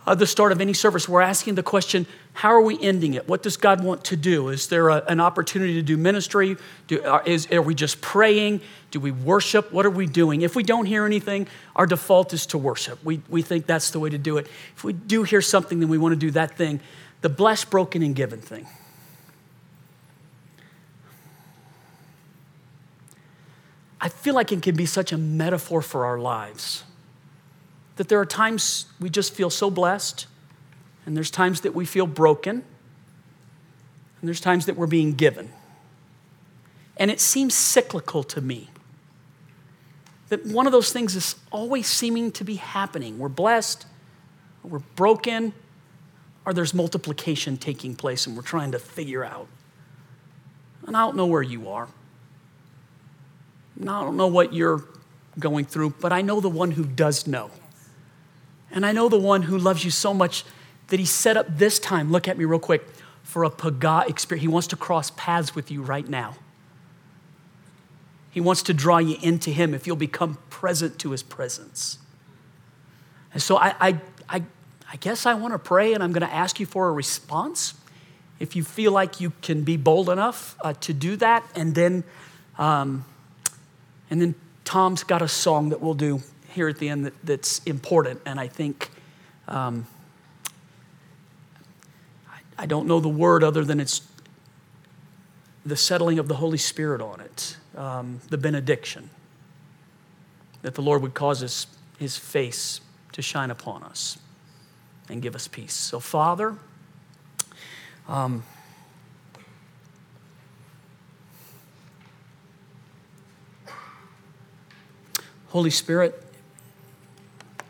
uh, 0.07 0.15
the 0.15 0.27
start 0.27 0.53
of 0.53 0.61
any 0.61 0.75
service, 0.75 1.09
we're 1.09 1.23
asking 1.23 1.55
the 1.55 1.63
question, 1.63 2.07
how 2.35 2.51
are 2.51 2.61
we 2.61 2.79
ending 2.83 3.15
it? 3.15 3.27
What 3.27 3.43
does 3.43 3.57
God 3.57 3.83
want 3.83 4.05
to 4.05 4.17
do? 4.17 4.51
Is 4.51 4.67
there 4.67 4.91
a, 4.91 5.03
an 5.09 5.19
opportunity 5.19 5.75
to 5.75 5.83
do 5.83 5.97
ministry? 5.97 6.57
Do, 6.89 7.03
are, 7.05 7.23
is, 7.25 7.51
are 7.51 7.63
we 7.63 7.75
just 7.75 8.03
praying? 8.03 8.61
Do 8.91 9.01
we 9.01 9.13
worship? 9.13 9.73
What 9.73 9.87
are 9.87 9.91
we 9.91 10.07
doing? 10.07 10.43
If 10.43 10.57
we 10.57 10.63
don't 10.63 10.85
hear 10.85 11.07
anything, 11.07 11.47
our 11.75 11.87
default 11.87 12.35
is 12.35 12.45
to 12.47 12.59
worship. 12.59 13.03
We, 13.03 13.23
we 13.31 13.41
think 13.41 13.67
that's 13.67 13.91
the 13.93 14.01
way 14.01 14.11
to 14.11 14.19
do 14.19 14.37
it. 14.37 14.47
If 14.77 14.85
we 14.85 14.93
do 14.93 15.23
hear 15.23 15.41
something, 15.41 15.81
then 15.81 15.89
we 15.89 15.97
want 15.97 16.13
to 16.13 16.21
do 16.21 16.31
that 16.33 16.57
thing, 16.57 16.81
the 17.23 17.31
blessed, 17.31 17.71
broken, 17.71 18.03
and 18.03 18.15
given 18.15 18.41
thing. 18.41 18.67
I 24.05 24.11
feel 24.11 24.35
like 24.35 24.53
it 24.53 24.61
can 24.61 24.77
be 24.77 24.85
such 24.85 25.13
a 25.13 25.17
metaphor 25.17 25.81
for 25.81 26.05
our 26.05 26.19
lives. 26.19 26.85
That 27.97 28.09
there 28.09 28.21
are 28.21 28.27
times 28.27 28.85
we 29.01 29.09
just 29.09 29.33
feel 29.33 29.49
so 29.49 29.71
blessed, 29.71 30.27
and 31.07 31.17
there's 31.17 31.31
times 31.31 31.63
that 31.63 31.75
we 31.75 31.87
feel 31.87 32.07
broken, 32.07 32.57
and 34.21 34.29
there's 34.29 34.43
times 34.43 34.67
that 34.67 34.77
we're 34.77 34.87
being 34.87 35.15
given. 35.15 35.51
And 36.99 37.11
it 37.11 37.19
seems 37.19 37.55
cyclical 37.55 38.23
to 38.25 38.43
me. 38.43 38.69
That 40.29 40.45
one 40.45 40.67
of 40.67 40.73
those 40.73 40.93
things 40.93 41.17
is 41.17 41.37
always 41.51 41.87
seeming 41.87 42.31
to 42.33 42.45
be 42.45 42.57
happening. 42.57 43.19
We're 43.19 43.31
blessed, 43.31 43.87
we're 44.63 44.81
broken, 44.97 45.55
or 46.45 46.53
there's 46.53 46.75
multiplication 46.75 47.57
taking 47.57 47.95
place 47.95 48.27
and 48.27 48.37
we're 48.37 48.43
trying 48.43 48.73
to 48.73 48.79
figure 48.79 49.25
out. 49.25 49.49
And 50.87 50.95
I 50.95 51.01
don't 51.01 51.17
know 51.17 51.27
where 51.27 51.43
you 51.43 51.71
are. 51.71 51.89
I 53.81 53.85
don't 53.85 54.17
know 54.17 54.29
what 54.29 54.53
you're 54.53 54.85
going 55.39 55.65
through, 55.65 55.91
but 56.01 56.13
I 56.13 56.23
know 56.23 56.41
the 56.41 56.49
one 56.49 56.73
who 56.73 56.85
does 56.85 57.27
know. 57.27 57.51
And 58.71 58.85
I 58.85 58.93
know 58.93 59.09
the 59.09 59.19
one 59.19 59.43
who 59.43 59.59
loves 59.59 59.85
you 59.85 59.91
so 59.91 60.15
much 60.15 60.45
that 60.89 61.01
he 61.01 61.07
set 61.07 61.37
up 61.37 61.47
this 61.49 61.79
time, 61.79 62.11
look 62.11 62.29
at 62.29 62.39
me 62.39 62.45
real 62.45 62.59
quick, 62.59 62.87
for 63.23 63.45
a 63.45 63.51
paga 63.51 64.05
experience. 64.09 64.43
He 64.43 64.49
wants 64.49 64.69
to 64.69 64.77
cross 64.77 65.11
paths 65.17 65.55
with 65.55 65.71
you 65.71 65.83
right 65.83 66.09
now. 66.09 66.37
He 68.31 68.41
wants 68.41 68.63
to 68.65 68.75
draw 68.75 68.99
you 68.99 69.17
into 69.23 69.51
him 69.51 69.75
if 69.75 69.87
you'll 69.87 69.97
become 69.97 70.39
present 70.51 70.99
to 71.01 71.13
his 71.13 71.23
presence. 71.23 71.99
And 73.33 73.43
so 73.43 73.57
I, 73.57 73.75
I, 73.81 74.01
I, 74.29 74.43
I 74.93 74.97
guess 74.97 75.27
I 75.27 75.35
want 75.35 75.55
to 75.55 75.59
pray 75.59 75.95
and 75.95 76.03
I'm 76.03 76.13
going 76.13 76.27
to 76.27 76.35
ask 76.35 76.59
you 76.61 76.67
for 76.67 76.89
a 76.89 76.93
response. 76.93 77.75
If 78.41 78.57
you 78.57 78.65
feel 78.65 78.93
like 78.93 79.21
you 79.21 79.33
can 79.43 79.63
be 79.63 79.77
bold 79.77 80.09
enough 80.09 80.57
uh, 80.63 80.73
to 80.81 80.93
do 80.93 81.17
that, 81.17 81.45
and 81.55 81.75
then 81.75 82.05
um, 82.59 83.05
and 84.15 84.23
then 84.23 84.37
Tom's 84.65 85.03
got 85.03 85.23
a 85.23 85.27
song 85.29 85.71
that 85.71 85.81
we'll 85.81 85.93
do 85.93 86.23
here 86.51 86.69
at 86.69 86.79
the 86.79 86.89
end 86.89 87.05
that, 87.07 87.15
that's 87.25 87.59
important, 87.65 88.21
and 88.25 88.39
I 88.39 88.47
think 88.47 88.89
um, 89.49 89.89
I, 92.31 92.39
I 92.63 92.67
don't 92.67 92.87
know 92.87 93.01
the 93.01 93.09
word 93.09 93.43
other 93.43 93.65
than 93.65 93.81
it's 93.81 94.03
the 95.67 95.75
settling 95.75 96.21
of 96.21 96.29
the 96.29 96.37
Holy 96.37 96.59
Spirit 96.59 97.01
on 97.01 97.23
it, 97.23 97.57
um, 97.77 98.21
the 98.31 98.39
benediction, 98.39 99.11
that 100.63 100.77
the 100.77 100.83
Lord 100.83 101.03
would 101.03 101.15
cause 101.15 101.41
his, 101.41 101.67
his 101.99 102.17
face 102.17 102.81
to 103.15 103.21
shine 103.21 103.51
upon 103.51 103.83
us 103.83 104.17
and 105.09 105.21
give 105.23 105.35
us 105.35 105.49
peace. 105.49 105.75
So, 105.75 105.99
Father, 105.99 106.55
um, 108.07 108.45
Holy 115.55 115.71
Spirit, 115.71 116.21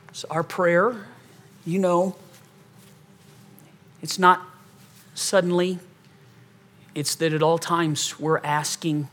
it's 0.09 0.24
our 0.24 0.43
prayer. 0.43 1.05
You 1.66 1.78
know, 1.78 2.16
it's 4.01 4.18
not 4.18 4.41
suddenly, 5.14 5.78
it's 6.95 7.14
that 7.16 7.35
at 7.35 7.43
all 7.43 7.59
times 7.59 8.18
we're 8.18 8.39
asking 8.39 9.07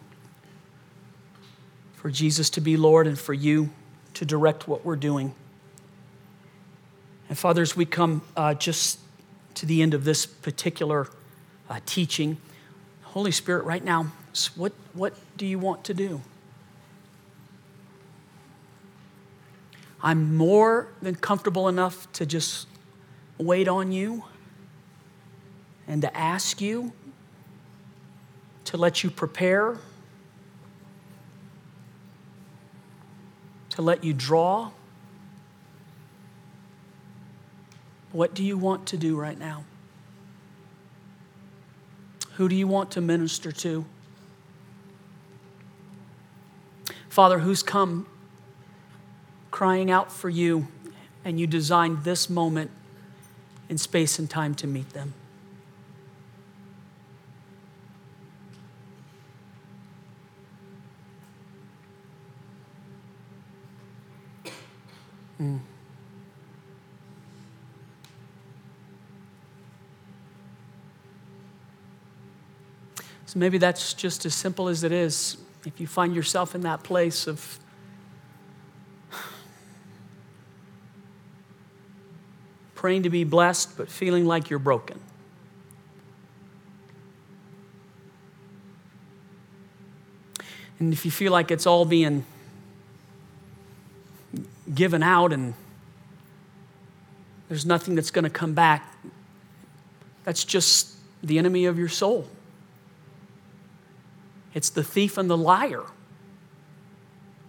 for 1.96 2.10
Jesus 2.10 2.50
to 2.52 2.62
be 2.62 2.78
Lord 2.78 3.08
and 3.08 3.20
for 3.20 3.34
you 3.34 3.72
to 4.14 4.24
direct 4.24 4.70
what 4.70 4.86
we're 4.86 4.96
doing. 4.96 5.36
And 7.28 7.38
fathers, 7.38 7.76
we 7.76 7.84
come 7.84 8.22
uh, 8.38 8.54
just 8.54 9.00
to 9.56 9.66
the 9.66 9.82
end 9.82 9.94
of 9.94 10.06
this 10.06 10.26
particular 10.26 11.10
uh, 11.70 11.82
teaching. 11.86 12.38
Holy 13.02 13.32
Spirit, 13.32 13.66
right 13.66 13.84
now, 13.84 14.14
what, 14.56 14.72
what 14.94 15.14
do 15.36 15.46
you 15.46 15.60
want 15.60 15.84
to 15.84 15.94
do? 15.94 16.22
I'm 20.04 20.36
more 20.36 20.88
than 21.02 21.16
comfortable 21.16 21.68
enough 21.68 22.12
to 22.14 22.26
just 22.26 22.68
wait 23.38 23.68
on 23.68 23.92
you 23.92 24.24
and 25.88 26.02
to 26.02 26.18
ask 26.18 26.62
you 26.62 26.94
to 28.66 28.78
let 28.78 29.04
you 29.04 29.10
prepare, 29.10 29.78
to 33.70 33.82
let 33.82 34.04
you 34.04 34.14
draw. 34.14 34.72
What 38.12 38.34
do 38.34 38.44
you 38.44 38.58
want 38.58 38.88
to 38.88 38.98
do 38.98 39.16
right 39.16 39.38
now? 39.38 39.66
Who 42.36 42.50
do 42.50 42.56
you 42.56 42.68
want 42.68 42.92
to 42.92 43.02
minister 43.02 43.52
to? 43.52 43.86
Father, 47.10 47.40
who's 47.40 47.62
come 47.62 48.08
crying 49.62 49.92
out 49.92 50.12
for 50.12 50.28
you, 50.28 50.68
and 51.24 51.40
you 51.40 51.46
designed 51.46 52.04
this 52.04 52.32
moment 52.32 52.72
in 53.70 53.78
space 53.78 54.18
and 54.18 54.28
time 54.28 54.56
to 54.56 54.66
meet 54.66 54.90
them. 54.90 55.14
Mm. 65.40 65.60
So 73.28 73.38
maybe 73.38 73.60
that's 73.60 73.94
just 73.94 74.26
as 74.26 74.34
simple 74.34 74.70
as 74.70 74.84
it 74.84 74.92
is. 74.92 75.38
If 75.68 75.80
you 75.80 75.86
find 75.86 76.16
yourself 76.16 76.56
in 76.56 76.62
that 76.62 76.82
place 76.82 77.28
of 77.28 77.60
praying 82.82 83.04
to 83.04 83.12
be 83.12 83.24
blessed, 83.24 83.78
but 83.78 83.92
feeling 83.92 84.26
like 84.26 84.50
you're 84.50 84.58
broken. 84.58 85.00
And 90.80 90.92
if 90.92 91.06
you 91.06 91.12
feel 91.12 91.32
like 91.32 91.52
it's 91.52 91.68
all 91.68 91.86
being 91.86 92.26
given 94.74 95.04
out 95.04 95.32
and 95.32 95.54
there's 97.50 97.68
nothing 97.68 97.94
that's 97.94 98.10
going 98.10 98.24
to 98.24 98.32
come 98.32 98.56
back, 98.56 98.96
that's 100.24 100.44
just 100.44 100.96
the 101.22 101.38
enemy 101.38 101.66
of 101.66 101.78
your 101.78 101.88
soul. 101.88 102.28
It's 104.56 104.72
the 104.72 104.84
thief 104.84 105.20
and 105.20 105.30
the 105.30 105.38
liar 105.38 105.84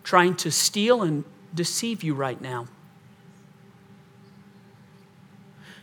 trying 0.05 0.35
to 0.37 0.51
steal 0.51 1.01
and 1.01 1.25
deceive 1.55 2.03
you 2.03 2.13
right 2.13 2.39
now. 2.39 2.67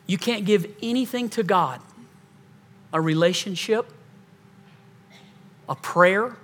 You 0.10 0.18
can't 0.18 0.43
give 0.43 0.66
anything 0.82 1.30
to 1.30 1.43
God 1.43 1.82
a 2.91 2.99
relationship, 2.99 3.93
a 5.70 5.76
prayer, 5.76 6.36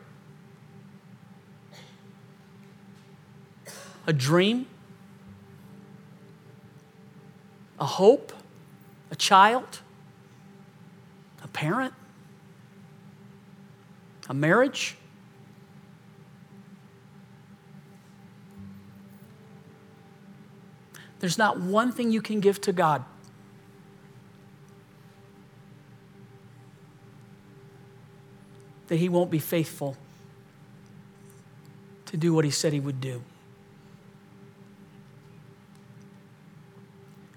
a 4.05 4.13
dream, 4.13 4.67
a 7.79 7.85
hope, 7.85 8.33
a 9.09 9.15
child, 9.15 9.79
a 11.43 11.47
parent, 11.47 11.95
a 14.29 14.33
marriage. 14.35 14.95
There's 21.19 21.39
not 21.39 21.59
one 21.59 21.91
thing 21.91 22.11
you 22.11 22.21
can 22.21 22.39
give 22.39 22.61
to 22.61 22.71
God 22.71 23.03
that 28.95 29.01
He 29.01 29.09
won't 29.09 29.29
be 29.29 29.39
faithful 29.39 29.97
to 32.05 32.15
do 32.15 32.33
what 32.33 32.45
He 32.45 32.51
said 32.51 32.71
He 32.71 32.79
would 32.79 33.01
do. 33.01 33.21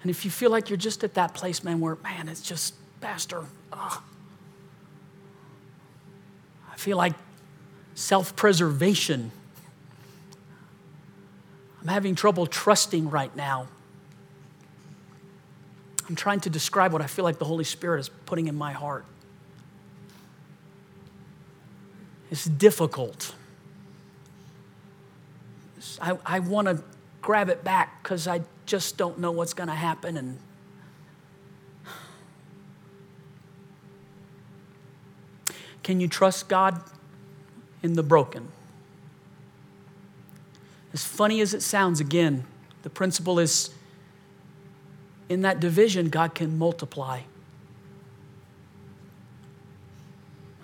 And 0.03 0.09
if 0.09 0.25
you 0.25 0.31
feel 0.31 0.53
like 0.53 0.71
you're 0.71 0.77
just 0.77 1.03
at 1.03 1.15
that 1.15 1.35
place, 1.35 1.65
man, 1.65 1.81
where, 1.81 1.97
man, 1.97 2.29
it's 2.29 2.43
just, 2.43 2.75
Pastor, 3.01 3.43
ugh, 3.73 4.01
I 6.73 6.77
feel 6.77 6.97
like 6.97 7.15
self 7.97 8.37
preservation. 8.37 9.33
I'm 11.83 11.89
having 11.89 12.15
trouble 12.15 12.47
trusting 12.47 13.11
right 13.11 13.35
now. 13.35 13.67
I'm 16.09 16.15
trying 16.15 16.39
to 16.41 16.51
describe 16.51 16.93
what 16.93 17.03
I 17.03 17.09
feel 17.09 17.25
like 17.25 17.41
the 17.41 17.45
Holy 17.45 17.65
Spirit 17.65 17.99
is 17.99 18.11
putting 18.27 18.47
in 18.47 18.55
my 18.55 18.71
heart. 18.71 19.05
It's 22.31 22.45
difficult. 22.45 23.35
I, 26.01 26.19
I 26.27 26.39
want 26.41 26.69
to 26.69 26.83
grab 27.23 27.49
it 27.49 27.65
back 27.65 28.03
because 28.03 28.29
I 28.29 28.43
just 28.67 28.97
don't 28.97 29.19
know 29.19 29.31
what's 29.31 29.55
going 29.55 29.69
to 29.69 29.75
happen. 29.75 30.17
And 30.17 30.39
can 35.83 36.01
you 36.01 36.09
trust 36.09 36.49
God 36.49 36.83
in 37.83 37.95
the 37.95 38.03
broken? 38.03 38.49
As 40.93 41.05
funny 41.05 41.41
as 41.41 41.55
it 41.55 41.63
sounds, 41.63 42.01
again, 42.01 42.45
the 42.83 42.91
principle 42.91 43.39
is 43.39 43.71
in 45.29 45.43
that 45.43 45.61
division, 45.61 46.09
God 46.09 46.35
can 46.35 46.59
multiply. 46.59 47.21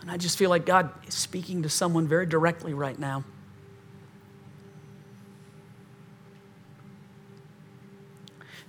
And 0.05 0.11
I 0.11 0.19
just 0.19 0.37
feel 0.37 0.51
like 0.51 0.67
God 0.67 0.91
is 1.07 1.15
speaking 1.15 1.63
to 1.63 1.71
someone 1.71 2.07
very 2.07 2.27
directly 2.27 2.75
right 2.75 2.99
now. 2.99 3.25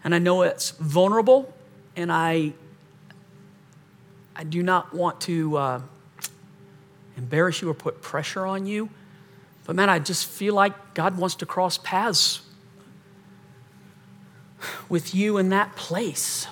And 0.02 0.16
I 0.16 0.20
know 0.20 0.44
it's 0.44 0.70
vulnerable, 0.72 1.54
and 1.98 2.10
I, 2.10 2.54
I 4.34 4.46
do 4.46 4.64
not 4.64 4.94
want 4.94 5.20
to 5.22 5.58
uh, 5.58 5.82
embarrass 7.18 7.62
you 7.62 7.70
or 7.70 7.74
put 7.74 8.02
pressure 8.02 8.46
on 8.46 8.66
you. 8.66 8.90
But 9.66 9.76
man, 9.76 9.90
I 9.90 10.00
just 10.00 10.28
feel 10.28 10.54
like 10.54 10.94
God 10.94 11.18
wants 11.18 11.36
to 11.36 11.46
cross 11.46 11.78
paths 11.78 12.44
with 14.88 15.14
you 15.14 15.38
in 15.38 15.50
that 15.50 15.76
place. 15.76 16.48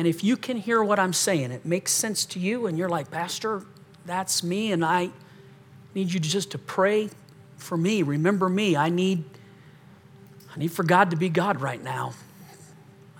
And 0.00 0.08
if 0.08 0.24
you 0.24 0.38
can 0.38 0.56
hear 0.56 0.82
what 0.82 0.98
I'm 0.98 1.12
saying, 1.12 1.50
it 1.50 1.66
makes 1.66 1.92
sense 1.92 2.24
to 2.24 2.38
you, 2.38 2.66
and 2.66 2.78
you're 2.78 2.88
like, 2.88 3.10
Pastor, 3.10 3.64
that's 4.06 4.42
me, 4.42 4.72
and 4.72 4.82
I 4.82 5.10
need 5.94 6.10
you 6.10 6.18
just 6.18 6.52
to 6.52 6.58
pray 6.58 7.10
for 7.58 7.76
me. 7.76 8.02
Remember 8.02 8.48
me. 8.48 8.76
I 8.76 8.88
need 8.88 9.24
I 10.56 10.58
need 10.58 10.72
for 10.72 10.84
God 10.84 11.10
to 11.10 11.18
be 11.18 11.28
God 11.28 11.60
right 11.60 11.84
now. 11.84 12.14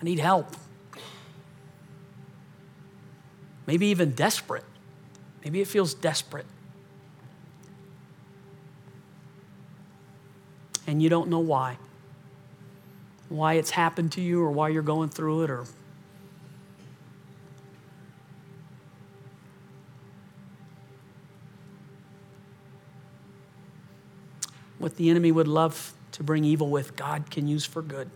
I 0.01 0.05
need 0.05 0.21
help. 0.21 0.57
Maybe 3.67 3.89
even 3.89 4.13
desperate. 4.13 4.65
Maybe 5.45 5.61
it 5.61 5.69
feels 5.69 5.93
desperate. 5.93 6.47
And 10.87 11.03
you 11.03 11.11
don't 11.11 11.29
know 11.29 11.41
why. 11.41 11.77
Why 13.29 13.53
it's 13.57 13.73
happened 13.73 14.13
to 14.13 14.23
you 14.23 14.43
or 14.43 14.51
why 14.51 14.71
you're 14.71 14.81
going 14.81 15.11
through 15.11 15.43
it 15.43 15.51
or 15.51 15.67
what 24.81 24.97
the 24.97 25.11
enemy 25.11 25.31
would 25.31 25.47
love 25.47 25.93
to 26.13 26.23
bring 26.23 26.43
evil 26.43 26.69
with, 26.69 26.97
God 26.97 27.31
can 27.31 27.47
use 27.47 27.67
for 27.67 27.83
good. 27.83 28.11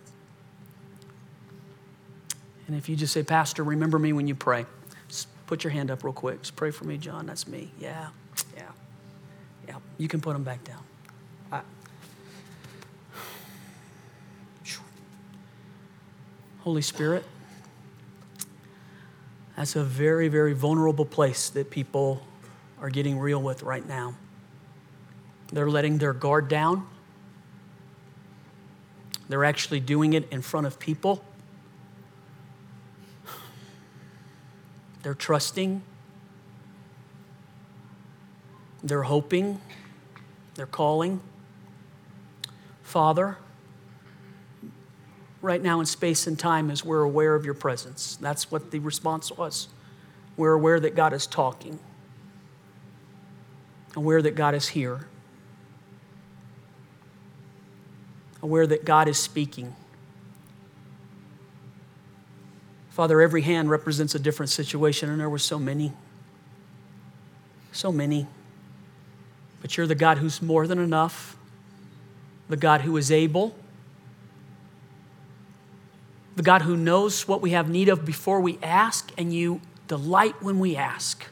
And 2.67 2.75
if 2.75 2.89
you 2.89 2.97
just 2.97 3.13
say, 3.13 3.23
Pastor, 3.23 3.63
remember 3.63 3.99
me 3.99 4.15
when 4.15 4.27
you 4.27 4.35
pray, 4.35 4.65
just 5.07 5.29
put 5.47 5.63
your 5.63 5.71
hand 5.71 5.91
up 5.91 6.03
real 6.03 6.15
quick. 6.15 6.41
Just 6.41 6.57
pray 6.57 6.71
for 6.71 6.85
me, 6.85 6.97
John. 6.97 7.27
That's 7.27 7.47
me. 7.47 7.71
Yeah, 7.79 8.09
yeah, 8.57 8.63
yeah. 9.69 9.77
You 9.99 10.09
can 10.09 10.23
put 10.23 10.33
them 10.33 10.43
back 10.43 10.65
down. 10.65 10.83
I, 11.53 11.61
Holy 16.61 16.81
Spirit, 16.81 17.27
that's 19.55 19.77
a 19.77 19.85
very, 19.85 20.29
very 20.29 20.55
vulnerable 20.55 21.05
place 21.05 21.51
that 21.51 21.71
people 21.71 22.27
are 22.81 22.89
getting 22.89 23.19
real 23.19 23.43
with 23.43 23.63
right 23.63 23.87
now. 23.87 24.15
They're 25.53 25.71
letting 25.71 25.99
their 25.99 26.13
guard 26.13 26.49
down. 26.49 26.87
They're 29.29 29.45
actually 29.45 29.81
doing 29.81 30.13
it 30.13 30.31
in 30.31 30.43
front 30.43 30.67
of 30.67 30.79
people. 30.79 31.25
They're 35.03 35.15
trusting. 35.15 35.83
They're 38.83 39.03
hoping. 39.03 39.61
They're 40.55 40.67
calling. 40.67 41.21
Father, 42.83 43.39
right 45.43 45.63
now 45.63 45.81
in 45.81 45.87
space 45.87 46.27
and 46.27 46.39
time, 46.39 46.71
as 46.71 46.85
we're 46.85 47.03
aware 47.03 47.35
of 47.35 47.45
your 47.45 47.55
presence, 47.55 48.17
that's 48.17 48.51
what 48.51 48.71
the 48.71 48.79
response 48.79 49.31
was. 49.31 49.69
We're 50.37 50.53
aware 50.53 50.81
that 50.81 50.95
God 50.95 51.13
is 51.13 51.27
talking, 51.27 51.79
aware 53.95 54.23
that 54.23 54.35
God 54.35 54.55
is 54.55 54.69
here. 54.69 55.07
Aware 58.45 58.67
that 58.67 58.85
God 58.85 59.09
is 59.09 59.17
speaking. 59.17 59.75
Father, 62.91 63.23
every 63.23 63.41
hand 63.41 63.71
represents 63.71 64.15
a 64.15 64.19
different 64.19 64.51
situation, 64.51 65.09
and 65.09 65.19
there 65.19 65.31
were 65.31 65.39
so 65.39 65.59
many. 65.59 65.95
So 67.73 67.91
many. 67.91 68.27
But 69.63 69.79
you're 69.79 69.87
the 69.87 69.95
God 69.95 70.19
who's 70.19 70.43
more 70.43 70.67
than 70.67 70.79
enough, 70.79 71.39
the 72.51 72.59
God 72.59 72.83
who 72.83 72.95
is 72.99 73.11
able, 73.11 73.57
the 76.37 76.43
God 76.43 76.63
who 76.63 76.77
knows 76.77 77.27
what 77.27 77.41
we 77.41 77.53
have 77.53 77.71
need 77.71 77.89
of 77.89 78.05
before 78.05 78.43
we 78.43 78.59
ask, 78.63 79.11
and 79.17 79.33
you 79.33 79.63
delight 79.89 80.43
when 80.43 80.59
we 80.59 80.77
ask. 80.77 81.25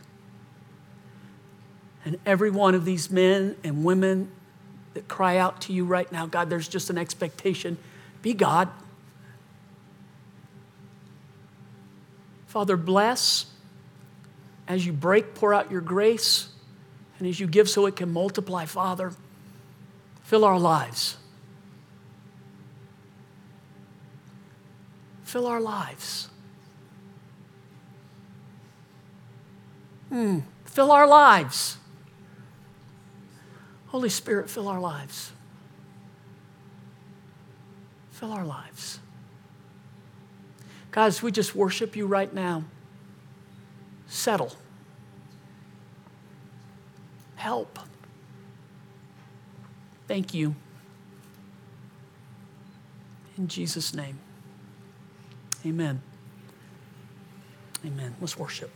And 2.06 2.18
every 2.24 2.50
one 2.50 2.74
of 2.74 2.86
these 2.86 3.10
men 3.10 3.54
and 3.62 3.84
women 3.84 4.30
that 4.94 5.08
cry 5.08 5.36
out 5.36 5.60
to 5.62 5.72
you 5.72 5.84
right 5.84 6.10
now. 6.12 6.26
God, 6.26 6.50
there's 6.50 6.68
just 6.68 6.90
an 6.90 6.98
expectation. 6.98 7.78
Be 8.20 8.34
God. 8.34 8.68
Father, 12.46 12.76
bless 12.76 13.46
as 14.68 14.86
you 14.86 14.92
break, 14.92 15.34
pour 15.34 15.54
out 15.54 15.70
your 15.70 15.80
grace, 15.80 16.48
and 17.18 17.26
as 17.26 17.40
you 17.40 17.46
give 17.46 17.68
so 17.68 17.86
it 17.86 17.96
can 17.96 18.12
multiply, 18.12 18.64
Father, 18.64 19.12
fill 20.22 20.44
our 20.44 20.58
lives. 20.58 21.16
Fill 25.24 25.46
our 25.46 25.60
lives. 25.60 26.28
Hmm. 30.10 30.40
Fill 30.66 30.92
our 30.92 31.06
lives. 31.06 31.78
Holy 33.92 34.08
Spirit, 34.08 34.48
fill 34.48 34.68
our 34.68 34.80
lives. 34.80 35.32
Fill 38.10 38.32
our 38.32 38.44
lives. 38.44 39.00
Guys, 40.90 41.22
we 41.22 41.30
just 41.30 41.54
worship 41.54 41.94
you 41.94 42.06
right 42.06 42.32
now. 42.32 42.64
Settle. 44.06 44.56
Help. 47.34 47.78
Thank 50.08 50.32
you. 50.32 50.54
In 53.36 53.46
Jesus' 53.46 53.92
name. 53.92 54.18
Amen. 55.66 56.00
Amen. 57.84 58.14
Let's 58.22 58.38
worship. 58.38 58.70